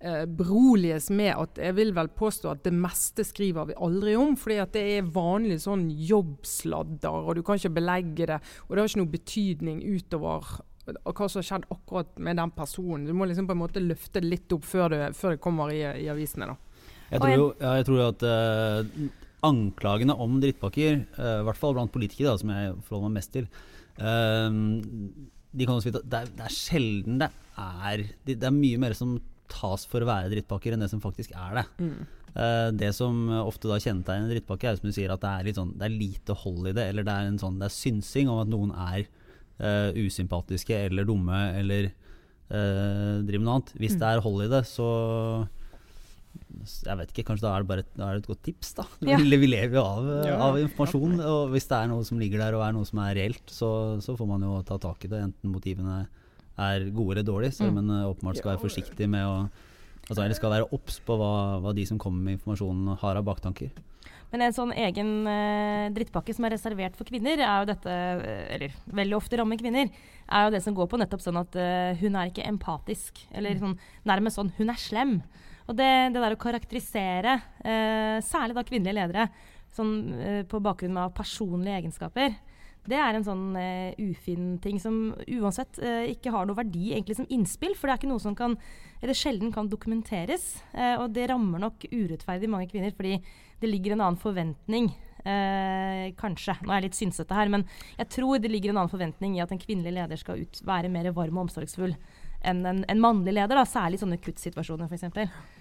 eh, 0.00 0.24
beroliges 0.26 1.10
med 1.10 1.34
at 1.34 1.62
jeg 1.66 1.76
vil 1.78 1.94
vel 1.96 2.10
påstå 2.14 2.52
at 2.54 2.64
det 2.66 2.74
meste 2.76 3.26
skriver 3.26 3.70
vi 3.72 3.78
aldri 3.88 4.16
om. 4.18 4.36
fordi 4.36 4.58
at 4.62 4.74
det 4.76 4.84
er 4.96 5.14
vanlig 5.14 5.62
sånn 5.66 5.88
jobbsladder, 5.90 7.22
og 7.22 7.38
du 7.38 7.42
kan 7.46 7.58
ikke 7.58 7.76
belegge 7.80 8.28
det. 8.34 8.42
Og 8.68 8.74
det 8.74 8.82
har 8.82 8.92
ikke 8.92 9.02
noe 9.04 9.16
betydning 9.16 9.82
utover 9.82 10.60
og 10.82 11.14
hva 11.14 11.28
som 11.30 11.38
har 11.38 11.46
skjedd 11.46 11.66
akkurat 11.70 12.16
med 12.18 12.40
den 12.40 12.50
personen. 12.50 13.04
Du 13.06 13.14
må 13.14 13.28
liksom 13.30 13.46
på 13.46 13.54
en 13.54 13.60
måte 13.60 13.78
løfte 13.78 14.18
det 14.18 14.26
litt 14.26 14.54
opp 14.54 14.64
før 14.66 14.90
det, 14.90 15.02
før 15.14 15.36
det 15.36 15.42
kommer 15.44 15.70
i, 15.70 15.78
i 15.78 16.08
avisene. 16.10 16.48
da. 16.50 16.56
Jeg 17.12 17.20
tror 17.20 17.34
jo 17.36 17.46
ja, 17.60 17.72
jeg 17.76 17.86
tror 17.86 18.00
at 18.08 18.24
uh, 18.24 19.12
anklagene 19.46 20.16
om 20.22 20.40
drittpakker, 20.42 21.04
uh, 21.18 21.40
i 21.42 21.46
hvert 21.48 21.60
fall 21.60 21.76
blant 21.76 21.92
politikere, 21.94 22.32
da, 22.32 22.40
som 22.40 22.52
jeg 22.54 22.74
forholder 22.86 23.08
meg 23.08 23.20
mest 23.20 23.32
til 23.34 23.48
uh, 24.00 24.48
de 25.52 25.68
kan 25.68 25.76
også 25.76 25.90
vite 25.90 26.00
at 26.00 26.08
det 26.08 26.20
er, 26.22 26.32
det 26.38 26.46
er 26.46 26.54
sjelden 26.56 27.20
det 27.20 27.28
er 27.60 28.04
det, 28.24 28.38
det 28.40 28.48
er 28.48 28.56
mye 28.56 28.80
mer 28.80 28.96
som 28.96 29.18
tas 29.52 29.84
for 29.88 30.00
å 30.00 30.08
være 30.08 30.30
drittpakker, 30.32 30.74
enn 30.74 30.80
det 30.80 30.88
som 30.88 31.02
faktisk 31.02 31.34
er 31.36 31.58
det. 31.58 31.64
Mm. 31.82 31.96
Uh, 32.32 32.68
det 32.80 32.92
som 32.96 33.26
ofte 33.42 33.68
da 33.68 33.76
kjennetegner 33.82 34.24
en 34.24 34.32
drittpakke, 34.32 34.70
er 34.70 34.78
som 34.78 34.88
du 34.88 34.96
sier 34.96 35.12
at 35.12 35.20
det 35.20 35.32
er, 35.32 35.48
litt 35.48 35.58
sånn, 35.60 35.74
det 35.76 35.88
er 35.88 35.92
lite 35.98 36.36
hold 36.44 36.70
i 36.70 36.76
det. 36.76 36.86
Eller 36.88 37.04
det 37.04 37.12
er 37.12 37.28
en 37.28 37.40
sånn, 37.42 37.58
det 37.60 37.68
er 37.68 37.74
synsing 37.74 38.30
om 38.32 38.40
at 38.40 38.52
noen 38.52 38.72
er 38.72 39.04
uh, 39.60 39.90
usympatiske 39.98 40.78
eller 40.86 41.08
dumme 41.08 41.42
eller 41.58 41.90
uh, 41.90 43.20
driver 43.20 43.42
med 43.42 43.48
noe 43.48 43.58
annet. 43.58 43.74
Hvis 43.76 43.98
mm. 43.98 44.00
det 44.00 44.08
er 44.08 44.24
hold 44.24 44.46
i 44.46 44.50
det, 44.54 44.62
så 44.70 44.88
jeg 46.62 46.98
vet 46.98 47.12
ikke, 47.12 47.24
Kanskje 47.26 47.46
da 47.46 47.52
er 47.56 47.64
det 47.64 47.70
bare 47.70 47.84
et, 47.84 47.92
er 47.98 48.16
det 48.16 48.22
et 48.22 48.30
godt 48.30 48.42
tips. 48.46 48.72
da. 48.78 48.86
Ja. 49.08 49.18
Vi, 49.20 49.48
lever 49.48 49.76
jo 49.78 49.84
av, 49.84 50.08
ja. 50.26 50.36
av, 50.46 50.58
informasjon. 50.62 51.18
og 51.20 51.52
Hvis 51.54 51.68
det 51.70 51.78
er 51.78 51.90
noe 51.90 52.06
som 52.06 52.20
ligger 52.22 52.42
der 52.44 52.58
og 52.58 52.64
er 52.66 52.74
noe 52.76 52.88
som 52.88 53.02
er 53.04 53.16
reelt, 53.18 53.44
så, 53.50 53.70
så 54.04 54.16
får 54.18 54.30
man 54.30 54.44
jo 54.46 54.56
ta 54.68 54.78
tak 54.82 55.06
i 55.06 55.12
det. 55.12 55.22
Enten 55.28 55.52
motivene 55.52 56.04
er 56.60 56.88
gode 56.94 57.16
eller 57.16 57.28
dårlige. 57.28 57.56
Selv 57.58 57.72
om 57.72 57.80
mm. 57.80 57.84
en 57.84 58.10
åpenbart 58.12 58.40
skal 58.40 58.54
være 58.54 58.64
forsiktig 58.64 59.08
med 59.10 59.26
å 59.26 59.36
altså, 60.08 60.20
Eller 60.22 60.36
skal 60.38 60.54
være 60.54 60.68
obs 60.74 61.00
på 61.04 61.16
hva, 61.18 61.32
hva, 61.64 61.74
de 61.76 61.86
som 61.88 62.00
kommer 62.00 62.28
med 62.28 62.38
informasjonen, 62.38 62.94
har 63.02 63.18
av 63.18 63.26
baktanker. 63.26 63.72
Men 64.32 64.46
en 64.46 64.54
sånn 64.56 64.70
egen 64.72 65.26
eh, 65.28 65.90
drittpakke 65.92 66.32
som 66.32 66.46
er 66.48 66.54
reservert 66.54 66.94
for 66.96 67.04
kvinner, 67.04 67.36
er 67.36 67.60
jo 67.60 67.68
dette, 67.68 67.96
eller 68.54 68.76
veldig 68.96 69.18
ofte 69.18 69.36
rammer 69.36 69.60
kvinner, 69.60 69.90
er 70.24 70.46
jo 70.46 70.54
det 70.54 70.62
som 70.64 70.76
går 70.76 70.88
på 70.88 71.00
nettopp 71.02 71.20
sånn 71.20 71.40
at 71.42 71.58
eh, 71.60 72.00
hun 72.00 72.16
er 72.16 72.30
ikke 72.30 72.46
empatisk. 72.48 73.20
Eller 73.36 73.58
mm. 73.58 73.60
sånn, 73.60 73.76
nærmest 74.08 74.40
sånn 74.40 74.54
hun 74.56 74.72
er 74.72 74.80
slem. 74.80 75.18
Og 75.68 75.76
det, 75.78 75.90
det 76.14 76.22
der 76.22 76.36
å 76.36 76.40
karakterisere, 76.40 77.36
eh, 77.62 78.18
særlig 78.26 78.56
da 78.58 78.64
kvinnelige 78.66 78.98
ledere, 78.98 79.28
sånn, 79.72 79.92
eh, 80.18 80.40
på 80.48 80.60
bakgrunn 80.62 80.98
av 81.00 81.14
personlige 81.16 81.82
egenskaper, 81.82 82.34
det 82.90 82.98
er 82.98 83.14
en 83.14 83.24
sånn 83.26 83.42
uh, 83.54 83.94
ufin 84.10 84.56
ting 84.62 84.80
som 84.82 85.12
uansett 85.30 85.78
uh, 85.84 86.02
ikke 86.10 86.32
har 86.34 86.48
noe 86.48 86.58
verdi 86.58 86.90
egentlig 86.90 87.14
som 87.20 87.28
innspill. 87.30 87.76
For 87.78 87.86
det 87.86 87.94
er 87.94 88.00
ikke 88.00 88.10
noe 88.10 88.22
som 88.22 88.34
kan, 88.38 88.56
eller 88.98 89.18
sjelden 89.18 89.52
kan 89.54 89.70
dokumenteres. 89.70 90.56
Uh, 90.74 91.04
og 91.04 91.12
det 91.14 91.28
rammer 91.30 91.62
nok 91.62 91.86
urettferdig 91.92 92.50
mange 92.50 92.66
kvinner, 92.72 92.94
fordi 92.96 93.20
det 93.62 93.70
ligger 93.70 93.94
en 93.94 94.06
annen 94.08 94.20
forventning. 94.20 94.92
kanskje. 95.22 96.56
Nå 96.66 96.72
er 96.72 96.80
jeg 96.80 96.84
litt 96.88 96.96
synsete 96.98 97.36
her, 97.36 97.46
men 97.46 97.62
jeg 97.94 98.08
tror 98.10 98.40
det 98.42 98.48
ligger 98.50 98.72
en 98.72 98.80
annen 98.80 98.90
forventning 98.90 99.36
i 99.36 99.42
at 99.44 99.52
en 99.54 99.60
kvinnelig 99.62 99.92
leder 99.94 100.18
skal 100.18 100.40
ut, 100.42 100.58
være 100.66 100.90
mer 100.90 101.12
varm 101.14 101.38
og 101.38 101.44
omsorgsfull 101.44 101.94
enn 102.44 102.66
en, 102.66 102.84
en, 102.88 103.00
mannlig 103.00 103.34
leder. 103.36 103.56
Da, 103.56 103.64
særlig 103.68 103.98
i 103.98 104.02
sånne 104.02 104.18
kuttsituasjoner 104.22 104.90
f.eks. 104.90 105.08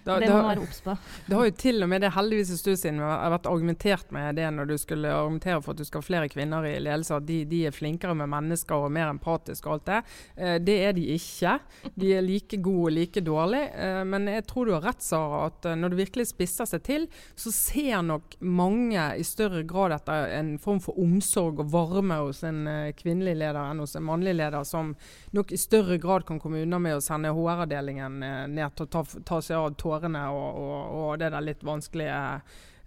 Det, 0.01 0.15
det 0.23 0.29
må 0.31 0.39
man 0.39 0.47
være 0.49 0.63
obs 0.65 0.81
på. 0.81 0.95
Det 1.27 1.37
har 1.37 1.47
jo 1.47 1.53
til 1.61 1.83
og 1.85 1.89
med 1.91 2.01
det 2.01 2.11
heldigvis 2.15 2.51
en 2.55 2.59
stund 2.59 2.79
siden 2.81 3.01
har 3.03 3.31
vært 3.33 3.47
argumentert 3.49 4.13
med 4.13 4.39
det 4.39 4.47
når 4.55 4.71
du 4.71 4.75
skulle 4.81 5.11
argumentere 5.13 5.61
for 5.61 5.75
at 5.75 5.81
du 5.81 5.85
skal 5.87 6.01
ha 6.01 6.07
flere 6.07 6.29
kvinner 6.31 6.65
i 6.65 6.73
ledelse, 6.81 7.19
at 7.19 7.27
de, 7.27 7.41
de, 7.49 7.61
er 7.69 7.75
flinkere 7.75 8.15
med 8.17 8.31
mennesker 8.31 8.87
og 8.87 8.93
mer 8.93 9.11
empatiske 9.11 9.69
og 9.69 9.77
alt 9.77 9.87
det. 9.89 9.99
Eh, 10.35 10.55
det 10.63 10.77
er 10.87 10.95
de 10.97 11.05
ikke. 11.15 11.57
De 12.01 12.13
er 12.17 12.25
like 12.25 12.57
gode 12.63 12.89
og 12.89 12.95
like 12.97 13.23
dårlige. 13.25 13.69
Eh, 13.75 14.01
men 14.09 14.27
jeg 14.31 14.47
tror 14.49 14.67
du 14.67 14.73
har 14.75 14.85
rett, 14.89 15.05
Sara, 15.05 15.43
at 15.51 15.69
eh, 15.69 15.77
når 15.77 15.93
det 15.93 16.01
virkelig 16.01 16.27
spisser 16.31 16.69
seg 16.69 16.85
til, 16.87 17.07
så 17.37 17.53
ser 17.53 18.01
nok 18.07 18.37
mange 18.41 19.05
i 19.21 19.27
større 19.27 19.63
grad 19.67 19.93
etter 19.95 20.33
en 20.39 20.55
form 20.61 20.81
for 20.83 20.97
omsorg 21.01 21.61
og 21.61 21.71
varme 21.73 22.17
hos 22.23 22.41
en 22.47 22.63
kvinnelig 22.97 23.37
leder 23.37 23.61
enn 23.61 23.81
hos 23.83 23.95
en 23.97 24.07
mannlig 24.07 24.33
leder, 24.39 24.65
som 24.67 24.95
nok 25.35 25.53
i 25.53 25.59
større 25.59 25.99
grad 26.01 26.25
kan 26.27 26.39
komme 26.41 26.63
unna 26.65 26.70
med 26.79 26.97
å 26.97 27.03
sende 27.03 27.33
HR-avdelingen 27.35 28.23
eh, 28.23 28.47
ned 28.47 28.75
til 28.75 28.87
å 28.87 28.91
ta, 28.95 29.03
ta 29.27 29.39
seg 29.43 29.57
av 29.57 29.73
tårene 29.79 30.25
og, 30.31 30.59
og, 30.61 30.97
og 30.99 31.13
det 31.21 31.31
der 31.33 31.45
litt 31.45 31.63
vanskelige, 31.67 32.19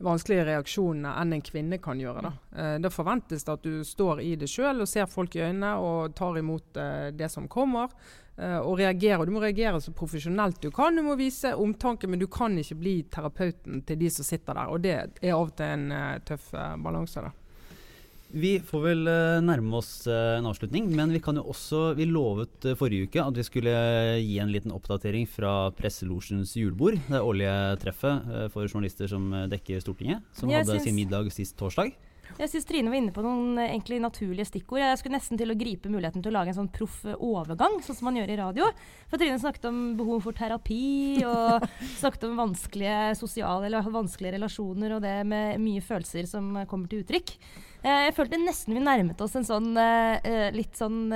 vanskelige 0.04 0.46
reaksjonene 0.48 1.14
enn 1.20 1.36
en 1.36 1.44
kvinne 1.44 1.78
kan 1.82 2.00
gjøre. 2.00 2.24
Da. 2.24 2.32
Eh, 2.56 2.74
det 2.84 2.92
forventes 2.94 3.46
at 3.50 3.64
du 3.66 3.84
står 3.84 4.22
i 4.24 4.34
det 4.40 4.50
sjøl 4.50 4.84
og 4.84 4.90
ser 4.90 5.10
folk 5.10 5.36
i 5.36 5.44
øynene 5.44 5.74
og 5.82 6.14
tar 6.16 6.38
imot 6.40 6.80
eh, 6.80 7.08
det 7.16 7.30
som 7.32 7.48
kommer. 7.48 7.92
Og 8.34 8.80
reagerer. 8.80 9.28
Du 9.28 9.30
må 9.30 9.38
reagere 9.38 9.78
så 9.78 9.92
profesjonelt 9.94 10.56
du 10.58 10.72
kan. 10.74 10.96
Du 10.98 11.04
må 11.06 11.12
vise 11.14 11.52
omtanke, 11.54 12.08
men 12.10 12.18
du 12.18 12.24
kan 12.26 12.56
ikke 12.58 12.74
bli 12.80 12.94
terapeuten 13.06 13.84
til 13.86 14.00
de 14.00 14.08
som 14.10 14.26
sitter 14.26 14.58
der. 14.58 14.72
Og 14.74 14.82
det 14.82 14.94
er 14.96 15.36
av 15.36 15.44
og 15.44 15.52
til 15.54 15.70
en 15.70 16.18
tøff 16.26 16.48
balanse. 16.82 17.22
da. 17.22 17.30
Vi 18.34 18.56
får 18.66 18.80
vel 18.82 19.06
uh, 19.06 19.38
nærme 19.46 19.76
oss 19.78 20.08
uh, 20.10 20.34
en 20.40 20.48
avslutning, 20.50 20.88
men 20.90 21.12
vi 21.14 21.20
kan 21.22 21.36
jo 21.38 21.44
også 21.52 21.92
Vi 21.94 22.08
lovet 22.10 22.66
uh, 22.66 22.74
forrige 22.74 23.06
uke 23.06 23.22
at 23.22 23.36
vi 23.38 23.44
skulle 23.46 23.74
gi 24.18 24.40
en 24.42 24.50
liten 24.50 24.72
oppdatering 24.74 25.28
fra 25.30 25.70
Presselosjens 25.78 26.56
julebord. 26.58 26.98
Det 27.06 27.20
årlige 27.22 27.54
treffet 27.84 28.50
for 28.50 28.66
journalister 28.66 29.06
som 29.10 29.28
dekker 29.50 29.78
Stortinget. 29.84 30.24
Som 30.34 30.50
Jeg 30.50 30.64
hadde 30.64 30.82
sin 30.82 30.98
middag 30.98 31.30
sist 31.30 31.54
torsdag. 31.60 31.94
Jeg 32.34 32.50
syns 32.50 32.66
Trine 32.66 32.90
var 32.90 32.98
inne 32.98 33.14
på 33.14 33.22
noen 33.22 33.60
egentlig 33.62 34.00
naturlige 34.02 34.48
stikkord. 34.48 34.80
Jeg 34.82 34.98
skulle 34.98 35.14
nesten 35.20 35.38
til 35.38 35.52
å 35.52 35.56
gripe 35.58 35.92
muligheten 35.92 36.24
til 36.24 36.32
å 36.32 36.34
lage 36.40 36.50
en 36.50 36.56
sånn 36.56 36.70
proff 36.74 37.04
overgang, 37.14 37.76
sånn 37.86 37.98
som 38.00 38.08
man 38.08 38.18
gjør 38.18 38.32
i 38.34 38.38
radio. 38.40 38.70
For 39.12 39.22
Trine 39.22 39.38
snakket 39.38 39.68
om 39.70 39.78
behov 40.00 40.24
for 40.24 40.34
terapi, 40.34 41.22
og 41.28 41.68
snakket 42.00 42.26
om 42.26 42.40
vanskelige 42.40 43.14
sosiale 43.20 43.70
eller 43.70 43.94
vanskelige 43.94 44.34
relasjoner 44.40 44.96
og 44.96 45.06
det 45.06 45.20
med 45.30 45.62
mye 45.62 45.84
følelser 45.84 46.26
som 46.26 46.50
kommer 46.66 46.90
til 46.90 47.04
uttrykk. 47.04 47.36
Eh, 47.84 48.02
jeg 48.06 48.14
følte 48.16 48.40
nesten 48.40 48.72
vi 48.76 48.80
nærmet 48.80 49.20
oss 49.20 49.34
en 49.36 49.44
sånn 49.44 49.74
uh, 49.76 50.48
litt 50.54 50.78
sånn 50.78 51.12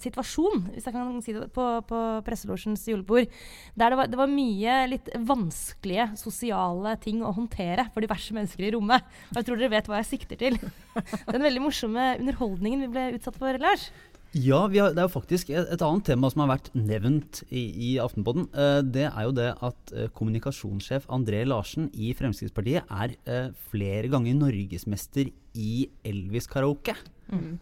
situasjon, 0.00 0.66
hvis 0.74 0.84
jeg 0.84 0.94
kan 0.94 1.20
si 1.24 1.32
det, 1.32 1.46
på, 1.54 1.66
på 1.88 2.00
Presselosjens 2.26 2.84
julebord. 2.90 3.32
Der 3.74 3.94
det 3.94 4.00
var, 4.00 4.10
det 4.12 4.20
var, 4.20 4.32
mye 4.34 4.78
litt 4.90 5.08
vanskelige 5.26 6.10
sosiale 6.20 6.96
ting 7.02 7.22
å 7.24 7.32
håndtere 7.34 7.88
for 7.94 8.04
diverse 8.04 8.36
mennesker 8.36 8.68
i 8.68 8.74
rommet. 8.76 9.06
Og 9.32 9.40
jeg 9.40 9.48
tror 9.48 9.60
dere 9.60 9.74
vet 9.78 9.88
hva 9.88 10.02
jeg 10.02 10.10
sikter 10.12 10.40
til. 10.40 10.58
Den 11.32 11.46
veldig 11.46 11.64
morsomme 11.64 12.10
underholdningen 12.20 12.84
vi 12.84 12.92
ble 12.92 13.06
utsatt 13.16 13.40
for, 13.40 13.56
Lars. 13.62 13.88
Ja, 14.34 14.64
har, 14.66 14.90
det 14.90 14.98
er 14.98 15.06
jo 15.06 15.12
faktisk 15.14 15.50
et, 15.52 15.68
et, 15.70 15.82
annet 15.84 16.08
tema 16.08 16.28
som 16.32 16.42
har 16.42 16.50
vært 16.56 16.70
nevnt 16.74 17.44
i, 17.54 17.62
i 17.62 17.90
Aftenpodden. 18.02 18.48
Uh, 18.50 18.80
det 18.82 19.06
er 19.06 19.28
jo 19.28 19.34
det 19.36 19.50
at 19.54 19.94
uh, 19.94 20.08
kommunikasjonssjef 20.16 21.06
André 21.14 21.44
Larsen 21.46 21.86
i 21.94 22.10
Fremskrittspartiet 22.18 22.90
er 22.90 23.14
uh, 23.30 23.54
flere 23.70 24.10
ganger 24.10 24.34
norgesmester 24.40 25.30
i 25.54 25.86
Elvis-karaoke. 26.06 26.96
Mm. 27.24 27.56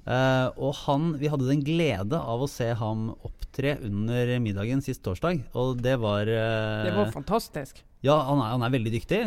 og 0.58 0.72
han, 0.74 1.04
vi 1.20 1.28
hadde 1.30 1.46
den 1.46 1.61
glede 1.62 2.18
av 2.18 2.40
å 2.42 2.48
se 2.50 2.66
ham 2.80 3.04
opptre 3.22 3.76
under 3.87 4.32
middagen 4.42 4.82
sist 4.82 5.04
torsdag, 5.06 5.44
og 5.54 5.78
det 5.85 5.94
var 6.02 6.26
Det 6.26 6.90
var 6.96 7.12
fantastisk. 7.14 7.78
Ja, 8.02 8.16
han 8.26 8.42
er, 8.42 8.56
han 8.56 8.66
er 8.66 8.74
veldig 8.74 8.92
dyktig. 8.96 9.20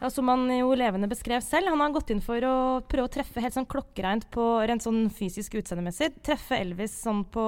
Ja, 0.00 0.08
som 0.10 0.28
han 0.32 0.46
jo 0.54 0.72
levende 0.78 1.08
beskrev 1.10 1.42
selv. 1.44 1.68
Han 1.68 1.82
har 1.84 1.92
gått 1.92 2.10
inn 2.12 2.22
for 2.24 2.40
å 2.46 2.56
prøve 2.88 3.08
å 3.08 3.12
treffe 3.12 3.42
helt 3.44 3.56
sånn 3.56 3.68
klokkereint 3.68 4.26
på 4.32 4.44
rent 4.68 4.84
sånn 4.84 5.10
fysisk 5.12 5.58
utseendemessig. 5.60 6.14
Treffe 6.24 6.56
Elvis 6.56 6.94
sånn 7.04 7.26
på 7.28 7.44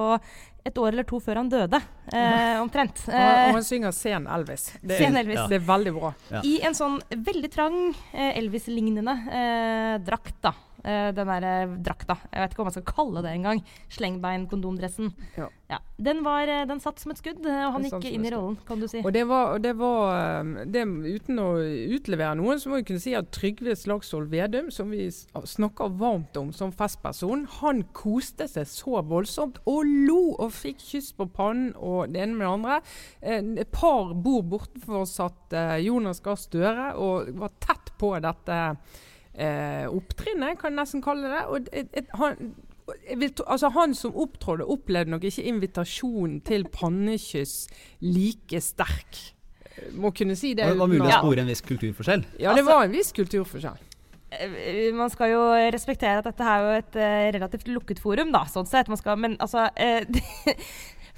et 0.63 0.77
år 0.79 0.93
eller 0.93 1.07
to 1.07 1.19
før 1.19 1.41
han 1.41 1.49
døde, 1.51 1.79
eh, 2.13 2.59
omtrent. 2.61 3.01
og, 3.09 3.15
og, 3.15 3.57
han 3.57 3.65
synger 3.67 3.95
Sen 3.95 4.27
Elvis. 4.31 4.69
Det, 4.79 4.99
sen 5.01 5.17
Elvis. 5.19 5.41
Ja. 5.41 5.47
det 5.51 5.59
er 5.59 5.65
veldig 5.67 5.93
bra. 5.97 6.13
Ja. 6.31 6.43
I 6.47 6.53
en 6.69 6.77
sånn 6.77 6.99
veldig 7.09 7.49
trang 7.51 7.79
eh, 8.13 8.37
Elvis-lignende 8.39 9.17
eh, 9.27 9.97
drakt, 10.05 10.37
da. 10.45 10.53
Uh, 10.83 11.13
den 11.15 11.29
der 11.31 11.45
uh, 11.63 11.75
drakta. 11.79 12.17
Jeg 12.27 12.41
vet 12.43 12.53
ikke 12.53 12.59
hva 12.59 12.67
man 12.67 12.73
skal 12.75 12.89
kalle 12.89 13.21
det 13.23 13.31
engang. 13.31 13.59
Slengbein-kondomdressen. 13.95 15.13
Ja. 15.39 15.45
ja. 15.71 15.77
Den, 15.95 16.25
var, 16.25 16.49
uh, 16.51 16.65
den 16.67 16.81
satt 16.83 16.99
som 16.99 17.13
et 17.13 17.21
skudd, 17.21 17.39
og 17.47 17.77
han 17.77 17.85
gikk 17.87 18.07
inn 18.09 18.25
i 18.27 18.31
rollen, 18.33 18.57
kan 18.67 18.81
du 18.81 18.89
si. 18.91 18.99
Og 18.99 19.13
det 19.15 19.21
var, 19.29 19.55
det 19.63 19.71
var 19.79 20.43
det, 20.67 20.83
Uten 20.83 21.39
å 21.39 21.47
utlevere 21.95 22.35
noen, 22.35 22.59
så 22.59 22.71
må 22.71 22.81
vi 22.81 22.87
kunne 22.89 23.03
si 23.03 23.13
at 23.15 23.29
Trygve 23.31 23.77
Slagsvold 23.79 24.27
Vedum, 24.33 24.67
som 24.75 24.91
vi 24.91 25.07
snakker 25.07 25.93
varmt 26.01 26.35
om 26.39 26.51
som 26.55 26.73
festperson, 26.75 27.45
han 27.61 27.85
koste 27.95 28.49
seg 28.51 28.67
så 28.67 28.99
voldsomt 29.07 29.61
og 29.69 29.87
lo 29.87 30.33
og 30.33 30.51
fikk 30.55 30.83
kyss 30.83 31.13
på 31.15 31.29
pannen 31.31 31.71
og 31.79 32.11
det 32.11 32.25
ene 32.25 32.35
med 32.35 32.47
det 32.47 32.51
andre. 32.51 32.81
Et 33.63 33.71
par 33.71 34.11
bord 34.19 34.51
bortenfor 34.51 35.07
satt 35.07 35.55
Jonas 35.83 36.19
Gahr 36.25 36.39
Støre 36.39 36.91
og 36.99 37.31
var 37.39 37.55
tett 37.63 37.95
på 38.01 38.11
dette 38.23 38.59
eh, 39.35 39.85
opptrinnet, 39.89 40.59
kan 40.59 40.71
jeg 40.71 40.79
nesten 40.81 41.03
kalle 41.03 41.31
det. 41.31 41.43
Og 41.49 41.69
et, 41.73 41.89
et, 41.93 42.11
han, 42.19 42.53
vil, 43.19 43.31
altså 43.47 43.71
han 43.75 43.95
som 43.97 44.15
opptrådte, 44.15 44.67
opplevde 44.75 45.13
nok 45.13 45.29
ikke 45.29 45.47
invitasjonen 45.53 46.41
til 46.47 46.67
pannekyss 46.73 47.55
like 48.01 48.61
sterk. 48.61 49.23
Må 49.97 50.13
kunne 50.13 50.35
si 50.37 50.53
det. 50.53 50.67
Det 50.69 50.77
var 50.77 50.91
mulig 50.91 51.07
å 51.07 51.23
spore 51.23 51.43
en 51.43 51.49
viss 51.49 51.63
kulturforskjell? 51.65 52.27
Ja, 52.41 52.53
det 52.57 52.65
var 52.67 52.85
en 52.85 52.93
viss 52.93 53.11
kulturforskjell. 53.15 53.89
eh, 54.33 54.93
man 54.95 55.11
skal 55.13 55.33
jo 55.33 55.41
respektere 55.73 56.21
at 56.21 56.29
dette 56.29 56.49
er 56.49 56.63
jo 56.63 56.73
et 56.77 56.97
uh, 56.97 57.27
relativt 57.37 57.69
lukket 57.69 58.01
forum, 58.01 58.31
da, 58.33 58.45
sånn 58.49 58.69
sett. 58.69 58.91
Skal, 58.99 59.17
men 59.21 59.37
altså 59.41 59.65
uh, 59.87 60.61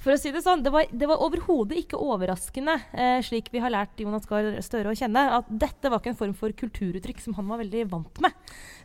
For 0.06 0.14
å 0.14 0.20
si 0.22 0.30
det 0.30 0.38
sånn, 0.44 0.60
det 0.62 0.70
var, 0.70 0.86
det 0.94 1.06
var 1.10 1.18
overhodet 1.18 1.80
ikke 1.80 1.98
overraskende, 1.98 2.76
eh, 2.94 3.16
slik 3.26 3.48
vi 3.50 3.58
har 3.58 3.72
lært 3.74 3.98
Jonas 3.98 4.28
Gahr 4.30 4.52
Støre 4.62 4.92
å 4.92 4.94
kjenne, 4.94 5.24
at 5.40 5.48
dette 5.50 5.90
var 5.90 5.98
ikke 5.98 6.12
en 6.12 6.18
form 6.20 6.34
for 6.38 6.54
kulturuttrykk 6.54 7.24
som 7.24 7.34
han 7.34 7.48
var 7.50 7.58
veldig 7.64 7.82
vant 7.90 8.20
med. 8.22 8.36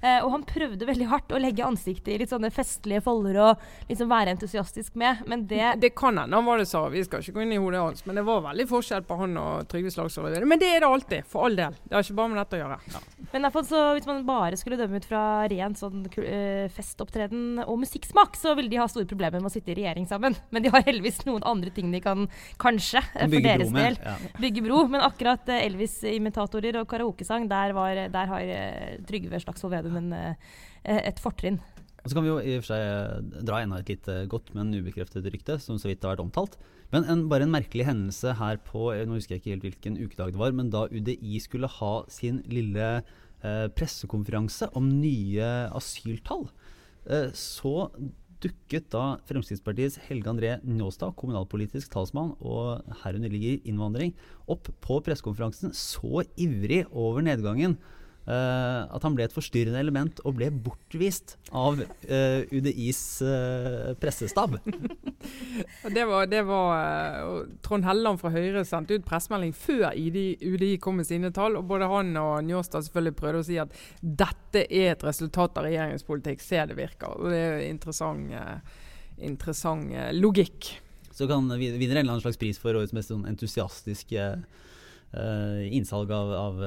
Eh, 0.02 0.18
og 0.26 0.32
han 0.34 0.46
prøvde 0.50 0.88
veldig 0.90 1.10
hardt 1.12 1.30
å 1.30 1.38
legge 1.38 1.62
ansiktet 1.62 2.10
i 2.10 2.18
litt 2.24 2.32
sånne 2.34 2.50
festlige 2.50 3.04
folder 3.06 3.38
og 3.38 3.62
liksom 3.92 4.10
være 4.10 4.34
entusiastisk 4.34 4.98
med, 4.98 5.22
men 5.30 5.46
det 5.46 5.76
Det 5.84 5.92
kan 5.94 6.18
hende 6.18 6.40
han 6.42 6.48
var 6.48 6.58
det, 6.58 6.66
sa 6.72 6.88
vi. 6.90 7.04
skal 7.06 7.22
ikke 7.22 7.38
gå 7.38 7.46
inn 7.46 7.54
i 7.54 7.62
hodet 7.62 7.84
hans, 7.86 8.06
men 8.08 8.18
det 8.18 8.26
var 8.26 8.42
veldig 8.48 8.66
forskjell 8.74 9.06
på 9.06 9.20
han 9.22 9.38
og 9.38 9.70
Trygve 9.70 9.94
Slagsvold. 9.94 10.42
Men 10.42 10.58
det 10.58 10.72
er 10.74 10.82
det 10.82 10.90
alltid, 10.90 11.30
for 11.30 11.46
all 11.46 11.60
del. 11.60 11.78
Det 11.86 12.00
har 12.00 12.08
ikke 12.08 12.18
bare 12.18 12.34
med 12.34 12.42
dette 12.42 12.58
å 12.58 12.64
gjøre. 12.64 12.80
Ja. 12.96 13.04
Men 13.32 13.46
derfor, 13.46 13.64
så, 13.70 13.84
hvis 13.94 14.10
man 14.10 14.26
bare 14.26 14.58
skulle 14.58 14.82
dømme 14.82 14.98
ut 14.98 15.06
fra 15.06 15.22
ren 15.54 15.78
sånn, 15.78 16.02
uh, 16.10 16.66
festopptreden 16.74 17.62
og 17.62 17.78
musikksmak, 17.86 18.34
så 18.42 18.56
ville 18.58 18.74
de 18.74 18.82
ha 18.82 18.90
store 18.90 19.06
problemer 19.06 19.38
med 19.38 19.52
å 19.52 19.54
sitte 19.54 19.76
i 19.76 19.78
regjering 19.78 20.10
sammen. 20.10 20.36
Men 20.50 20.66
de 20.66 20.74
har 20.74 20.84
heldigvis 20.88 21.11
heldigvis 21.12 21.28
noen 21.28 21.46
andre 21.48 21.72
ting 21.74 21.92
de 21.92 22.02
kan 22.04 22.28
kanskje, 22.62 23.02
kan 23.14 23.32
for 23.32 23.46
deres 23.46 23.72
del, 23.76 23.98
ja. 24.00 24.16
bygge 24.40 24.64
bro. 24.66 24.86
Men 24.92 25.06
akkurat 25.06 25.44
uh, 25.52 25.60
Elvis-imitatorer 25.60 26.82
og 26.82 26.90
karaokesang, 26.90 27.50
der, 27.52 27.76
var, 27.78 28.08
der 28.12 28.34
har 28.34 28.56
uh, 28.56 28.98
Trygve 29.08 29.42
Slagsvold 29.44 29.76
Vedum 29.76 30.12
et 30.82 31.20
fortrinn. 31.22 31.60
Så 32.02 32.16
kan 32.18 32.26
vi 32.26 32.32
jo 32.32 32.40
i 32.42 32.56
og 32.58 32.64
for 32.64 32.74
seg 32.74 33.42
dra 33.46 33.60
enda 33.62 33.78
et 33.78 33.92
litt 33.92 34.08
godt, 34.32 34.56
men 34.58 34.72
ubekreftet 34.74 35.28
rykte, 35.30 35.60
som 35.62 35.78
så 35.78 35.92
vidt 35.92 36.02
har 36.02 36.16
vært 36.16 36.24
omtalt. 36.24 36.56
Men 36.92 37.06
en, 37.08 37.28
bare 37.30 37.46
en 37.46 37.54
merkelig 37.54 37.86
hendelse 37.88 38.34
her 38.40 38.58
på 38.66 38.90
Nå 39.06 39.16
husker 39.16 39.36
jeg 39.36 39.44
ikke 39.44 39.54
helt 39.54 39.68
hvilken 39.68 40.00
ukedag 40.02 40.34
det 40.34 40.42
var, 40.42 40.56
men 40.58 40.72
da 40.74 40.88
UDI 40.90 41.38
skulle 41.44 41.70
ha 41.70 41.92
sin 42.12 42.42
lille 42.50 42.88
eh, 42.98 43.68
pressekonferanse 43.78 44.72
om 44.76 44.90
nye 44.90 45.52
asyltall, 45.78 46.50
eh, 47.06 47.30
så 47.38 47.76
dukket 48.42 48.90
da 48.94 49.06
Fremskrittspartiets 49.30 50.00
Helge 50.08 50.32
André 50.32 50.52
Njåstad, 50.66 51.16
kommunalpolitisk 51.20 51.92
talsmann 51.94 52.34
og 52.40 52.82
herunder 53.04 53.32
ligger 53.32 53.62
innvandring, 53.70 54.16
opp 54.50 54.70
på 54.84 55.00
pressekonferansen 55.06 55.76
så 55.78 56.26
ivrig 56.40 56.84
over 56.90 57.24
nedgangen 57.26 57.78
Uh, 58.22 58.86
at 58.94 59.02
han 59.02 59.16
ble 59.18 59.26
et 59.26 59.34
forstyrrende 59.34 59.80
element 59.82 60.20
og 60.30 60.36
ble 60.38 60.52
bortvist 60.54 61.40
av 61.58 61.80
uh, 61.82 61.88
eh, 62.06 62.44
UDIs 62.54 63.00
uh, 63.26 63.30
eh, 63.32 63.94
pressestab. 63.98 64.60
det 65.96 66.04
var, 66.06 66.28
det 66.30 66.44
var 66.46 67.48
Trond 67.66 67.88
Helleland 67.88 68.20
fra 68.22 68.30
Høyre 68.30 68.62
sendte 68.68 69.00
ut 69.00 69.08
pressemelding 69.08 69.56
før 69.58 69.98
UDI 69.98 70.76
kom 70.84 71.00
med 71.02 71.10
sine 71.10 71.32
tall. 71.34 71.58
og 71.58 71.66
Både 71.72 71.88
han 71.90 72.12
og 72.22 72.46
Njåstad 72.46 72.86
selvfølgelig 72.86 73.18
prøvde 73.18 73.42
å 73.42 73.48
si 73.48 73.58
at 73.64 73.74
dette 74.00 74.68
er 74.68 74.92
et 74.92 75.06
resultat 75.08 75.58
av 75.58 75.66
regjeringens 75.66 76.06
politikk. 76.06 76.44
Se 76.46 76.62
det 76.70 76.78
virker. 76.78 77.16
og 77.18 77.34
Det 77.34 77.40
er 77.42 77.64
interessant, 77.72 78.36
interessant 79.18 79.96
logikk. 80.14 80.76
Så 81.10 81.26
kan 81.30 81.50
vinner 81.58 81.98
en 81.98 82.04
eller 82.04 82.14
annen 82.14 82.22
slags 82.22 82.38
pris 82.42 82.62
for 82.62 82.78
årets 82.78 82.94
mest 82.94 83.10
sånn 83.10 83.26
entusiastiske 83.30 84.30
innsalg 85.74 86.14
av, 86.16 86.30
av 86.38 86.62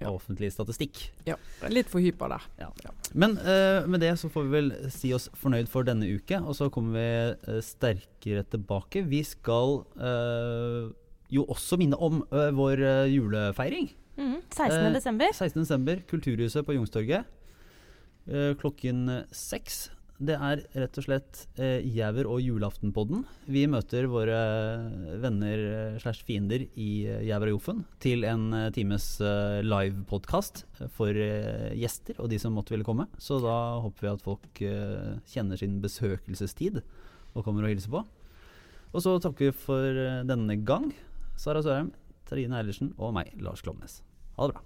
ja. 0.00 0.10
offentlig 0.10 0.50
statistikk. 0.54 1.00
Ja, 1.28 1.36
litt 1.72 1.90
for 1.90 2.02
hyper 2.02 2.34
der. 2.34 2.46
Ja. 2.60 2.70
Ja. 2.84 2.92
Men 3.14 3.36
uh, 3.38 3.86
med 3.90 4.02
det 4.04 4.14
så 4.20 4.30
får 4.32 4.46
vi 4.46 4.54
vel 4.56 4.72
si 4.92 5.12
oss 5.16 5.28
fornøyd 5.38 5.70
for 5.70 5.86
denne 5.86 6.08
uke, 6.10 6.40
og 6.40 6.56
så 6.58 6.70
kommer 6.74 6.98
vi 6.98 7.54
uh, 7.54 7.60
sterkere 7.64 8.44
tilbake. 8.50 9.04
Vi 9.10 9.22
skal 9.26 9.82
uh, 10.00 10.90
jo 11.32 11.46
også 11.50 11.78
minne 11.80 11.98
om 11.98 12.20
vår 12.30 12.82
julefeiring. 13.10 13.88
Mm, 14.14 14.36
16. 14.52 14.92
desember. 14.94 15.32
16. 15.34 15.56
desember, 15.64 16.02
Kulturhuset 16.10 16.66
på 16.66 16.76
Youngstorget. 16.76 17.24
klokken 18.60 19.08
seks. 19.32 19.88
Det 20.14 20.36
er 20.38 20.60
rett 20.78 20.98
og 21.00 21.04
slett 21.08 21.40
eh, 21.58 21.82
Jæver 21.90 22.28
og 22.30 22.38
julaftenpodden. 22.38 23.24
Vi 23.50 23.64
møter 23.66 24.06
våre 24.10 24.36
venner 25.20 25.58
eh, 25.58 25.96
slash 25.98 26.22
fiender 26.26 26.62
i 26.78 27.02
eh, 27.10 27.24
Jæver 27.26 27.50
og 27.50 27.56
Joffen 27.56 27.82
til 28.02 28.22
en 28.28 28.52
eh, 28.54 28.70
times 28.74 29.20
eh, 29.20 29.58
livepodkast 29.66 30.64
for 30.94 31.10
eh, 31.10 31.74
gjester 31.80 32.14
og 32.22 32.30
de 32.30 32.38
som 32.38 32.54
måtte 32.54 32.70
ville 32.76 32.86
komme. 32.86 33.08
Så 33.18 33.40
da 33.42 33.82
håper 33.82 34.06
vi 34.06 34.12
at 34.12 34.22
folk 34.22 34.62
eh, 34.62 35.18
kjenner 35.34 35.58
sin 35.58 35.80
besøkelsestid 35.82 36.78
og 37.34 37.42
kommer 37.42 37.66
og 37.66 37.74
hilser 37.74 37.90
på. 37.96 38.04
Og 38.94 39.02
så 39.02 39.18
takker 39.18 39.50
vi 39.50 39.62
for 39.64 39.90
denne 40.28 40.54
gang. 40.62 40.92
Sara 41.34 41.58
Sørheim, 41.66 41.90
Trine 42.30 42.54
Eilertsen 42.60 42.94
og 42.94 43.10
meg, 43.16 43.34
Lars 43.42 43.66
Klomnes. 43.66 44.06
Ha 44.38 44.46
det 44.46 44.54
bra. 44.54 44.62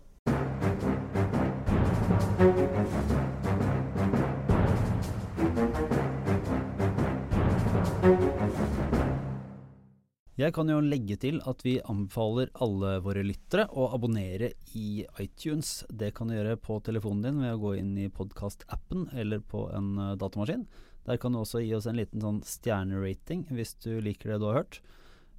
Jeg 10.38 10.52
kan 10.54 10.68
jo 10.70 10.76
legge 10.78 11.16
til 11.18 11.40
at 11.50 11.64
vi 11.66 11.80
anbefaler 11.90 12.52
alle 12.62 12.92
våre 13.02 13.24
lyttere 13.26 13.64
å 13.74 13.88
abonnere 13.96 14.52
i 14.78 15.02
iTunes. 15.18 15.80
Det 15.90 16.12
kan 16.14 16.30
du 16.30 16.36
gjøre 16.36 16.54
på 16.62 16.76
telefonen 16.86 17.24
din 17.24 17.40
ved 17.42 17.56
å 17.56 17.62
gå 17.64 17.72
inn 17.80 17.96
i 17.98 18.06
podkast-appen 18.14 19.08
eller 19.18 19.42
på 19.42 19.64
en 19.74 19.90
eh, 19.98 20.14
datamaskin. 20.20 20.62
Der 21.10 21.18
kan 21.18 21.34
du 21.34 21.40
også 21.40 21.64
gi 21.64 21.74
oss 21.74 21.90
en 21.90 21.98
liten 21.98 22.22
sånn 22.22 22.38
stjernerating 22.46 23.48
hvis 23.50 23.74
du 23.82 23.96
liker 23.98 24.30
det 24.36 24.38
du 24.38 24.46
har 24.52 24.60
hørt. 24.60 24.78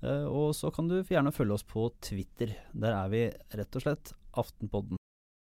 Uh, 0.04 0.28
og 0.28 0.52
så 0.56 0.72
kan 0.72 0.92
du 0.92 0.98
gjerne 1.00 1.32
følge 1.36 1.56
oss 1.56 1.68
på 1.68 1.88
Twitter. 2.04 2.58
Der 2.76 3.00
er 3.00 3.12
vi 3.12 3.28
rett 3.56 3.80
og 3.80 3.88
slett 3.88 4.16
Aftenpodden. 4.40 4.99